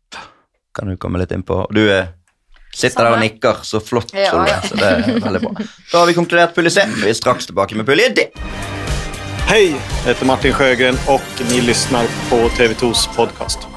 [0.73, 1.59] Kan du komme litt inn på?
[1.73, 2.13] Du er,
[2.73, 4.61] sitter der og nikker så flott, Ja, Solveig, ja.
[4.69, 5.53] så det er veldig bra.
[5.91, 6.85] Da har vi konkludert pulje C.
[7.03, 8.25] Vi er straks tilbake med pulje D.
[9.49, 13.67] Hei, jeg heter Martin Sjøgren, og ni lyssnar på TV2s podcast.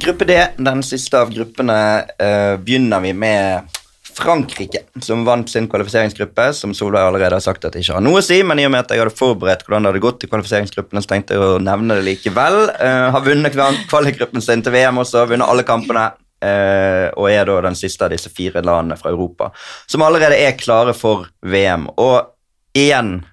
[0.00, 1.80] Gruppe D, den siste av gruppene,
[2.16, 3.76] eh, begynner vi med
[4.18, 8.20] Frankrike, som vant sin kvalifiseringsgruppe, som Solveig allerede har sagt at det ikke har noe
[8.20, 10.30] å si, men i og med at jeg hadde forberedt hvordan det hadde gått i
[10.30, 12.60] kvalifiseringsgruppene, så tenkte jeg å nevne det likevel.
[12.74, 17.48] Uh, har vunnet kval- kvalikgruppen sin til VM også, vunnet alle kampene, Uh, og er
[17.48, 19.48] da den siste av disse fire landene fra Europa,
[19.90, 21.88] som allerede er klare for VM.
[21.98, 23.24] Og igjen,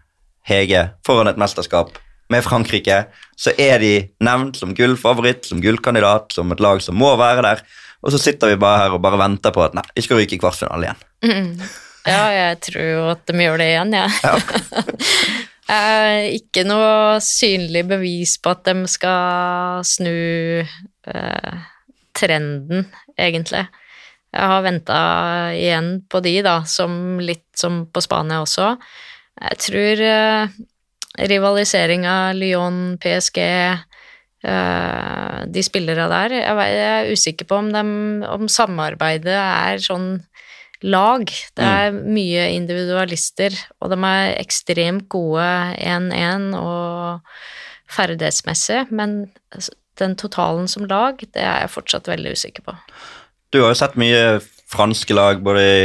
[0.49, 1.99] Hege, foran et mesterskap
[2.33, 3.03] med Frankrike,
[3.37, 3.93] så er de
[4.25, 7.63] nevnt som gullfavoritt, som gullkandidat, som et lag som må være der.
[8.05, 10.37] Og så sitter vi bare her og bare venter på at nei, vi skal ryke
[10.37, 11.57] i kvartfinale igjen.
[12.05, 14.11] Ja, jeg tror jo at de gjør det igjen, jeg.
[15.65, 20.11] Eh, ikke noe synlig bevis på at de skal snu
[20.61, 21.55] eh,
[22.13, 22.85] trenden,
[23.17, 23.63] egentlig.
[24.35, 24.99] Jeg har venta
[25.57, 28.75] igjen på de, da, som litt som på Spania også.
[29.41, 30.55] Jeg tror eh,
[31.33, 33.41] rivaliseringa Lyon, PSG
[34.45, 37.81] De spillere der Jeg, er usikker på om, de,
[38.29, 40.19] om samarbeidet er sånn
[40.85, 41.25] lag.
[41.55, 45.45] Det er mye individualister, og de er ekstremt gode
[45.79, 47.23] 1-1 og
[47.95, 49.23] ferdighetsmessig, men
[49.99, 52.75] den totalen som lag, det er jeg fortsatt veldig usikker på.
[53.53, 54.39] Du har jo sett mye
[54.71, 55.77] franske lag, både i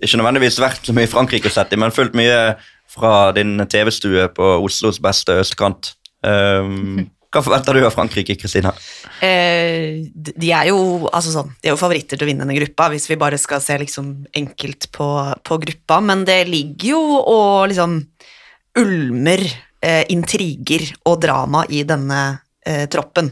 [0.00, 2.54] Ikke nødvendigvis vært så mye i Frankrike sett men fulgt mye
[2.88, 5.94] fra din TV-stue på Oslos beste østkant.
[6.22, 8.72] Um, hva forventer du av Frankrike, Kristina?
[9.22, 12.88] Eh, de er jo altså sånn, de er jo favoritter til å vinne denne gruppa,
[12.90, 15.08] hvis vi bare skal se liksom enkelt på,
[15.46, 18.00] på gruppa, men det ligger jo og liksom
[18.80, 22.22] ulmer eh, intriger og drama i denne
[22.66, 23.30] eh, troppen.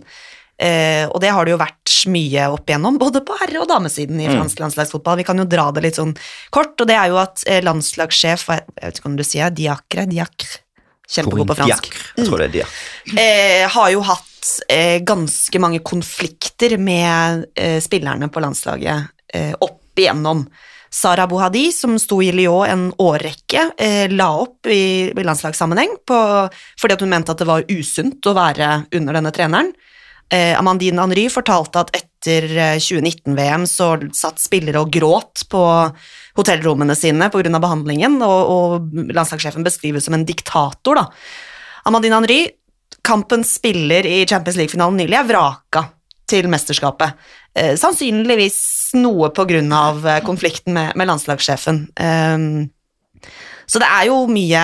[0.58, 4.18] Eh, og det har det jo vært mye opp igjennom, både på herre- og damesiden
[4.22, 5.20] i fransk landslagsfotball.
[5.20, 6.16] Vi kan jo dra det litt sånn
[6.54, 10.06] kort, og det er jo at eh, landslagssjef Jeg vet ikke om du sier Diacre?
[10.10, 10.62] Diacre.
[11.08, 11.90] Kjempegod på fransk.
[12.16, 12.80] Jeg tror det er Diacre.
[13.16, 19.98] eh, har jo hatt eh, ganske mange konflikter med eh, spillerne på landslaget eh, opp
[19.98, 20.44] igjennom.
[20.90, 26.20] Sara Bohadi, som sto i Lyon en årrekke, eh, la opp i, i landslagssammenheng på,
[26.80, 29.72] fordi hun mente at det var usunt å være under denne treneren.
[30.32, 35.62] Eh, Amandine Henry fortalte at etter eh, 2019-VM så satt spillere og gråt på
[36.38, 37.58] hotellrommene sine pga.
[37.58, 41.00] behandlingen, og, og landslagssjefen beskrives som en diktator.
[41.00, 41.06] da.
[41.88, 42.40] Amandine Henry,
[43.06, 45.84] kampens spiller i Champions League-finalen nylig, er vraka
[46.28, 47.16] til mesterskapet.
[47.56, 48.58] Eh, sannsynligvis
[48.98, 51.86] noe av eh, konflikten med, med landslagssjefen.
[51.96, 52.38] Eh,
[53.68, 54.62] så det er jo mye,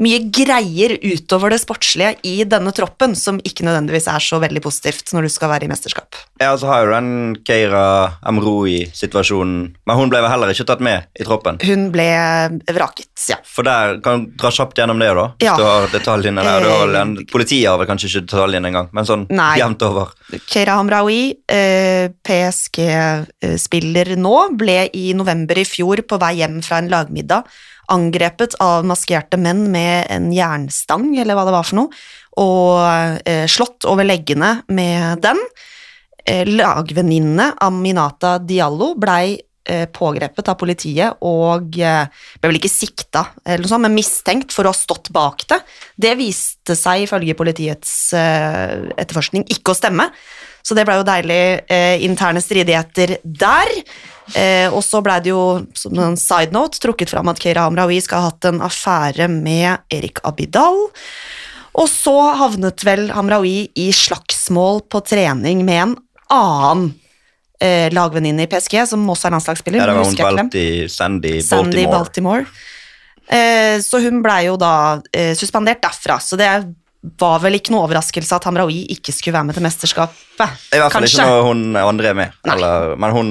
[0.00, 5.12] mye greier utover det sportslige i denne troppen som ikke nødvendigvis er så veldig positivt
[5.14, 6.16] når du skal være i mesterskap.
[6.40, 11.08] Ja, så har jo den Keira Amroi-situasjonen, men hun ble vel heller ikke tatt med
[11.18, 11.58] i troppen.
[11.64, 12.08] Hun ble
[12.74, 13.38] vraket, ja.
[13.46, 15.26] For der kan du dra kjapt gjennom det, da.
[15.38, 15.56] Hvis Ja.
[15.56, 16.60] du har detaljene der.
[16.62, 19.58] Du har en, Eh, politiet har vel kanskje ikke detaljene engang, men sånn Nei.
[19.58, 20.08] jevnt over.
[20.46, 26.88] Keira Amroi, eh, PSG-spiller nå, ble i november i fjor på vei hjem fra en
[26.92, 27.44] lagmiddag
[27.92, 32.00] angrepet av maskerte menn med en jernstang, eller hva det var for noe,
[32.38, 35.40] og eh, slått over leggene med den.
[36.24, 42.04] Eh, Lagvenninnene Aminata Diallo blei eh, pågrepet av politiet og eh,
[42.38, 45.60] ble vel ikke sikta, eller noe sånt, men mistenkt for å ha stått bak det.
[45.96, 50.10] Det viste seg ifølge politiets eh, etterforskning ikke å stemme,
[50.68, 51.42] så det ble jo deilig
[51.72, 53.72] eh, interne stridigheter der.
[54.36, 58.02] Eh, og så blei det jo, som en side note, trukket fram at Keira Hamraoui
[58.04, 60.84] skal ha hatt en affære med Erik Abidal.
[61.78, 65.94] Og så havnet vel Hamraoui i slagsmål på trening med en
[66.34, 66.90] annen
[67.62, 69.80] eh, lagvenninne i PSG, som også er landslagsspiller.
[69.80, 70.50] Ja, det var hun husker jeg ikke hvem.
[70.52, 72.44] Balti, Sandy, Sandy Baltimore.
[72.44, 72.76] Baltimore.
[73.28, 74.74] Eh, så hun blei jo da
[75.12, 76.48] eh, suspendert derfra, så det
[77.18, 80.24] var vel ikke noe overraskelse at Hamraoui ikke skulle være med til mesterskapet.
[80.38, 81.18] I hvert fall Kanskje.
[81.18, 82.34] ikke når hun andre er med.
[82.52, 83.30] Eller, men hun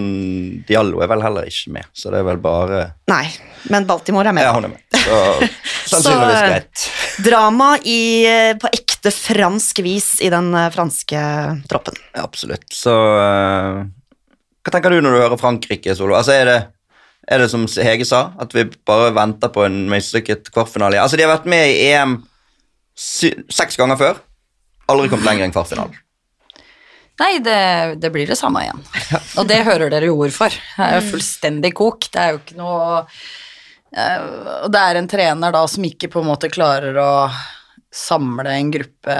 [0.67, 2.81] Diallo er vel heller ikke med, så det er vel bare
[3.11, 3.23] Nei,
[3.71, 4.47] men Baltimore er med.
[4.47, 4.83] Ja, hun er med.
[4.97, 5.19] Så
[5.93, 6.87] sannsynligvis greit.
[7.27, 7.99] Drama i,
[8.29, 11.21] eh, på ekte fransk vis i den eh, franske
[11.71, 11.97] troppen.
[12.13, 12.67] Ja, absolutt.
[12.73, 13.85] Så uh,
[14.63, 16.17] Hva tenker du når du hører Frankrike, Solo?
[16.19, 16.57] Altså, er det,
[17.31, 20.99] er det som Hege sa, at vi bare venter på en mislykket kvartfinale?
[21.01, 22.19] Altså, De har vært med i EM
[22.97, 24.19] seks ganger før.
[24.91, 25.97] Aldri kommet lenger enn kvartfinalen.
[27.17, 28.81] Nei, det, det blir det samme igjen.
[29.41, 30.53] Og det hører dere jo ord for.
[30.53, 32.09] Det er jo fullstendig kok.
[32.13, 34.27] Det er jo ikke noe eh,
[34.63, 37.11] Og det er en trener da som ikke på en måte klarer å
[37.93, 39.15] samle en gruppe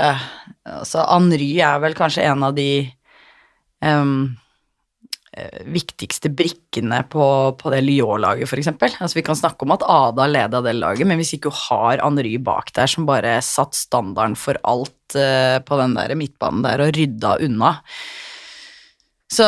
[0.68, 4.12] Altså Henry er vel kanskje en av de eh,
[5.68, 7.26] viktigste brikkene på,
[7.60, 8.70] på det Lyon-laget, f.eks.
[8.74, 12.04] Altså, vi kan snakke om at Ada leda det laget, men hvis ikke hun har
[12.04, 16.84] Henry bak der som bare satt standarden for alt uh, på den der midtbanen der
[16.84, 17.78] og rydda unna
[19.32, 19.46] Så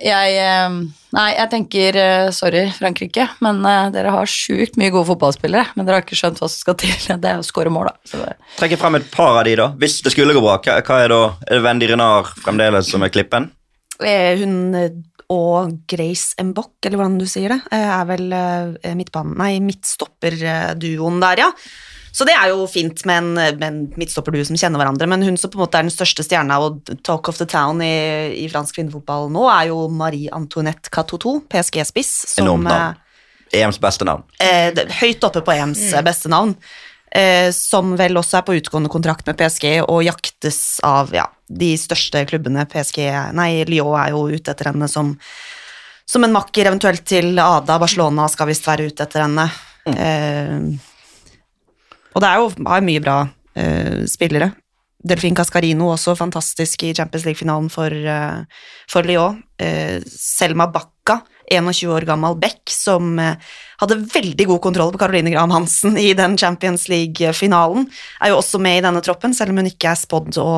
[0.00, 0.80] jeg uh,
[1.10, 5.88] Nei, jeg tenker uh, sorry, Frankrike, men eh, dere har sjukt mye gode fotballspillere, men
[5.88, 6.92] dere har ikke skjønt hva som skal til.
[7.24, 8.28] Det er å skåre mål, da.
[8.60, 9.72] Trekke frem et par av de, da.
[9.82, 11.24] Hvis det skulle gå bra, hva, hva er da?
[11.48, 13.50] Er det Wendy Renard fremdeles som er klippen?
[14.06, 14.90] Eh, Hun eh,
[15.30, 18.32] og Grace Mbok, eller hvordan du sier det, eh, er vel
[18.98, 21.50] midtbanen Nei, midtstopperduoen der, ja.
[22.10, 23.28] Så det er jo fint med en,
[23.60, 26.24] med en midtstopperduo som kjenner hverandre, men hun som på en måte er den største
[26.26, 30.90] stjerna og talk of the town i, i fransk kvinnefotball nå, er jo Marie Antoinette
[30.90, 32.98] Catoto, PSG-spiss, Enormt navn.
[33.54, 34.26] EMs beste navn.
[34.42, 36.02] eh, høyt oppe på EMs mm.
[36.06, 36.56] beste navn,
[37.56, 42.22] som vel også er på utgående kontrakt med PSG og jaktes av ja, de største
[42.30, 42.62] klubbene.
[42.70, 43.00] PSG,
[43.34, 45.10] nei, Lyon er jo ute etter henne som,
[46.06, 47.80] som en makker, eventuelt til Ada.
[47.82, 49.48] Barcelona skal visst være ute etter henne.
[49.90, 50.56] Eh,
[52.14, 53.20] og det er jo har mye bra
[53.58, 54.52] eh, spillere.
[55.00, 58.42] Delfin Cascarino også fantastisk i Champions League-finalen for, eh,
[58.90, 59.42] for Lyon.
[59.58, 61.20] Eh, Selma Bakka,
[61.50, 63.36] 21 år gammel Beck, som eh,
[63.82, 67.88] hadde veldig god kontroll på Caroline Graham Hansen i den Champions League-finalen,
[68.20, 70.50] er jo også med i denne troppen, selv om hun ikke er spådd å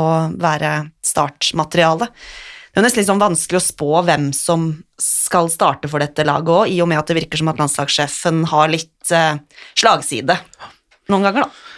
[0.43, 0.73] være
[1.07, 2.11] startmateriale.
[2.73, 4.71] Det er nesten litt sånn vanskelig å spå hvem som
[5.01, 8.47] skal starte for dette laget òg, i og med at det virker som at landslagssjefen
[8.53, 9.37] har litt eh,
[9.77, 10.39] slagside
[11.13, 11.69] noen ganger, da.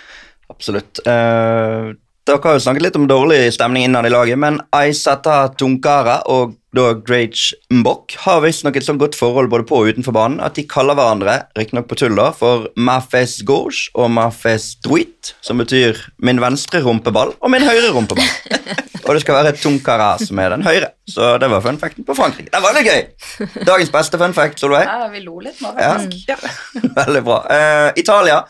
[0.55, 1.01] Absolutt.
[1.09, 1.95] Eh,
[2.25, 6.55] dere har jo snakket litt om dårlig stemning innad i laget, men Aisata Tunkara og
[6.75, 10.57] da Grage Mbok har visstnok et så godt forhold både på og utenfor banen at
[10.57, 16.01] de kaller hverandre, riktignok på tull, da, for Mafes Gauche og Mafes Druit, som betyr
[16.25, 18.33] min venstre rumpeball og min høyre rumpeball.
[19.05, 20.95] og det skal være Tunkara som er den høyre.
[21.07, 22.51] Så det var fun facten på Frankrike.
[22.51, 23.61] Det var litt gøy!
[23.69, 24.89] Dagens beste fun fact, Solveig.
[24.89, 25.93] Ja, vi lo litt nå, Ja.
[26.01, 26.33] faktisk.
[27.05, 27.43] Veldig bra.
[27.53, 28.41] Uh, Italia,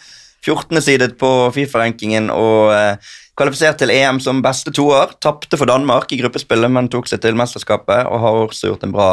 [0.44, 0.80] 14.
[0.84, 5.14] sidet på Fifa-rankingen og eh, kvalifisert til EM som beste toer.
[5.22, 8.94] Tapte for Danmark i gruppespillet, men tok seg til mesterskapet og har også gjort en
[8.94, 9.08] bra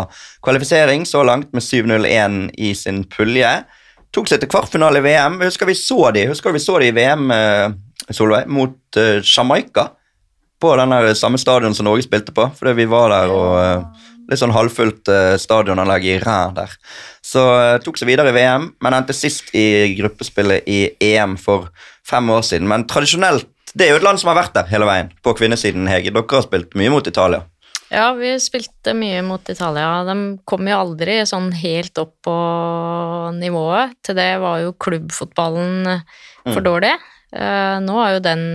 [0.46, 3.54] kvalifisering så langt med 7-0-1 i sin pulje.
[4.12, 5.40] Tok seg til kvartfinale i VM.
[5.46, 7.72] Husker vi så de Husker vi så de i VM, eh,
[8.12, 9.90] Solveig, mot eh, Jamaica?
[10.62, 14.40] På den samme stadion som Norge spilte på, fordi vi var der og eh, Litt
[14.40, 16.72] sånn halvfullt eh, stadionanlegg i Ræ der.
[17.26, 17.42] Så
[17.84, 21.68] tok seg videre i VM, men endte sist i gruppespillet i EM for
[22.08, 22.70] fem år siden.
[22.70, 25.88] Men tradisjonelt Det er jo et land som har vært der hele veien, på kvinnesiden,
[25.88, 26.12] Hege.
[26.12, 27.46] Dere har spilt mye mot Italia.
[27.92, 30.04] Ja, vi spilte mye mot Italia.
[30.08, 30.16] De
[30.48, 32.36] kom jo aldri sånn helt opp på
[33.36, 33.98] nivået.
[34.08, 35.90] Til det var jo klubbfotballen
[36.46, 36.94] for dårlig.
[37.36, 38.46] Eh, nå har jo den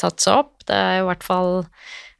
[0.00, 0.52] tatt seg opp.
[0.68, 1.50] Det er jo i hvert fall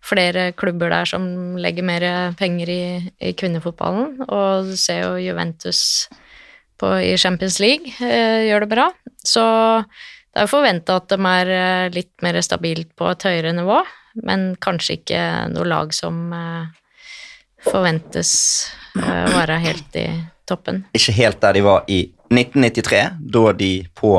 [0.05, 2.05] flere klubber der som legger mer
[2.41, 2.85] penger i,
[3.21, 4.25] i kvinnefotballen.
[4.25, 6.09] Og du ser jo Juventus
[6.81, 8.89] på, i Champions League eh, gjør det bra.
[9.25, 9.45] Så
[10.35, 13.81] det er jo forventa at de er eh, litt mer stabilt på et høyere nivå,
[14.27, 15.21] men kanskje ikke
[15.55, 16.67] noe lag som eh,
[17.65, 18.33] forventes
[18.99, 20.07] eh, å være helt i
[20.49, 20.83] toppen.
[20.97, 22.03] Ikke helt der de var i
[22.35, 23.03] 1993,
[23.35, 24.15] da de på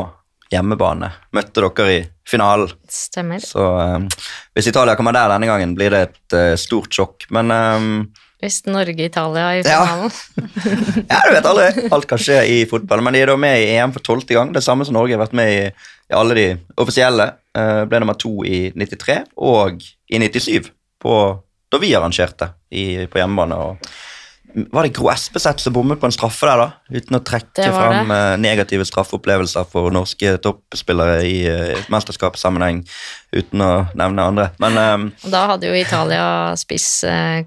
[0.53, 2.71] hjemmebane møtte dere i finalen.
[2.89, 3.43] Stemmer.
[3.43, 7.27] Så eh, hvis Italia kommer der denne gangen, blir det et eh, stort sjokk.
[7.35, 7.89] Men um
[8.43, 9.83] Hvis Norge-Italia i Ja.
[9.85, 10.11] finalen.
[11.11, 11.87] Ja, du vet aldri.
[11.95, 13.01] Alt kan skje i fotball.
[13.05, 14.51] Men de er da med i EM for tolvte gang.
[14.53, 15.61] Det samme som Norge har vært med i,
[16.09, 16.47] i alle de
[16.81, 17.31] offisielle.
[17.55, 19.79] Eh, ble nummer to i 93 og
[20.11, 20.71] i 97,
[21.01, 21.13] på,
[21.71, 23.55] da vi arrangerte i, på hjemmebane.
[23.55, 23.89] Og,
[24.71, 26.97] var det Gro Espeseth som bommet på en straffe der, da?
[26.99, 32.83] Uten å trekke Det fram eh, negative straffeopplevelser for norske toppspillere i uh, mesterskapssammenheng,
[33.35, 34.49] uten å nevne andre.
[34.63, 36.27] Men um, da hadde jo Italia
[36.59, 36.89] spiss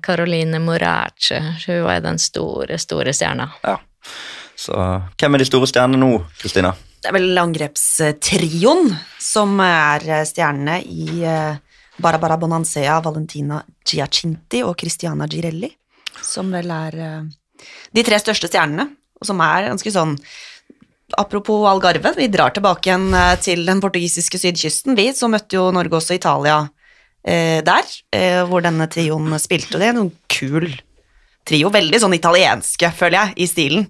[0.04, 1.40] Caroline Morace.
[1.64, 3.52] Hun var den store, store stjerna.
[3.64, 3.78] ja.
[4.58, 6.72] Så hvem er de store stjernene nå, Kristina?
[6.98, 8.92] Det er vel angrepstrioen
[9.22, 11.58] som er eh, stjernene i Barabara
[11.98, 15.70] Barbara Bonansea, Valentina Giacinti og Christiana Girelli,
[16.22, 17.24] som vel er eh,
[17.94, 18.86] de tre største stjernene,
[19.18, 20.16] og som er ganske sånn
[21.16, 24.92] Apropos Algarve, vi drar tilbake igjen eh, til den portugisiske sydkysten.
[24.98, 26.58] Vi så møtte jo Norge også Italia
[27.24, 29.80] eh, der, eh, hvor denne trioen spilte.
[29.80, 30.68] Det er en kul
[31.48, 33.88] trio, veldig sånn italienske, føler jeg, i stilen.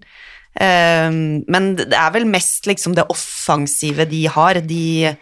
[0.58, 1.10] Eh,
[1.46, 4.60] men det er vel mest liksom det offensive de har.
[4.66, 5.12] De,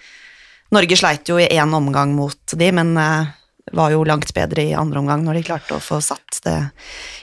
[0.74, 3.34] Norge sleit jo i én omgang mot de, men eh,
[3.76, 6.58] var jo langt bedre i andre omgang når de klarte å få satt det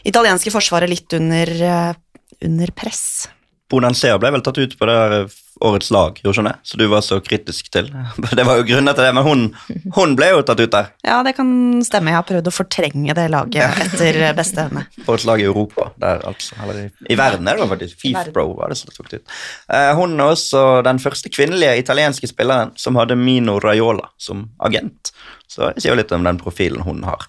[0.09, 1.93] italienske forsvaret litt under, eh,
[2.43, 3.29] under press.
[3.71, 4.99] Bonansea ble vel tatt ut på det
[5.61, 6.55] årets lag, gjorde hun det?
[6.63, 7.89] Så du var så kritisk til.
[8.37, 9.43] Det var jo grunner til det, men hun,
[9.95, 10.89] hun ble jo tatt ut der.
[11.05, 11.49] Ja, det kan
[11.85, 12.11] stemme.
[12.11, 14.85] Jeg har prøvd å fortrenge det laget etter beste evne.
[15.07, 16.57] Årets lag i Europa, der altså.
[16.63, 17.99] Eller i, i verden er det faktisk.
[18.01, 19.37] Fifbro var det som tok det ut.
[19.73, 25.13] Eh, hun er også den første kvinnelige italienske spilleren som hadde Mino Raiola som agent.
[25.53, 27.27] Så det sier jo litt om den profilen hun har.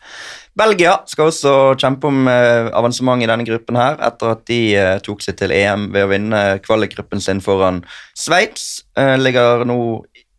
[0.55, 1.53] Belgia skal også
[1.83, 5.55] kjempe om eh, avansement i denne gruppen her, etter at de eh, tok seg til
[5.55, 7.81] EM ved å vinne kvalikgruppen sin foran
[8.15, 8.85] Sveits.
[8.99, 9.79] Eh, ligger nå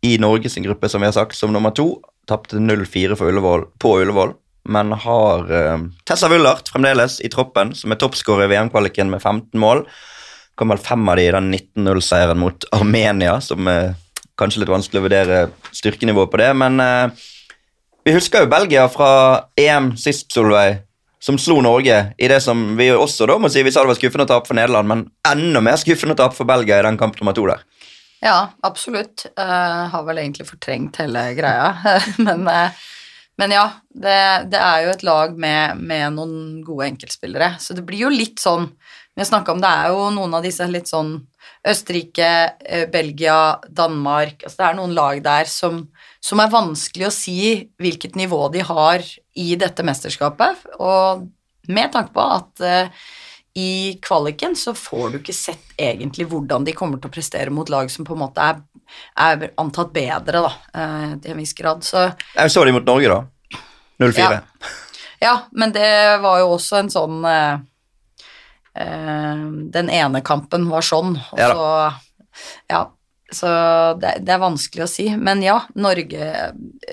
[0.06, 1.98] i Norges gruppe, som vi har sagt, som nummer to.
[2.30, 4.32] Tapte 0-4 for Ullevål, på Ullevål,
[4.72, 5.46] men har
[6.08, 9.84] Tessa Wullert fremdeles i troppen, som er toppskårer i VM-kvaliken med 15 mål.
[10.58, 13.92] Kom vel fem av de i den 19-0-seieren mot Armenia, som er
[14.40, 16.82] kanskje litt vanskelig å vurdere styrkenivået på det, men
[18.06, 19.08] vi husker jo Belgia fra
[19.58, 20.84] EM sist, Solveig.
[21.18, 23.96] som slo Norge i det som vi også da må si vi sa det var
[23.98, 26.98] skuffende å tape for Nederland, men enda mer skuffende å tape for Belgia i den
[27.00, 27.64] kamp nummer to der.
[28.22, 29.24] Ja, absolutt.
[29.34, 31.72] Uh, har vel egentlig fortrengt hele greia.
[32.28, 32.70] men, uh,
[33.42, 34.20] men ja, det,
[34.52, 37.56] det er jo et lag med, med noen gode enkeltspillere.
[37.58, 38.70] Så det blir jo litt sånn
[39.16, 41.16] Vi har om det er jo noen av disse litt sånn
[41.66, 42.30] Østerrike,
[42.60, 45.86] eh, Belgia, Danmark altså Det er noen lag der som,
[46.26, 47.38] som er vanskelig å si
[47.78, 49.04] hvilket nivå de har
[49.38, 50.64] i dette mesterskapet.
[50.82, 51.26] Og
[51.70, 53.04] med tanke på at uh,
[53.56, 57.70] i kvaliken så får du ikke sett egentlig hvordan de kommer til å prestere mot
[57.72, 58.58] lag som på en måte er,
[59.22, 61.86] er antatt bedre, da, uh, til en viss grad.
[61.86, 63.62] Så Jeg så de mot Norge, da.
[64.02, 64.26] 0-4.
[64.26, 64.74] Ja.
[65.22, 67.54] Ja, men det var jo også en sånn eh,
[68.76, 71.70] Den ene kampen var sånn, og Ja så
[72.68, 72.82] Ja.
[73.32, 73.48] Så
[73.98, 75.08] det, det er vanskelig å si.
[75.18, 76.30] Men ja, Norge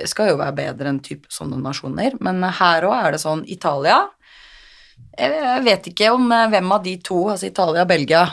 [0.09, 2.17] skal jo være bedre enn type sånne nasjoner.
[2.25, 4.01] Men her òg er det sånn Italia
[5.19, 8.25] Jeg vet ikke om eh, hvem av de to, altså Italia og Belgia,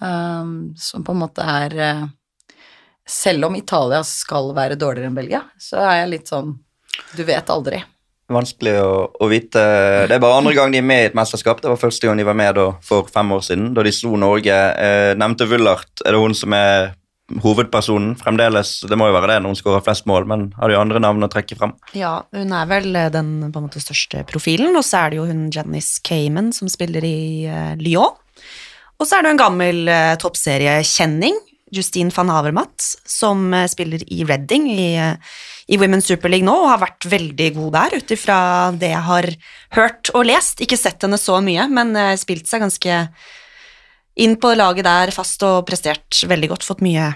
[0.00, 2.06] um, som på en måte er eh,
[3.08, 6.52] Selv om Italia skal være dårligere enn Belgia, så er jeg litt sånn
[7.16, 7.80] Du vet aldri.
[8.28, 9.60] Vanskelig å, å vite.
[10.04, 11.62] Det er bare andre gang de er med i et mesterskap.
[11.64, 14.18] Det var første gang de var med da, for fem år siden, da de slo
[14.20, 14.52] Norge.
[14.52, 16.02] Eh, nevnte Wullert.
[16.04, 16.90] Er det hun som er
[17.42, 18.78] hovedpersonen fremdeles?
[18.88, 21.26] Det må jo være det når hun skårer flest mål, men har de andre navn
[21.26, 21.74] å trekke frem?
[21.96, 25.20] Ja, hun er vel eh, den på en måte største profilen, og så er det
[25.20, 28.16] jo hun Janice Cayman som spiller i uh, Lyon.
[28.98, 31.36] Og så er det jo en gammel uh, toppseriekjenning,
[31.74, 34.90] Justine van Havermatt, som uh, spiller i Reading i,
[35.68, 38.38] i Women's Super League nå, og har vært veldig god der, ut ifra
[38.72, 39.28] det jeg har
[39.76, 40.64] hørt og lest.
[40.64, 43.02] Ikke sett henne så mye, men spilt seg ganske
[44.18, 47.12] inn på laget der fast og prestert veldig godt, fått mye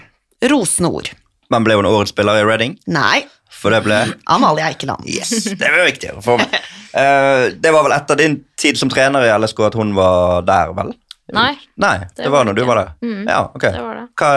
[0.49, 1.11] rosende ord.
[1.53, 2.77] Men ble hun årets spiller i Reading?
[2.91, 3.23] Nei,
[3.53, 3.99] For det ble
[4.33, 5.05] Amalie Eikeland.
[5.07, 6.55] Yes, det var viktig å få med.
[6.93, 10.73] Eh, det var vel etter din tid som trener i LSK at hun var der,
[10.77, 10.91] vel?
[11.33, 12.89] Nei, Nei, det, Det var var når du var der.
[13.05, 13.63] Mm, Ja, ok.
[13.71, 14.07] det var det.
[14.19, 14.31] Hva,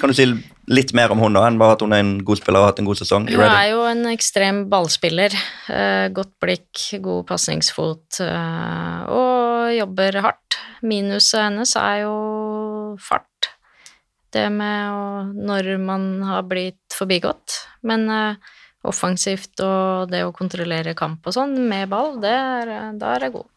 [0.00, 0.26] kan du si
[0.72, 2.72] litt mer om hun da, enn bare at hun er en god spiller og har
[2.72, 5.36] hatt en god sesong Hun er jo en ekstrem ballspiller.
[5.72, 10.58] Eh, godt blikk, god pasningsfot eh, og jobber hardt.
[10.82, 12.16] Minuset hennes er jo
[13.02, 13.28] fart.
[14.32, 17.60] Det med å Når man har blitt forbigått.
[17.86, 18.52] Men eh,
[18.88, 23.36] offensivt og det å kontrollere kamp og sånn med ball, det er, da er jeg
[23.36, 23.48] god.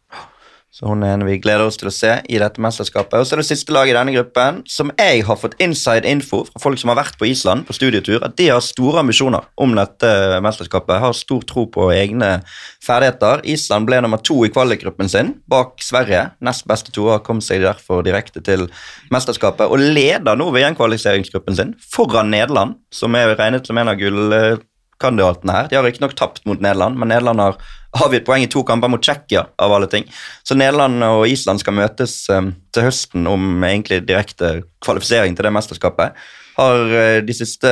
[0.75, 3.13] Så hun er en vi gleder oss til å se i dette mesterskapet.
[3.15, 6.41] Og så er det siste laget i denne gruppen, som jeg har fått inside info
[6.49, 9.71] fra folk som har vært på Island på studietur, at de har store ambisjoner om
[9.77, 10.09] dette
[10.43, 10.99] mesterskapet.
[10.99, 12.41] Har stor tro på egne
[12.83, 13.45] ferdigheter.
[13.55, 16.25] Island ble nummer to i kvalikgruppen sin, bak Sverige.
[16.43, 18.67] Nest beste to har kommet seg derfor direkte til
[19.15, 25.55] mesterskapet, og leder nå VM-kvalifiseringsgruppen sin foran Nederland, som er regnet som en av gullkandidatene
[25.55, 25.71] her.
[25.71, 27.59] De har riktignok tapt mot Nederland, men Nederland har
[28.03, 30.07] avgitt poeng i to kamper mot Tsjekkia, av alle ting.
[30.43, 35.53] Så Nederland og Island skal møtes eh, til høsten om egentlig direkte kvalifisering til det
[35.55, 36.17] mesterskapet.
[36.59, 37.71] Har eh, de siste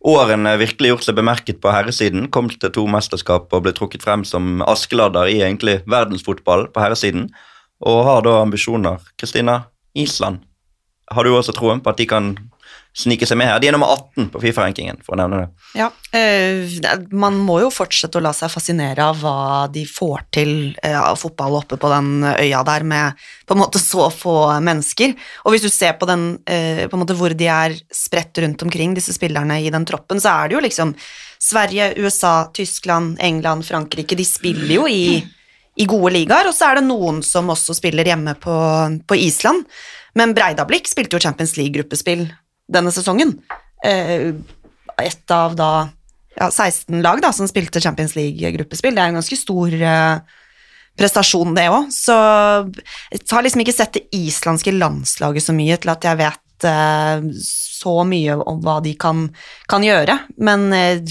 [0.00, 2.28] årene virkelig gjort seg bemerket på herresiden.
[2.32, 7.28] Kom til to mesterskap og ble trukket frem som askeladder i egentlig verdensfotball på herresiden.
[7.84, 9.00] Og har da ambisjoner.
[9.20, 9.62] Kristina,
[9.96, 10.42] Island,
[11.10, 12.34] har du også troen på at de kan
[12.96, 13.60] snike seg med her?
[13.62, 15.66] De er nummer 18 på Fifa-rankingen, for å nevne det.
[15.78, 15.88] Ja,
[16.18, 20.52] øh, man må jo fortsette å la seg fascinere av hva de får til
[20.82, 24.36] eh, av fotball oppe på den øya der med på en måte så få
[24.66, 25.14] mennesker.
[25.44, 28.66] Og hvis du ser på, den, øh, på en måte hvor de er spredt rundt
[28.66, 30.94] omkring, disse spillerne i den troppen, så er det jo liksom
[31.40, 35.22] Sverige, USA, Tyskland, England, Frankrike, de spiller jo i,
[35.80, 38.58] i gode ligaer, og så er det noen som også spiller hjemme på,
[39.08, 39.64] på Island.
[40.18, 42.26] Men Breidablikk spilte jo Champions League-gruppespill
[42.70, 43.34] denne sesongen.
[43.84, 44.30] Eh,
[45.00, 45.70] et av da
[46.36, 48.94] ja, 16 lag da, som spilte Champions League-gruppespill.
[48.96, 50.36] Det er en ganske stor eh,
[50.98, 51.90] prestasjon, det òg.
[51.94, 52.16] Så
[53.12, 57.26] jeg har liksom ikke sett det islandske landslaget så mye til at jeg vet eh,
[57.44, 59.26] så mye om hva de kan,
[59.70, 60.16] kan gjøre.
[60.40, 61.02] Men eh,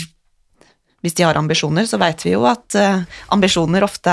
[1.04, 2.76] hvis de har ambisjoner, så veit vi jo at
[3.32, 4.12] ambisjoner ofte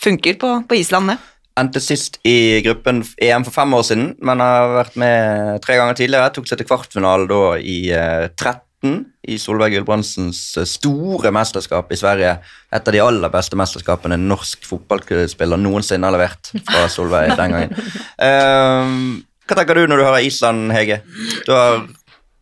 [0.00, 1.18] funker på, på Island, det.
[1.56, 5.96] Endte sist i gruppen EM for fem år siden, men har vært med tre ganger
[5.96, 6.32] tidligere.
[6.36, 8.98] Tok seg til kvartfinale da i eh, 13
[9.32, 12.34] i Solveig Gulbrandsens eh, store mesterskap i Sverige.
[12.76, 17.88] Et av de aller beste mesterskapene norsk fotballspiller noensinne har levert fra Solveig den gangen.
[18.26, 21.00] Ehm, hva tenker du når du hører Island, Hege?
[21.46, 21.86] Du har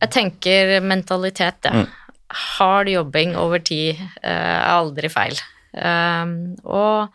[0.03, 1.85] Jeg tenker mentalitet, ja.
[1.85, 1.87] Mm.
[2.35, 5.39] Hard jobbing over tid eh, er aldri feil.
[5.75, 7.15] Um, og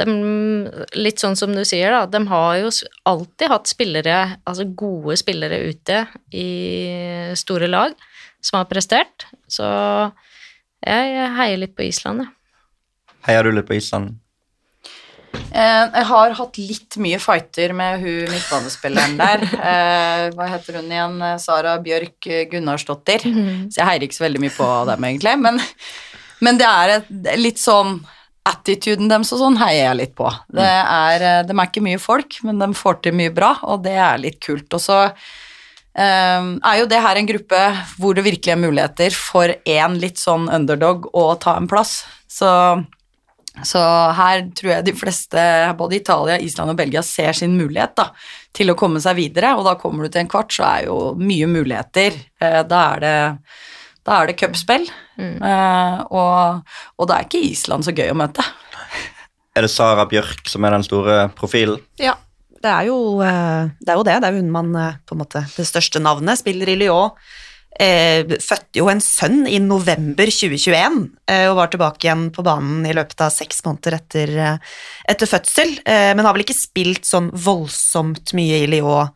[0.00, 0.66] dem,
[0.98, 2.72] litt sånn som du sier, da, de har jo
[3.10, 6.04] alltid hatt spillere, altså gode spillere ute
[6.34, 6.48] i
[7.38, 7.94] store lag
[8.44, 9.28] som har prestert.
[9.48, 9.64] Så
[10.84, 12.34] jeg heier litt på Island, jeg.
[13.24, 14.18] Heier du litt på Island?
[15.34, 19.46] Eh, jeg har hatt litt mye fighter med hun midtbanespilleren der.
[19.64, 21.22] Eh, hva heter hun igjen?
[21.40, 23.24] Sara Bjørk Gunnarsdottir.
[23.70, 25.34] Så jeg heier ikke så veldig mye på dem, egentlig.
[25.40, 25.60] Men,
[26.44, 27.08] men det er et,
[27.40, 27.96] litt sånn
[28.44, 30.28] Attituden deres og sånn heier jeg litt på.
[30.52, 33.82] Det er, eh, de er ikke mye folk, men de får til mye bra, og
[33.86, 34.68] det er litt kult.
[34.72, 35.00] Og så
[35.94, 37.58] Um, er jo det her en gruppe
[38.00, 42.00] hvor det virkelig er muligheter for én litt sånn underdog å ta en plass.
[42.26, 42.50] Så
[43.62, 43.78] så
[44.18, 45.42] her tror jeg de fleste,
[45.78, 48.08] både Italia, Island og Belgia, ser sin mulighet da,
[48.50, 49.52] til å komme seg videre.
[49.54, 52.18] Og da kommer du til en kvart, så er jo mye muligheter.
[52.42, 53.14] Eh, Da er det,
[54.04, 54.86] da er det cupspill.
[55.18, 58.44] Eh, og, og da er ikke Island så gøy å møte.
[59.54, 61.78] Er det Sara Bjørk som er den store profilen?
[62.02, 62.16] Ja,
[62.58, 63.92] det er jo eh, det.
[63.92, 64.16] Er jo det.
[64.18, 66.40] det er jo hun man eh, på en måte Det største navnet.
[66.40, 67.12] Spiller i Lyon.
[67.74, 70.98] Eh, fødte jo en sønn i november 2021
[71.30, 74.34] eh, og var tilbake igjen på banen i løpet av seks måneder etter,
[75.10, 79.10] etter fødsel, eh, men har vel ikke spilt sånn voldsomt mye i Lyon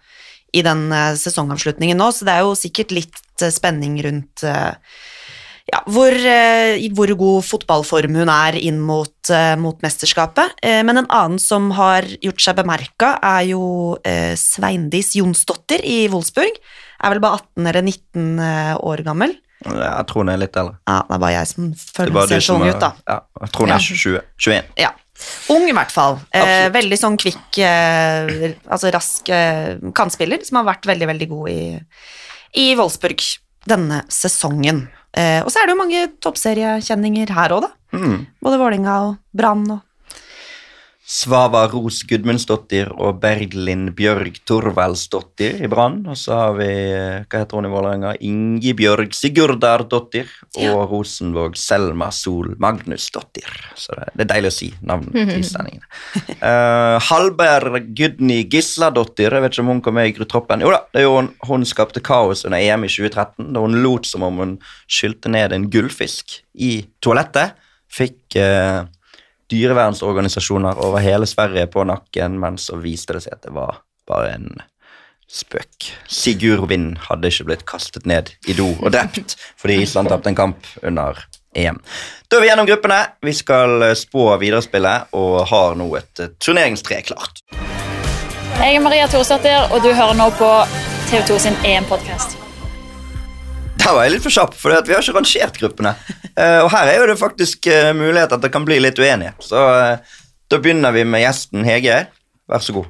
[0.56, 4.72] i den eh, sesongavslutningen nå, så det er jo sikkert litt eh, spenning rundt eh,
[5.68, 6.14] ja, hvor,
[6.96, 9.30] hvor god fotballform hun er inn mot,
[9.60, 10.54] mot mesterskapet.
[10.64, 13.60] Men en annen som har gjort seg bemerka, er jo
[14.40, 16.56] Sveindis Jonsdottir i Wolfsburg.
[17.04, 19.36] Er vel bare 18 eller 19 eh, år gammel.
[19.66, 20.78] Jeg tror hun er litt eldre.
[20.86, 22.74] Ja, det er bare jeg som er føler bare ser du så som ung er-
[22.76, 22.90] ut, da.
[23.10, 24.72] Ja, jeg tror hun er 20, 21.
[24.80, 24.90] Ja.
[25.52, 26.18] Ung i hvert fall.
[26.36, 31.50] Eh, veldig sånn kvikk, eh, altså rask eh, kantspiller, som har vært veldig, veldig god
[31.52, 31.62] i,
[32.62, 33.24] i Wolfsburg
[33.68, 34.86] denne sesongen.
[35.16, 37.74] Eh, og så er det jo mange toppseriekjenninger her òg, da.
[37.96, 38.18] Mm.
[38.44, 39.84] Både Vålinga og Brann og
[41.08, 46.02] Svava Ros Gudmundsdottir og Berglin Bjørg Torvaldsdottir i Brann.
[46.04, 48.10] Og så har vi eh, hva heter hun i Vålerenga?
[48.28, 50.28] Ingebjørg Sigurdardottir
[50.66, 53.48] og Rosenvåg Selma Sol Magnusdottir.
[53.72, 55.88] Så det, det er deilig å si navnet til sendingene.
[56.42, 60.66] Uh, Hallberg Gudny Gisladottir, jeg vet ikke om hun kom med i gruppetroppen.
[60.66, 63.80] Jo da, det er jo hun, hun skapte kaos under EM i 2013 da hun
[63.80, 64.54] lot som om hun
[64.84, 67.56] skylte ned en gullfisk i toalettet.
[67.88, 68.84] Fikk eh,
[69.52, 74.34] dyrevernsorganisasjoner over hele Sverige på nakken, men så viste det seg at det var bare
[74.36, 74.50] en
[75.28, 75.90] spøk.
[76.08, 80.38] Sigurd Vind hadde ikke blitt kastet ned i do og drept fordi Island tapte en
[80.38, 81.20] kamp under
[81.56, 81.80] EM.
[82.28, 83.00] Da er vi gjennom gruppene.
[83.24, 87.42] Vi skal spå viderespillet og har nå et eh, turneringstre klart.
[88.58, 90.50] Jeg er Maria Thorsdatter, og du hører nå på
[91.12, 92.37] TV 2 sin EM-podkast.
[93.78, 95.94] Der var jeg litt for kjapp, for vi har ikke rangert gruppene.
[96.34, 99.38] Uh, og her er jo det faktisk uh, mulighet at det kan bli litt uenighet.
[99.44, 99.96] Så uh,
[100.50, 101.96] da begynner vi med gjesten Hege.
[102.48, 102.88] Vær så god.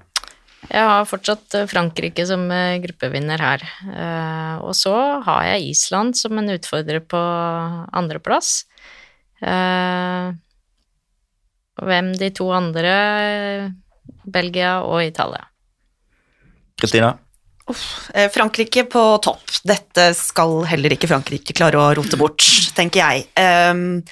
[0.68, 2.42] Jeg har fortsatt Frankrike som
[2.82, 3.62] gruppevinner her.
[4.66, 4.94] Og så
[5.24, 7.20] har jeg Island som en utfordrer på
[7.96, 8.66] andreplass.
[11.78, 12.96] Hvem de to andre
[14.26, 15.46] Belgia og Italia.
[16.78, 17.14] Kristina?
[18.14, 19.44] Eh, Frankrike på topp.
[19.66, 22.44] Dette skal heller ikke Frankrike klare å rote bort,
[22.76, 23.26] tenker jeg.
[23.38, 24.02] Um,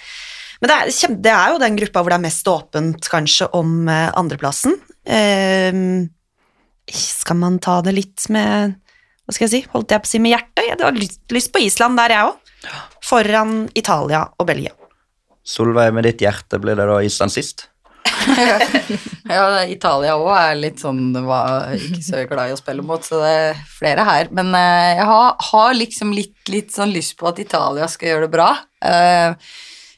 [0.61, 3.89] men det er, det er jo den gruppa hvor det er mest åpent, kanskje, om
[3.93, 4.78] eh, andreplassen.
[5.07, 6.09] Um,
[6.93, 8.77] skal man ta det litt med
[9.27, 9.61] Hva skal jeg si?
[9.73, 10.65] Holdt jeg på å si med hjertet?
[10.66, 12.74] Jeg hadde lyst, lyst på Island der, jeg òg.
[13.07, 14.74] Foran Italia og Belgia.
[15.47, 17.69] Solveig, med ditt hjerte blir det da Island sist?
[19.27, 23.19] Ja, Italia òg er litt sånn var ikke så glad i å spille mot, så
[23.24, 24.28] det er flere her.
[24.31, 28.28] Men uh, jeg har, har liksom litt, litt sånn lyst på at Italia skal gjøre
[28.28, 28.53] det bra.
[28.87, 29.35] Uh,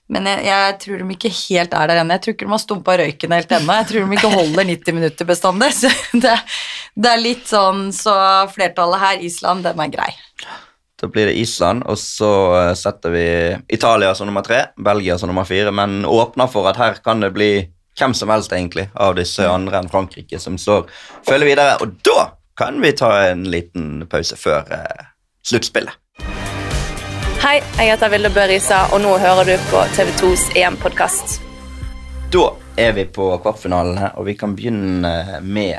[0.09, 2.17] men jeg, jeg tror de ikke helt er der ennå.
[2.17, 3.77] Jeg tror ikke de har stumpa røyken helt ennå.
[3.83, 5.69] Jeg tror de ikke holder 90 minutter bestandig.
[5.77, 5.93] Så
[6.25, 6.39] det,
[6.97, 8.15] det er litt sånn Så
[8.55, 10.09] flertallet her, Island, den er grei.
[10.99, 13.27] Da blir det Island, og så eh, setter vi
[13.71, 17.31] Italia som nummer tre, Belgia som nummer fire, men åpner for at her kan det
[17.37, 17.53] bli
[17.99, 20.87] hvem som helst egentlig av disse andre enn Frankrike som står
[21.27, 21.77] følger videre.
[21.83, 25.11] Og da kan vi ta en liten pause før eh,
[25.47, 25.95] sluttspillet.
[27.39, 31.39] Hei, jeg heter Vilde Bø Risa, og nå hører du på TV 2s EM-podkast.
[32.35, 35.79] Da er vi på kvartfinalene, og vi kan begynne med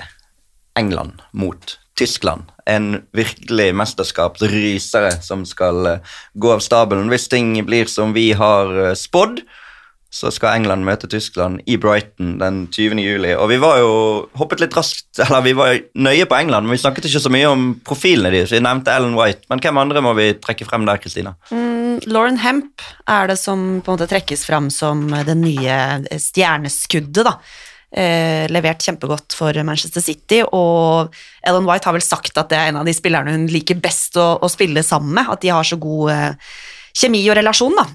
[0.79, 2.47] England mot Tyskland.
[2.65, 7.09] En virkelig mesterskapsrysere som skal eh, gå av stabelen.
[7.11, 9.41] Hvis ting blir som vi har eh, spådd,
[10.09, 12.97] så skal England møte Tyskland i Brighton den 20.
[13.03, 13.35] juli.
[13.37, 13.91] Og vi var jo
[14.39, 17.51] hoppet litt raskt, eller vi var nøye på England, men vi snakket ikke så mye
[17.51, 18.53] om profilene deres.
[18.55, 21.35] Vi nevnte Ellen White, men hvem andre må vi trekke frem der, Kristina?
[21.53, 25.81] Mm, Lauren Hemp er det som på en måte trekkes frem som det nye
[26.17, 27.37] stjerneskuddet, da.
[27.89, 31.13] Eh, levert kjempegodt for Manchester City, og
[31.45, 34.17] Ellen White har vel sagt at det er en av de spillerne hun liker best
[34.21, 36.53] å, å spille sammen med, at de har så god eh,
[36.97, 37.87] kjemi og relasjon, da.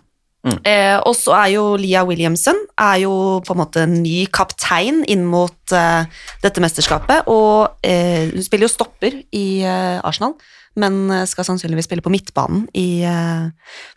[0.45, 3.15] Eh, og så er jo Leah Williamson er jo
[3.47, 6.05] på en måte ny kaptein inn mot eh,
[6.45, 10.37] dette mesterskapet, og eh, hun spiller jo stopper i eh, Arsenal,
[10.81, 13.47] men eh, skal sannsynligvis spille på midtbanen i, eh,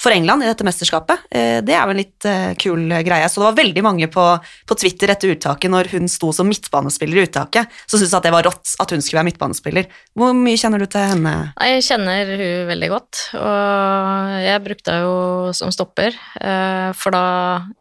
[0.01, 1.25] for England i dette mesterskapet.
[1.31, 2.27] Eh, det er jo en litt
[2.61, 3.29] kul greie.
[3.29, 4.25] Så det var veldig mange på,
[4.67, 8.33] på Twitter etter uttaket, når hun sto som midtbanespiller i uttaket, som syntes at det
[8.35, 9.89] var rått at hun skulle være midtbanespiller.
[10.17, 11.35] Hvor mye kjenner du til henne?
[11.57, 16.15] Jeg kjenner hun veldig godt, og jeg brukte henne som stopper.
[16.97, 17.25] For da,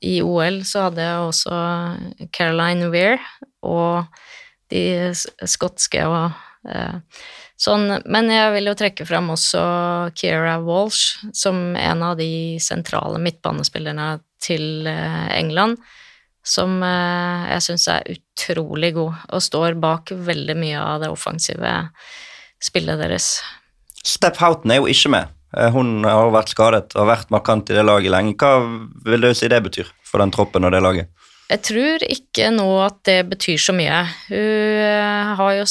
[0.05, 3.20] i OL, så hadde jeg også Caroline Weir
[3.66, 4.06] og
[4.73, 5.12] de
[5.47, 6.31] skotske og
[7.61, 7.89] sånn.
[8.05, 9.62] Men jeg vil jo trekke fram også
[10.16, 15.81] Keira Walsh som en av de sentrale midtbanespillerne til eh, England.
[16.47, 21.73] Som eh, jeg syns er utrolig god, og står bak veldig mye av det offensive
[22.62, 23.41] spillet deres.
[24.07, 25.33] Step Houghton er jo ikke med.
[25.57, 28.37] Eh, Hun har vært skadet og vært markant i det laget lenge.
[28.39, 28.62] Hva
[29.09, 31.11] vil du si det betyr for den troppen og det laget?
[31.47, 34.01] Jeg tror ikke nå at det betyr så mye.
[34.31, 35.66] Hun har jo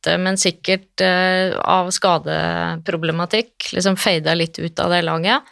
[0.00, 5.42] sakte, men sikkert eh, av skadeproblematikk liksom fada litt ut av det laget.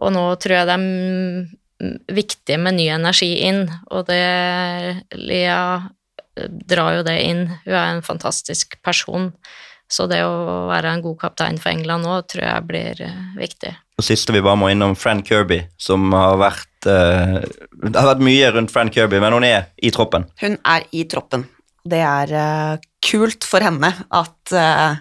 [0.00, 5.90] Og nå tror jeg det er viktig med ny energi inn, og det Lia
[6.36, 7.48] eh, drar jo det inn.
[7.64, 9.32] Hun er en fantastisk person.
[9.90, 13.74] Så det å være en god kaptein for England nå tror jeg blir eh, viktig.
[13.98, 18.22] Og siste vi bare må innom Fran Kirby, som har vært uh, Det har vært
[18.22, 20.28] mye rundt Fran Kirby, men hun er i troppen.
[20.38, 21.48] Hun er i troppen.
[21.86, 24.98] Det er uh, kult for henne at uh,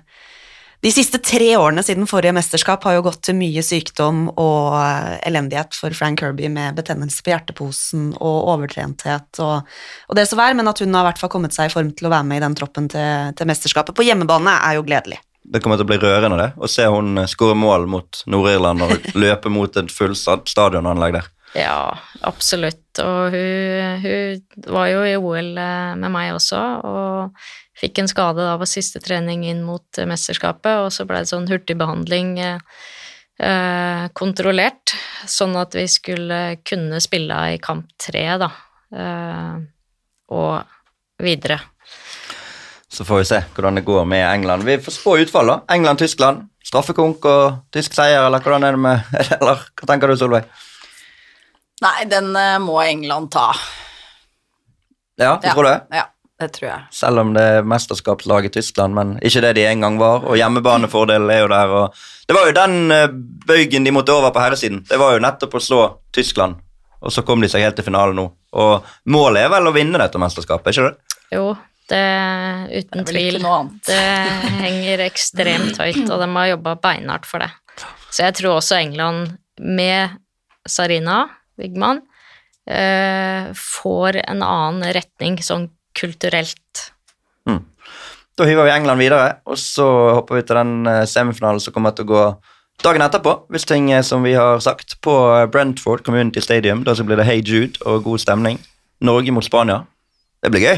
[0.87, 5.15] de siste tre årene siden forrige mesterskap har jo gått til mye sykdom og eh,
[5.25, 9.65] elendighet for Frank Kirby med betennelse på hjerteposen og overtrenthet og,
[10.07, 11.89] og det som er, men at hun har i hvert fall kommet seg i form
[11.97, 15.17] til å være med i den troppen til, til mesterskapet på hjemmebane, er jo gledelig.
[15.47, 19.09] Det kommer til å bli rørende det, å se hun skåre mål mot Nord-Irland og
[19.17, 21.31] løpe mot et fullsatt stadionanlegg der.
[21.57, 21.97] Ja,
[22.27, 22.99] absolutt.
[23.01, 27.47] Og hun, hun var jo i OL eh, med meg også, og
[27.77, 31.31] fikk en skade da på siste trening inn mot eh, mesterskapet, og så ble det
[31.31, 32.83] sånn hurtigbehandling eh,
[33.41, 34.93] eh, kontrollert,
[35.25, 38.51] sånn at vi skulle kunne spille i kamp tre, da,
[38.93, 39.57] eh,
[40.37, 41.59] og videre.
[42.87, 44.63] Så får vi se hvordan det går med England.
[44.65, 45.57] Vi får spå utfall, da.
[45.73, 46.45] England-Tyskland.
[46.67, 50.47] Straffekonk og tysk seier, eller hvordan er det med Eller hva tenker du, Solveig?
[51.81, 53.51] Nei, den eh, må England ta.
[55.17, 55.53] Ja, du Ja.
[55.53, 55.75] tror det?
[55.91, 56.05] Ja,
[56.39, 56.81] det tror jeg.
[56.91, 60.25] Selv om det er mesterskapslag i Tyskland, men ikke det de en gang var.
[60.25, 61.73] Og hjemmebanefordelen er jo der.
[61.81, 61.93] Og
[62.27, 63.07] det var jo den eh,
[63.47, 64.83] bøygen de måtte over på herresiden.
[64.89, 65.81] Det var jo nettopp å slå
[66.13, 66.57] Tyskland,
[67.01, 68.27] og så kom de seg helt til finalen nå.
[68.57, 71.17] Og målet er vel å vinne dette mesterskapet, ikke det?
[71.37, 71.55] Jo,
[71.89, 72.03] det
[72.73, 73.41] uten Det tvil.
[73.85, 74.01] Det
[74.63, 77.51] henger ekstremt høyt, og de har jobba beinhardt for det.
[78.09, 80.09] Så jeg tror også England, med
[80.67, 81.25] Sarina
[81.57, 82.03] Wigman,
[82.67, 86.91] eh, får en annen retning sånn kulturelt.
[88.37, 89.87] Da hiver vi England videre, og så
[90.19, 92.25] hopper vi til den eh, semifinalen som kommer til å gå
[92.85, 95.13] dagen etterpå, hvis ting er som vi har sagt, på
[95.49, 96.83] Brentford Community Stadium.
[96.85, 98.61] Da så blir det Hey Jude og god stemning.
[99.01, 99.81] Norge mot Spania.
[100.45, 100.77] Det blir gøy.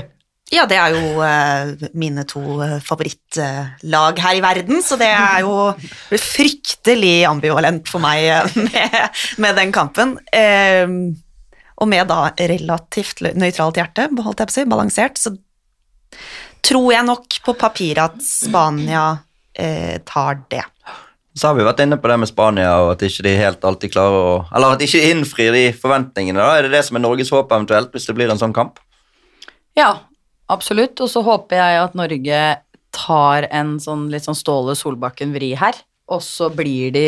[0.50, 2.42] Ja, det er jo uh, mine to
[2.82, 5.74] favorittlag favorittlag her i verden, så det er jo
[6.18, 10.18] fryktelig ambivalent for meg uh, med, med den kampen.
[10.34, 10.88] Eh,
[11.80, 15.32] og med da relativt nøytralt hjerte, holdt jeg på å si, balansert, så
[16.66, 19.06] tror jeg nok på papiret at Spania
[19.54, 20.66] eh, tar det.
[21.38, 23.94] Så har vi vært inne på det med Spania, og at ikke de helt alltid
[23.94, 26.42] klarer å Eller at de ikke innfrir de forventningene.
[26.42, 28.82] da Er det det som er Norges håp eventuelt, hvis det blir en sånn kamp?
[29.78, 29.94] Ja,
[30.50, 31.00] absolutt.
[31.00, 32.42] Og så håper jeg at Norge
[32.96, 35.78] tar en sånn litt sånn Ståle Solbakken-vri her,
[36.10, 37.08] og så blir de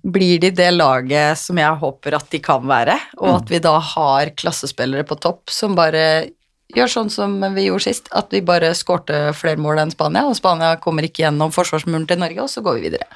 [0.00, 3.74] blir de det laget som jeg håper at de kan være, og at vi da
[3.84, 6.30] har klassespillere på topp som bare
[6.72, 10.38] gjør sånn som vi gjorde sist, at vi bare skårte flere mål enn Spania, og
[10.38, 13.08] Spania kommer ikke gjennom forsvarsmuren til Norge, og så går vi videre.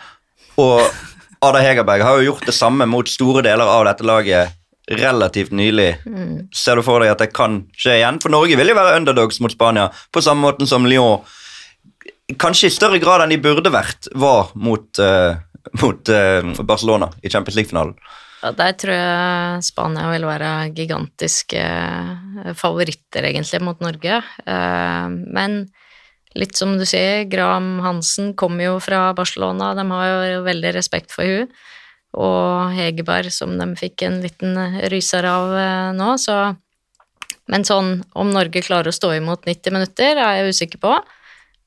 [0.61, 0.83] Og
[1.45, 4.53] Ada Hegerberg har jo gjort det samme mot store deler av dette laget
[4.90, 5.94] relativt nylig.
[6.52, 8.20] Ser du for deg at det kan skje igjen?
[8.23, 11.24] For Norge vil jo være underdogs mot Spania, på samme måten som Lyon
[12.40, 15.36] kanskje i større grad enn de burde vært, var mot, uh,
[15.82, 17.97] mot uh, Barcelona i Champions League-finalen.
[18.44, 24.19] Ja, der tror jeg Spania vil være gigantiske eh, favoritter, egentlig, mot Norge.
[24.44, 25.62] Uh, Men
[26.36, 31.15] litt som du sier, Graham Hansen kommer jo fra Barcelona, de har jo veldig respekt
[31.15, 31.48] for hun
[32.15, 34.59] Og Hegerberg, som de fikk en liten
[34.93, 36.55] ryser av eh, nå, så
[37.51, 40.95] Men sånn, om Norge klarer å stå imot 90 minutter, er jeg usikker på.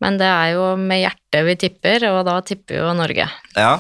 [0.02, 3.28] Men det er jo med hjertet vi tipper, og da tipper jo Norge.
[3.58, 3.76] Ja.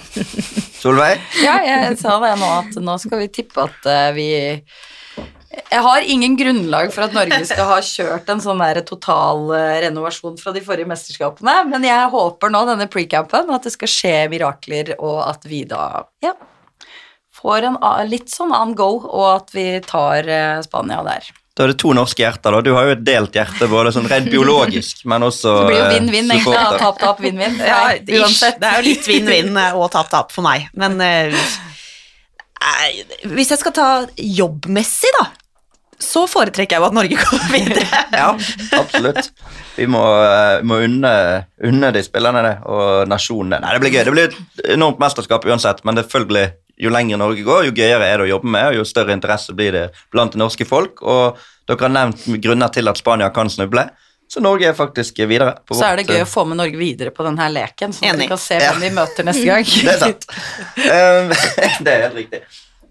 [0.77, 1.22] Solveig?
[1.45, 4.30] Ja, jeg sa det nå, at nå skal vi tippe at eh, vi
[5.57, 9.80] Jeg har ingen grunnlag for at Norge skal ha kjørt en sånn der total eh,
[9.88, 14.15] renovasjon fra de forrige mesterskapene, men jeg håper nå, denne pre-campen, at det skal skje
[14.34, 16.34] mirakler, og at vi da ja,
[17.38, 21.27] får en litt sånn annen go, og at vi tar eh, Spania der.
[21.57, 22.53] Da er det to norske hjerter.
[22.53, 22.61] da.
[22.61, 25.85] Du har jo et delt hjerte, både sånn rent biologisk, men også Det blir jo
[25.88, 26.53] eh, vinn-vinn, egentlig.
[26.53, 26.76] Ja.
[26.77, 27.57] Tap, tap, vinn-vinn.
[27.65, 27.80] Ja,
[28.19, 28.59] uansett.
[28.61, 30.68] Det er jo litt vinn-vinn eh, og tap-tap for meg.
[30.77, 31.34] Men eh,
[33.34, 33.88] hvis jeg skal ta
[34.22, 35.26] jobbmessig, da,
[35.97, 38.03] så foretrekker jeg jo at Norge kommer videre.
[38.14, 38.30] Ja,
[38.77, 39.31] absolutt.
[39.80, 40.03] Vi må,
[40.61, 41.15] må unne,
[41.65, 43.64] unne de spillerne det, og nasjonene.
[43.65, 44.03] Nei, det blir gøy.
[44.05, 46.47] Det blir et enormt mesterskap uansett, men det er selvfølgelig
[46.78, 49.54] jo lenger Norge går, jo gøyere er det å jobbe med, og jo større interesse
[49.58, 51.02] blir det blant det norske folk.
[51.02, 53.88] Og dere har nevnt grunner til at Spania kan snuble,
[54.28, 55.54] så Norge er faktisk videre.
[55.66, 58.20] på Så er det gøy eh, å få med Norge videre på denne leken, at
[58.20, 58.74] vi kan se Ja.
[58.74, 59.64] hvem vi møter neste gang.
[59.64, 60.28] Det er sant.
[60.78, 61.32] Um,
[61.86, 62.41] det er helt riktig.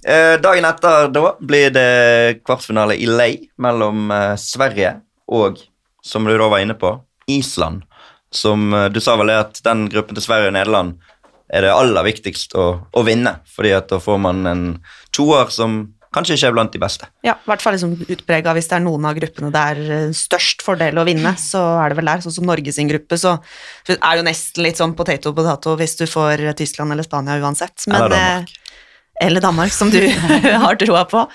[0.07, 4.95] Eh, dagen etter da blir det kvartfinale i Lei mellom eh, Sverige
[5.29, 5.59] og,
[6.03, 6.95] som du da var inne på,
[7.29, 7.83] Island.
[8.33, 10.97] Som du sa vel at den gruppen til Sverige og Nederland
[11.53, 13.37] er det aller viktigst å, å vinne.
[13.55, 14.65] fordi at da får man en
[15.15, 17.07] toer som kanskje ikke er blant de beste.
[17.27, 20.15] Ja, i hvert fall liksom utprega hvis det er noen av gruppene det er eh,
[20.17, 22.23] størst fordel å vinne, så er det vel der.
[22.25, 23.35] Sånn som Norge sin gruppe, så
[23.93, 27.85] er det jo nesten litt sånn potato potato hvis du får Tyskland eller Spania uansett.
[27.91, 28.55] Men, Eller Danmark.
[28.57, 30.01] eh, Eller Danmark, som du
[30.65, 31.27] har troa på.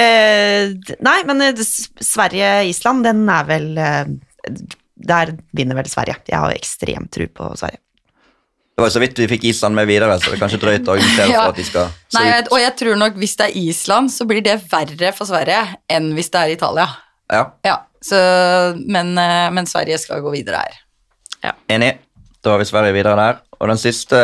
[0.00, 0.72] Eh,
[1.04, 3.70] nei, men eh, Sverige-Island, den er vel
[4.94, 6.16] Der vinner vel Sverige.
[6.28, 7.83] Jeg har ekstremt tro på Sverige.
[8.74, 10.96] Det var så vidt vi fikk Island med videre, så det er kanskje drøyt å
[10.96, 11.42] argumentere Ja.
[11.44, 12.48] for at de skal se Nei, ut.
[12.50, 15.60] og jeg tror nok hvis det er Island, så blir det verre for Sverige
[15.94, 16.88] enn hvis det er Italia.
[17.30, 18.18] Ja, Ja, så,
[18.82, 20.80] men, eh, men Sverige skal gå videre her.
[21.70, 21.92] Enig.
[22.44, 23.38] Da har vi Sverige videre der.
[23.60, 24.18] Og den siste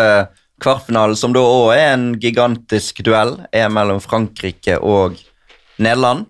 [0.61, 5.17] kvartfinalen, som da òg er en gigantisk duell, er mellom Frankrike og
[5.81, 6.27] Nederland.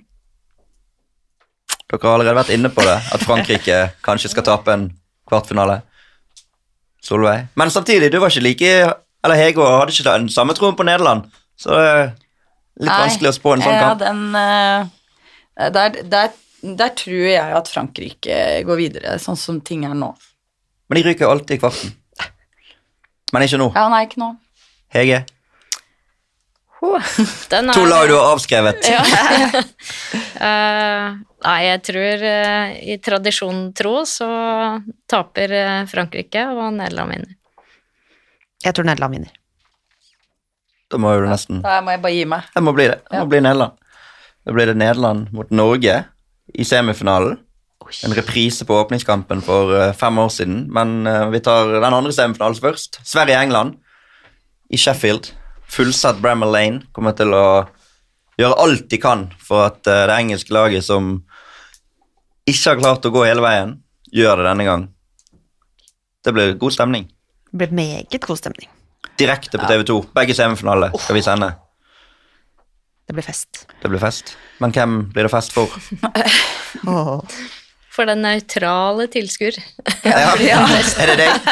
[1.91, 4.85] Dere har allerede vært inne på det, at Frankrike kanskje skal tape en
[5.31, 5.81] kvartfinale.
[7.05, 7.49] Solveig.
[7.57, 8.73] Men samtidig, du var ikke like
[9.25, 11.27] Eller Hege hadde ikke den samme troen på Nederland,
[11.61, 12.03] så det er
[12.81, 14.01] litt Nei, vanskelig å spå en sånn ja, kamp.
[14.01, 16.31] Den, eh, der, der,
[16.81, 20.15] der tror jeg at Frankrike går videre, sånn som ting er nå.
[20.89, 21.93] Men de ryker alltid i kvarten.
[23.35, 23.69] Men ikke nå.
[23.77, 24.31] Ja, nei, ikke nå.
[24.97, 25.21] Hege.
[26.81, 28.87] Den er, To lag du har avskrevet.
[28.89, 29.03] Ja.
[30.41, 34.29] uh, nei, jeg tror uh, i tradisjonen tro så
[35.11, 37.37] taper eh, Frankrike, og Nederland vinner.
[38.65, 39.37] Jeg tror Nederland vinner.
[40.91, 42.49] Da må jo du nesten Da må jeg bare gi meg.
[42.55, 42.99] Det må bli det.
[43.05, 43.23] Det Ja.
[43.23, 43.77] må bli Nederland.
[44.47, 45.99] Da blir det Nederland mot Norge
[46.55, 47.39] i semifinalen.
[48.07, 51.03] En reprise på åpningskampen for fem år siden, men
[51.33, 53.01] vi tar den andre semifinalen først.
[53.05, 53.77] Sverige-England
[54.71, 55.33] i Sheffield.
[55.71, 57.45] Fullsatt Bramall Lane kommer til å
[58.41, 61.13] gjøre alt de kan for at eh, det engelske laget som
[62.49, 63.77] ikke har klart å gå hele veien,
[64.11, 64.87] gjør det denne gang.
[66.25, 67.07] Det blir god stemning.
[67.51, 68.69] Det blir meget god stemning.
[69.21, 69.99] Direkte på TV2.
[70.17, 71.53] Begge semifinaler skal vi sende.
[73.07, 73.65] Det blir fest.
[73.83, 74.37] Det blir fest.
[74.63, 75.73] Men hvem blir det fest for?
[76.87, 77.23] Åh.
[77.91, 79.57] For den nøytrale tilskuer.
[80.07, 80.31] Ja,
[81.03, 81.49] Er det deg?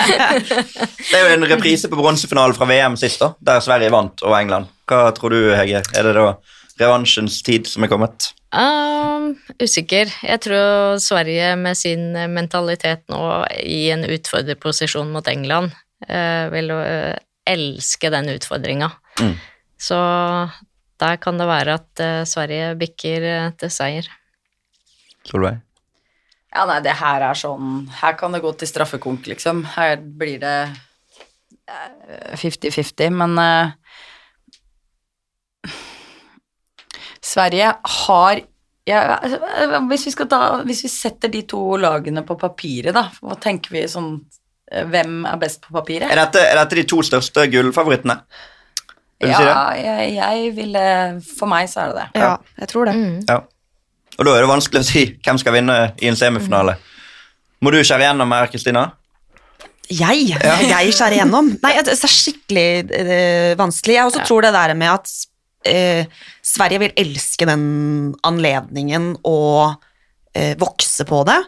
[0.46, 4.38] Det er jo en reprise på bronsefinalen fra VM sist, da, der Sverige vant over
[4.38, 4.70] England.
[4.88, 5.82] Hva tror du, Hege?
[5.82, 6.28] Er det da
[6.78, 8.30] revansjens tid som er kommet?
[8.54, 10.08] Um, usikker.
[10.24, 13.20] Jeg tror Sverige med sin mentalitet nå
[13.60, 15.74] i en utfordrerposisjon mot England
[16.06, 17.12] uh, vil uh,
[17.48, 18.92] elske den utfordringa.
[19.20, 19.34] Mm.
[19.78, 19.98] Så
[21.02, 24.08] der kan det være at uh, Sverige bikker til seier.
[25.28, 25.64] Solveig?
[26.58, 29.62] Ja, nei, det her er sånn Her kan det gå til straffekonk, liksom.
[29.76, 30.56] Her blir det
[31.70, 33.70] eh, 50-50, men uh,
[37.22, 38.40] Sverige har
[38.88, 43.04] ja, eh, hvis, vi skal ta, hvis vi setter de to lagene på papiret, da,
[43.22, 44.14] hva tenker vi sånn
[44.72, 46.08] eh, Hvem er best på papiret?
[46.08, 48.16] Er dette, er dette de to største gullfavorittene?
[49.18, 49.52] Vil du si det?
[49.52, 50.82] ja, jeg, jeg ville
[51.26, 52.22] For meg så er det det.
[52.22, 52.96] Ja, jeg tror det.
[52.96, 53.16] Mm.
[53.28, 53.38] Ja.
[54.18, 56.74] Og da er det vanskelig å si hvem skal vinne i en semifinale.
[57.62, 58.84] Må du skjære gjennom her, Kristina?
[59.88, 60.34] Jeg?
[60.36, 61.52] Jeg skjærer igjennom?
[61.62, 63.96] Nei, det er skikkelig eh, vanskelig.
[63.96, 65.12] Jeg også tror det der med at
[65.70, 67.64] eh, Sverige vil elske den
[68.26, 69.78] anledningen og
[70.36, 71.38] eh, vokse på det.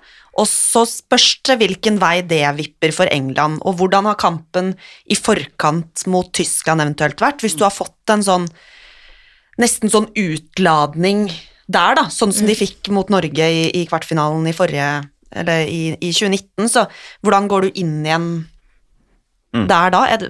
[0.41, 4.73] Og så spørs det hvilken vei det vipper for England, og hvordan har kampen
[5.11, 7.43] i forkant mot Tyskland eventuelt vært?
[7.45, 8.47] Hvis du har fått en sånn
[9.61, 11.27] nesten sånn utladning
[11.71, 14.91] der, da, sånn som de fikk mot Norge i, i kvartfinalen i forrige
[15.31, 16.87] Eller i, i 2019, så
[17.23, 18.31] hvordan går du inn igjen
[19.53, 19.65] Mm.
[19.67, 20.05] der da?
[20.07, 20.29] Er det,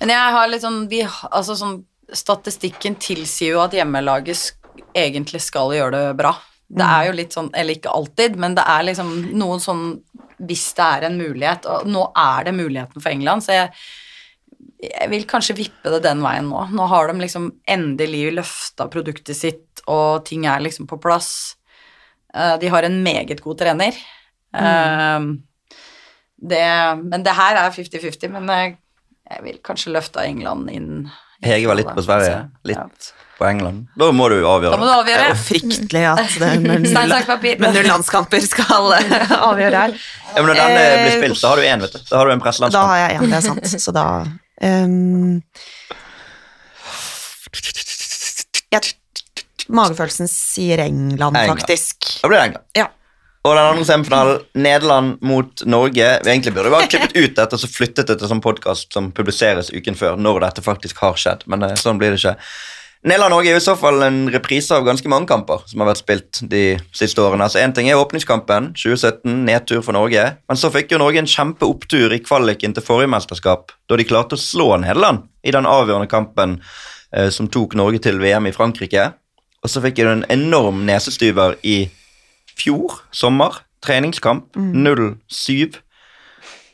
[0.00, 4.56] Men jeg har litt sånn, vi, altså sånn Statistikken tilsier jo at hjemmelaget sk
[4.98, 6.32] egentlig skal gjøre det bra.
[6.66, 9.84] Det er jo litt sånn, eller ikke alltid, men det er liksom noen sånn
[10.42, 13.70] Hvis det er en mulighet, og nå er det muligheten for England, så jeg,
[14.88, 16.64] jeg vil kanskje vippe det den veien nå.
[16.74, 21.30] Nå har de liksom endelig løfta produktet sitt, og ting er liksom på plass.
[22.34, 23.98] Eh, de har en meget god trener.
[24.50, 25.26] Mm.
[26.50, 26.62] det,
[27.04, 28.72] men det her er 50-50, men jeg,
[29.30, 30.88] jeg vil kanskje løfte England inn.
[31.46, 32.48] Hege var litt på Sverige, Ja.
[32.66, 33.86] litt på England.
[33.96, 34.74] Da må du avgjøre.
[34.74, 39.84] Da må du Det er jo fryktelig at det med null, landskamper skal eh, avgjøre
[39.84, 39.94] her.
[40.34, 42.00] Ja, men når den eh, blir Eh, spilt, da har du én, vet du.
[42.10, 43.72] Da har du en Da har jeg en, det er sant.
[43.86, 44.06] Så da
[44.60, 45.40] um,
[48.70, 48.92] jeg,
[49.74, 51.60] Magefølelsen sier England, England.
[51.60, 52.08] faktisk.
[52.22, 52.66] Da blir det England.
[52.78, 52.88] Ja.
[53.40, 56.08] Og den andre semifinalen, Nederland mot Norge.
[56.24, 59.08] Vi egentlig burde bare klippet ut dette og så flyttet det til sånn podkast som
[59.16, 61.46] publiseres uken før, når dette faktisk har skjedd.
[61.48, 62.36] Men eh, sånn blir det ikke.
[63.00, 66.42] Nederland-Norge er i så fall en reprise av ganske mange kamper som har vært spilt
[66.52, 67.46] de siste årene.
[67.46, 70.26] Altså Én ting er åpningskampen, 2017, nedtur for Norge.
[70.50, 74.36] Men så fikk jo Norge en kjempeopptur i kvaliken til forrige mesterskap, da de klarte
[74.36, 76.58] å slå Nederland i den avgjørende kampen
[77.16, 79.14] eh, som tok Norge til VM i Frankrike.
[79.60, 81.84] Og så fikk jeg en enorm nesestyver i
[82.56, 83.60] fjor sommer.
[83.84, 85.78] Treningskamp 0-7.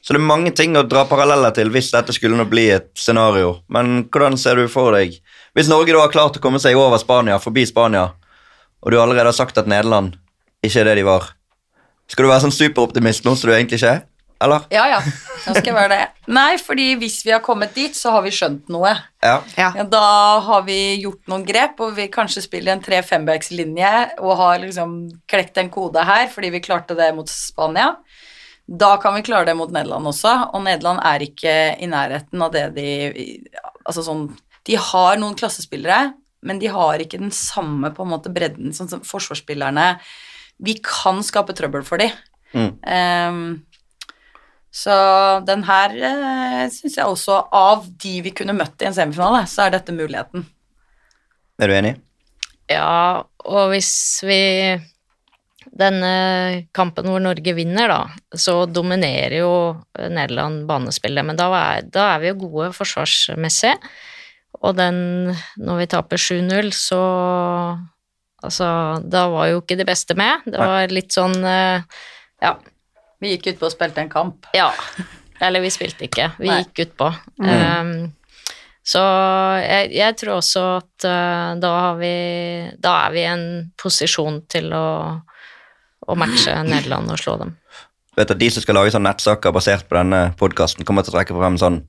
[0.02, 2.92] Så det er mange ting å dra paralleller til hvis dette skulle nå bli et
[2.98, 3.56] scenario.
[3.70, 5.18] Men hvordan ser du for deg
[5.56, 8.10] Hvis Norge da har klart å komme seg over Spania, forbi Spania,
[8.84, 10.18] og du allerede har sagt at Nederland
[10.62, 11.30] ikke er det de var,
[12.12, 14.02] skal du være sånn superoptimist nå som du egentlig ikke er?
[14.44, 14.66] Eller?
[14.70, 14.98] Ja, ja.
[15.46, 16.26] Nå skal jeg være det.
[16.36, 18.92] Nei, fordi hvis vi har kommet dit, så har vi skjønt noe.
[19.24, 19.38] Ja.
[19.56, 19.70] Ja.
[19.78, 20.02] Ja, da
[20.44, 24.98] har vi gjort noen grep, og vi kanskje spiller en 3-5-backs-linje og har liksom
[25.30, 27.94] klekt en kode her, fordi vi klarte det mot Spania.
[28.66, 32.54] Da kan vi klare det mot Nederland også, og Nederland er ikke i nærheten av
[32.54, 32.88] det de
[33.86, 34.24] Altså sånn
[34.66, 38.90] De har noen klassespillere, men de har ikke den samme på en måte bredden sånn
[38.90, 39.84] som forsvarsspillerne
[40.66, 42.10] Vi kan skape trøbbel for dem.
[42.56, 42.72] Mm.
[42.90, 43.46] Ehm,
[44.76, 44.96] så
[45.48, 49.66] den her uh, syns jeg også, av de vi kunne møtt i en semifinale, så
[49.66, 50.44] er dette muligheten.
[51.56, 51.94] Er du enig?
[52.68, 53.94] Ja, og hvis
[54.26, 54.42] vi
[55.76, 59.50] Denne kampen hvor Norge vinner, da, så dominerer jo
[59.98, 63.74] Nederland banespillet, men da er, da er vi jo gode forsvarsmessig.
[64.62, 67.02] Og den Når vi taper 7-0, så
[68.44, 68.66] Altså,
[69.02, 70.44] da var jo ikke de beste med.
[70.46, 71.82] Det var litt sånn eh,
[72.44, 72.54] Ja.
[73.22, 74.48] Vi gikk utpå og spilte en kamp.
[74.56, 74.70] Ja.
[75.40, 76.60] Eller vi spilte ikke, vi Nei.
[76.62, 77.10] gikk utpå.
[77.40, 78.12] Um,
[78.86, 79.02] så
[79.60, 82.12] jeg, jeg tror også at uh, da har vi
[82.78, 83.46] Da er vi i en
[83.80, 84.86] posisjon til å,
[86.06, 87.56] å matche Nederland og slå dem.
[88.16, 91.18] vet at De som skal lage sånn nettsaker basert på denne podkasten, kommer til å
[91.18, 91.82] trekke frem sånn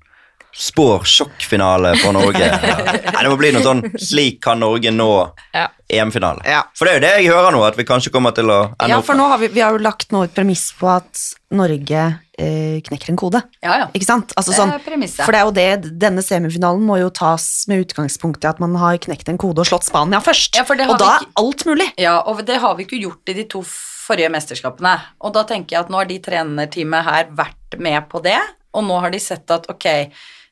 [0.58, 2.48] Spår sjokkfinale for Norge.
[3.14, 5.10] Nei, det må bli noe sånn Slik kan Norge nå
[5.54, 5.68] Ja.
[5.88, 6.42] EM-finale.
[6.50, 6.64] Ja.
[6.76, 8.90] For det er jo det jeg hører nå, at vi kanskje kommer til å ende
[8.92, 11.22] Ja, for nå har vi, vi har jo lagt nå et premiss på at
[11.56, 12.02] Norge
[12.42, 13.40] eh, knekker en kode.
[13.64, 13.86] Ja, ja.
[13.96, 14.34] Ikke sant?
[14.36, 15.22] Altså, Det er sånn, premisset.
[15.24, 18.76] for det er jo det, denne semifinalen må jo tas med utgangspunkt i at man
[18.82, 20.58] har knekt en kode og slått Spania først.
[20.60, 21.88] Ja, for det har og da vi er alt mulig.
[22.04, 24.98] Ja, og det har vi ikke gjort i de to forrige mesterskapene.
[25.24, 28.40] Og da tenker jeg at nå har de trenerteamet her vært med på det,
[28.76, 29.88] og nå har de sett at ok,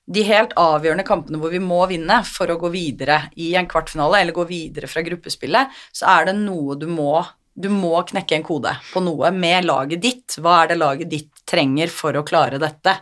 [0.06, 4.22] de helt avgjørende kampene hvor vi må vinne for å gå videre i en kvartfinale,
[4.22, 7.23] eller gå videre fra gruppespillet, så er det noe du må
[7.56, 10.34] du må knekke en kode på noe med laget ditt.
[10.44, 12.98] Hva er det laget ditt trenger for å klare dette?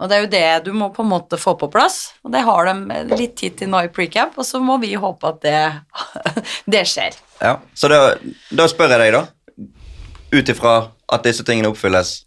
[0.00, 2.40] Og det er jo det du må på en måte få på plass, og det
[2.46, 5.60] har de litt tid til nå i precamp, og så må vi håpe at det,
[6.74, 7.20] det skjer.
[7.42, 7.58] Ja.
[7.76, 8.14] Så da,
[8.48, 9.68] da spør jeg deg, da.
[10.32, 10.74] Ut ifra
[11.12, 12.22] at disse tingene oppfylles,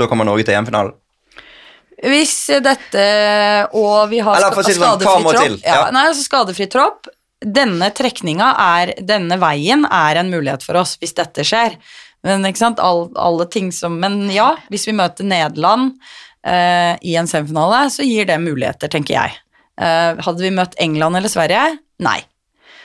[0.00, 0.96] da kommer Norge til EM-finalen?
[2.02, 3.02] Hvis dette
[3.76, 5.82] og vi har Eller si det sånn, skadefri tropp ja, Ja.
[5.94, 7.10] Nei, altså skadefri tropp
[7.42, 8.48] Denne trekninga
[8.78, 11.76] er Denne veien er en mulighet for oss hvis dette skjer.
[12.22, 12.46] Men
[12.78, 15.96] All, alle ting som Men ja, hvis vi møter Nederland
[16.46, 19.38] eh, i en semifinale, så gir det muligheter, tenker jeg.
[19.80, 21.78] Eh, hadde vi møtt England eller Sverige?
[22.02, 22.20] Nei.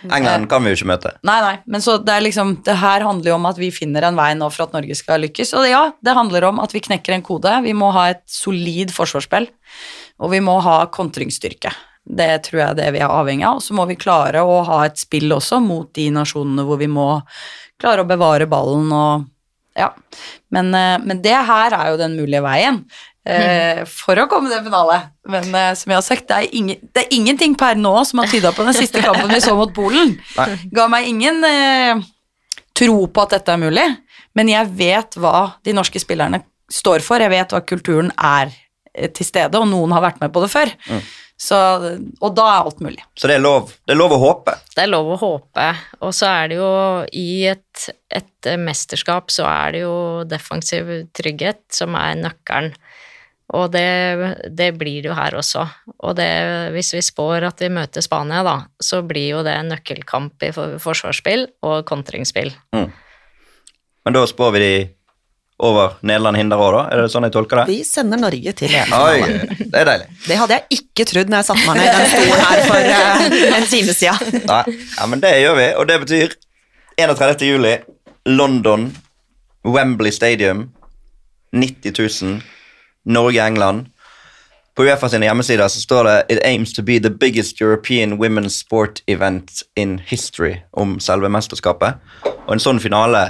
[0.06, 1.11] England kan vi jo ikke møte.
[1.26, 4.06] Nei, nei, men så det er liksom Det her handler jo om at vi finner
[4.06, 5.56] en vei nå for at Norge skal lykkes.
[5.57, 7.53] Og ja, det handler om at vi knekker en kode.
[7.65, 9.49] Vi må ha et solid forsvarsspill,
[10.22, 11.74] og vi må ha kontringsstyrke.
[12.07, 13.60] Det tror jeg er det vi er avhengig av.
[13.60, 16.88] Og så må vi klare å ha et spill også mot de nasjonene hvor vi
[16.91, 17.10] må
[17.82, 19.34] klare å bevare ballen og
[19.78, 19.91] Ja.
[20.49, 22.80] Men, eh, men det her er jo den mulige veien.
[23.27, 24.99] Eh, For å komme til finale.
[25.27, 28.23] Men eh, som jeg har sagt, det er, ingen, det er ingenting per nå som
[28.23, 30.15] har tyda på den siste kampen vi så mot Polen
[30.73, 32.05] ga meg ingen eh,
[32.77, 33.85] tro på at dette er mulig,
[34.37, 38.51] men jeg vet hva de norske spillerne står for, jeg vet hva kulturen er
[38.93, 40.73] eh, til stede, og noen har vært med på det før.
[40.89, 41.01] Mm.
[41.37, 41.57] Så,
[42.17, 43.03] og da er alt mulig.
[43.13, 44.55] Så det er lov, det er lov å håpe.
[44.73, 45.67] Det er lov å håpe.
[46.01, 46.69] Og så er det jo
[47.13, 52.73] i et, et mesterskap så er det jo defensiv trygghet som er nøkkelen.
[53.56, 53.88] Og det,
[54.52, 55.64] det blir det jo her også.
[56.03, 56.28] Og det,
[56.76, 60.52] hvis vi spår at vi møter Spania, da, så blir jo det en nøkkelkamp i
[60.53, 62.52] forsvarsspill og kontringsspill.
[62.76, 64.74] Men da spår vi de
[65.57, 66.82] over Nederland-Hinder òg, da?
[66.91, 67.65] Er det sånn jeg tolker det?
[67.72, 69.48] Vi sender Norge til EM-finale.
[69.57, 70.10] det er deilig.
[70.28, 72.90] Det hadde jeg ikke trodd når jeg satte meg ned i den stolen her for
[72.91, 74.44] uh, en time siden.
[74.52, 76.36] Nei, ja, men det gjør vi, og det betyr
[76.98, 77.48] 31.
[77.48, 77.74] juli,
[78.30, 78.86] London,
[79.65, 80.68] Wembley Stadium,
[81.57, 82.38] 90 000,
[83.07, 83.88] Norge-England.
[84.77, 88.59] På Uefa sine hjemmesider så står det It aims to be the biggest European women's
[88.59, 91.97] sport event in history om selve mesterskapet.
[92.45, 93.23] Og en sånn finale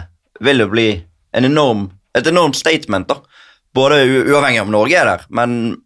[0.44, 0.90] vil jo bli
[1.38, 1.88] en enorm,
[2.18, 3.22] et enormt statement, da.
[3.76, 5.78] Både uavhengig om Norge er der, men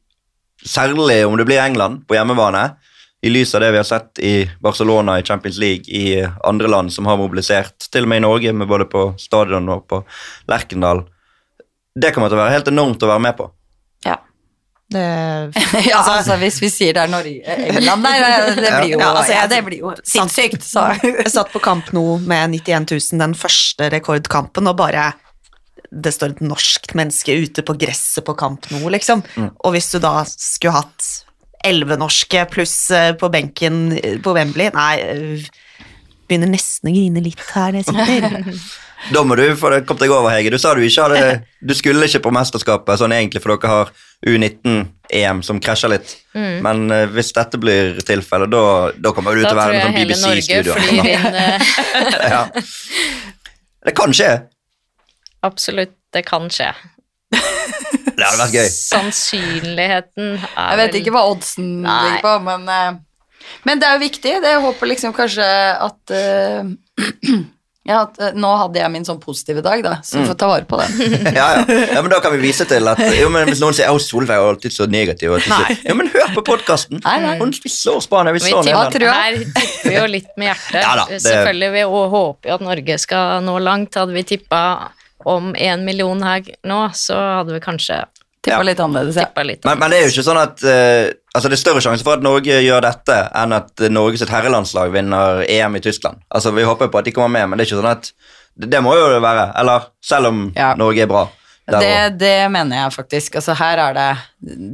[0.66, 2.72] særlig om det blir England på hjemmebane.
[3.22, 4.34] I lys av det vi har sett i
[4.66, 8.54] Barcelona i Champions League, i andre land som har mobilisert, til og med i Norge,
[8.54, 10.02] med både på stadion og på
[10.50, 11.04] Lerkendal.
[11.94, 13.52] Det kommer til å være helt enormt å være med på.
[14.06, 14.18] Ja.
[14.92, 15.04] Det,
[15.88, 19.32] ja, altså hvis vi sier det er Norge England Nei, det blir jo, Ja, altså,
[19.32, 20.66] ja, jeg- det blir jo sinnssykt.
[20.68, 20.84] Så.
[21.04, 25.14] jeg satt på kamp nå med 91 000, den første rekordkampen, og bare
[25.92, 29.24] det står et norskt menneske ute på gresset på kamp nå, liksom.
[29.64, 31.08] Og hvis du da skulle hatt
[31.68, 35.44] elleve norske pluss eh, på benken eh, på Wembley Nei, eh,
[36.30, 38.40] begynner nesten å grine litt her jeg sitter.
[39.10, 40.52] Da må du få det kom deg over, Hege.
[40.54, 43.92] Du sa du ikke hadde Du skulle ikke på mesterskapet sånn egentlig, for dere har
[44.22, 46.14] U19-EM som krasjer litt.
[46.36, 48.64] Men uh, hvis dette blir tilfellet, da,
[48.94, 50.74] da kommer du Da til å tror være jeg med sånn hele Norge BBC-studio.
[50.78, 52.44] flyr inn eh, ja.
[53.82, 54.32] Det kan skje.
[55.50, 56.70] Absolutt, det kan skje.
[57.32, 58.68] Det hadde vært gøy.
[58.70, 61.96] Sannsynligheten er Jeg vet ikke hva oddsen Nei.
[62.06, 64.36] ligger på, men, eh, men det er jo viktig.
[64.44, 65.48] Det jeg håper liksom kanskje
[65.88, 66.62] at eh,
[67.84, 70.48] Ja, at eh, nå hadde jeg min sånn positive dag, da, så vi får ta
[70.52, 71.16] vare på den.
[71.40, 71.62] Ja, ja.
[71.96, 74.38] ja, men Da kan vi vise til at jo, men Hvis noen sier at Solveig
[74.38, 77.02] er alltid så negativ og så, Ja, men hør på podkasten!
[77.42, 79.18] Hun slår Spania, vi Vi slår tipper, jeg.
[79.18, 80.82] her tipper vi jo litt med hjertet.
[80.84, 83.98] Ja da, det- Selvfølgelig, vi håper jo at Norge skal nå langt.
[83.98, 84.62] Hadde vi tippa
[85.26, 88.04] om én million her nå, så hadde vi kanskje
[88.42, 88.64] Tippa Ja.
[88.66, 89.28] litt annerledes, ja.
[89.30, 89.66] tippa litt.
[89.66, 92.18] Men, men det er jo ikke sånn at uh, Altså Det er større sjanse for
[92.18, 96.20] at Norge gjør dette enn at Norges herrelandslag vinner EM i Tyskland.
[96.34, 98.10] Altså Vi håper på at de kommer med, men det er ikke sånn at
[98.58, 99.46] Det, det må jo det være.
[99.62, 100.74] Eller selv om Ja.
[100.76, 101.28] Norge er bra.
[101.72, 103.38] Det, det mener jeg faktisk.
[103.40, 104.10] Altså her er det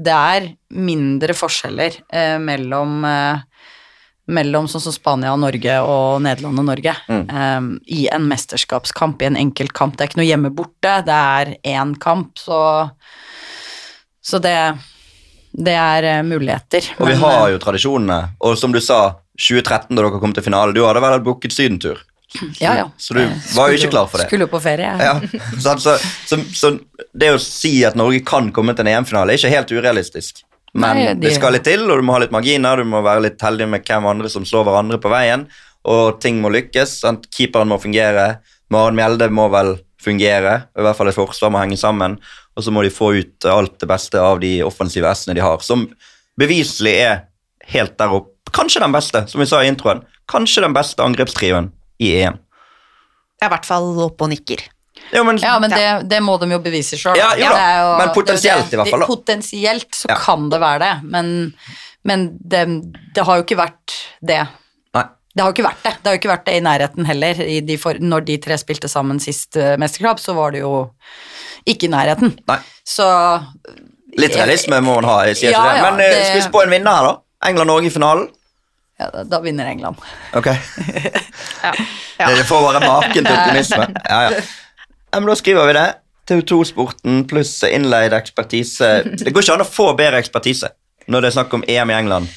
[0.08, 3.44] Det er mindre forskjeller eh, mellom eh,
[4.28, 9.30] mellom sånn som Spania og Norge og Nederland og Norge eh, i en mesterskapskamp, i
[9.30, 9.94] en enkeltkamp.
[9.96, 12.90] Det er ikke noe hjemme borte, det er én kamp, så
[14.28, 14.56] Så det
[15.58, 16.86] det er eh, muligheter.
[17.02, 18.18] Og vi har eh, jo tradisjonene.
[18.46, 18.98] Og som du sa,
[19.40, 22.04] 2013 da dere kom til finale, du hadde vel booket sydentur?
[22.60, 22.84] ja, ja.
[23.00, 24.28] Så du Eh, var jo ikke klar for det.
[24.28, 24.92] Skulle jo på ferie.
[24.92, 25.00] jeg.
[25.08, 25.96] Ja, Så, så,
[26.28, 26.72] så, så
[27.18, 30.44] det å si at Norge kan komme til en EM-finale, er ikke helt urealistisk.
[30.76, 33.02] Men Nei, de- det skal litt til, og du må ha litt marginer, du må
[33.02, 35.48] være litt heldig med hvem andre som slår hverandre på veien,
[35.88, 37.00] og ting må lykkes.
[37.02, 37.26] Sant?
[37.34, 38.36] Keeperen må fungere,
[38.70, 42.20] Maren Mjelde må vel fungere, i hvert fall et forsvar må henge sammen,
[42.58, 45.62] og så må de få ut alt det beste av de offensive S-ene de har,
[45.66, 45.86] som
[46.40, 47.20] beviselig er
[47.74, 48.34] helt der opp.
[48.56, 50.02] Kanskje den beste, som vi sa i introen.
[50.32, 51.70] Kanskje den beste angrepstrioen
[52.02, 52.40] i EM.
[53.38, 54.64] Jeg er i hvert fall oppe og nikker.
[55.14, 57.16] Jo, men, Ja, men det, det må de jo bevise sjøl.
[57.20, 59.10] Ja, jo da, men potensielt i hvert fall, da.
[59.12, 60.18] Potensielt så Ja.
[60.20, 61.30] kan det være det, men,
[62.08, 62.64] men det,
[63.16, 63.94] det har jo ikke vært
[64.26, 64.42] det.
[64.98, 65.06] Nei.
[65.36, 65.94] Det har jo ikke vært det.
[66.02, 67.42] Det har jo ikke vært det i nærheten heller.
[67.46, 70.74] I de for, når de tre spilte sammen sist uh, mesterskap, så var det jo
[71.74, 72.34] ikke i nærheten.
[72.48, 72.58] Nei.
[72.88, 73.06] Så
[74.18, 75.18] Litt realisme må man ha.
[75.30, 75.82] Jeg sier Ja, ikke det.
[75.84, 77.50] Men ja, det- skal vi spå en vinner her, da?
[77.52, 78.28] England-Norge i finalen?
[79.00, 79.98] ja, da, da vinner England.
[80.34, 80.48] Ok.
[82.18, 82.28] Ja.
[82.34, 83.86] Det får være maken til optimisme.
[84.10, 84.30] Ja, ja.
[85.14, 85.88] ja, men da skriver vi det.
[86.32, 88.90] TV2-sporten pluss innleid ekspertise.
[89.22, 90.72] Det går ikke an å få bedre ekspertise
[91.08, 92.28] når det er snakk om EM i England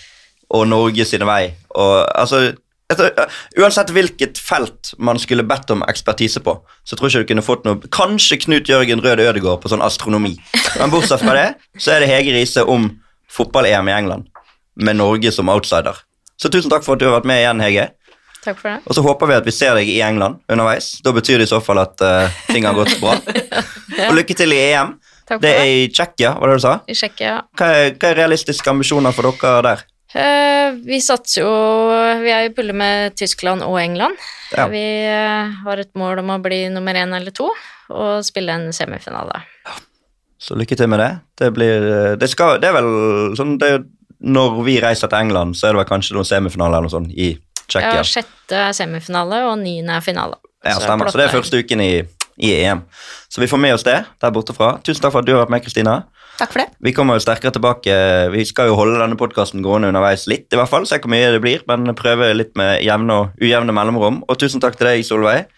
[0.55, 1.55] og Norge sine vei.
[1.75, 2.53] Og, altså,
[2.91, 3.31] etter,
[3.61, 7.47] uansett hvilket felt man skulle bedt om ekspertise på, så tror jeg ikke du kunne
[7.47, 10.35] fått noe Kanskje Knut Jørgen Røde Ødegård på sånn astronomi.
[10.79, 11.49] Men bortsett fra det,
[11.79, 12.91] så er det Hege Riise om
[13.31, 14.27] fotball-EM i England,
[14.75, 16.03] med Norge som outsider.
[16.41, 17.91] Så tusen takk for at du har vært med igjen, Hege.
[18.41, 18.79] Takk for det.
[18.89, 20.95] Og så håper vi at vi ser deg i England underveis.
[21.05, 23.19] Da betyr det i så fall at uh, ting har gått bra.
[24.09, 24.95] Og lykke til i EM.
[25.29, 26.73] Takk for Det er i Tsjekkia, var det du sa?
[26.89, 27.35] I Tsjekkia.
[27.61, 29.85] Hva hva er realistiske ambisjoner for dere der?
[30.11, 31.51] Eh, vi satser jo
[32.19, 34.19] Vi er i pulle med Tyskland og England.
[34.57, 34.67] Ja.
[34.71, 37.51] Vi eh, har et mål om å bli nummer én eller to
[37.91, 39.43] og spille en semifinale.
[40.41, 41.11] Så lykke til med det.
[41.39, 42.91] Det blir eh, Det, skal, det er vel
[43.39, 43.71] sånn det,
[44.21, 47.15] Når vi reiser til England, så er det vel kanskje noen semifinaler eller noe sånt
[47.15, 47.33] i
[47.71, 48.01] Tsjekkia.
[48.01, 50.41] Ja, sjette er semifinale, og niende er finale.
[50.67, 51.07] Ja, stemmer.
[51.07, 51.93] Så det er første uken i,
[52.43, 52.83] i EM.
[53.31, 54.73] Så vi får med oss det der borte fra.
[54.83, 56.01] Tusen takk for at du har vært med, Kristina.
[56.41, 56.71] Takk for det.
[56.81, 57.95] Vi kommer jo sterkere tilbake.
[58.33, 60.87] Vi skal jo holde denne podkasten gående underveis litt, i hvert fall.
[60.89, 64.23] Se hvor mye det blir, men prøve litt med jevne og ujevne mellomrom.
[64.25, 65.51] Og tusen takk til deg, Solveig.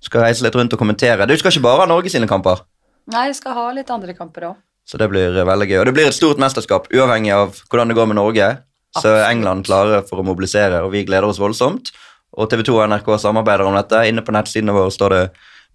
[0.00, 1.28] Du skal reise litt rundt og kommentere.
[1.28, 2.64] Du skal ikke bare ha Norge sine kamper.
[3.12, 4.56] Nei, jeg skal ha litt andre kamper òg.
[4.88, 5.78] Så det blir veldig gøy.
[5.82, 8.48] Og det blir et stort mesterskap, uavhengig av hvordan det går med Norge.
[8.96, 11.92] Så er England klare for å mobilisere, og vi gleder oss voldsomt.
[12.32, 14.00] Og TV 2 og NRK samarbeider om dette.
[14.08, 15.22] Inne på nettsidene våre står det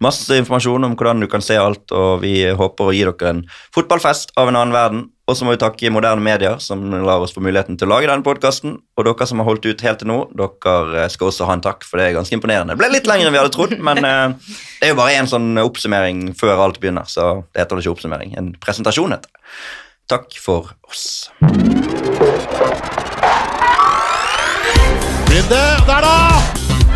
[0.04, 3.44] masse informasjon om hvordan du kan se alt, og vi håper å gi dere en
[3.74, 5.06] fotballfest av en annen verden.
[5.28, 8.08] Og så må vi takke moderne medier, som lar oss få muligheten til å lage
[8.08, 8.78] denne podkasten.
[8.96, 11.64] Og dere som har holdt ut helt til nå, dere eh, skal også ha en
[11.64, 12.72] takk, for det er ganske imponerende.
[12.72, 15.28] Det ble litt lenger enn vi hadde trodd, men eh, det er jo bare en
[15.28, 18.34] sånn oppsummering før alt begynner, så det heter det ikke oppsummering.
[18.40, 19.44] En presentasjon heter det.
[20.08, 21.28] Takk for oss.
[25.28, 26.16] Runde, der da!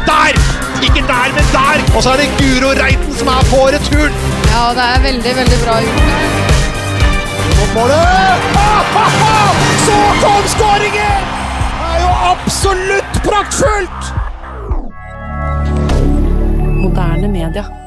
[0.09, 0.62] Der!
[0.83, 1.97] Ikke der, men der!
[1.97, 4.15] Og så er det Guro Reiten som er på returen.
[4.53, 6.03] Ja, det er veldig, veldig bra gjort.
[7.75, 8.49] Målet!
[8.63, 9.53] Ah, ah, ah!
[9.87, 11.23] Så kom skåringen!
[11.79, 14.03] Det er jo absolutt praktfullt!
[16.83, 17.82] Moderne media.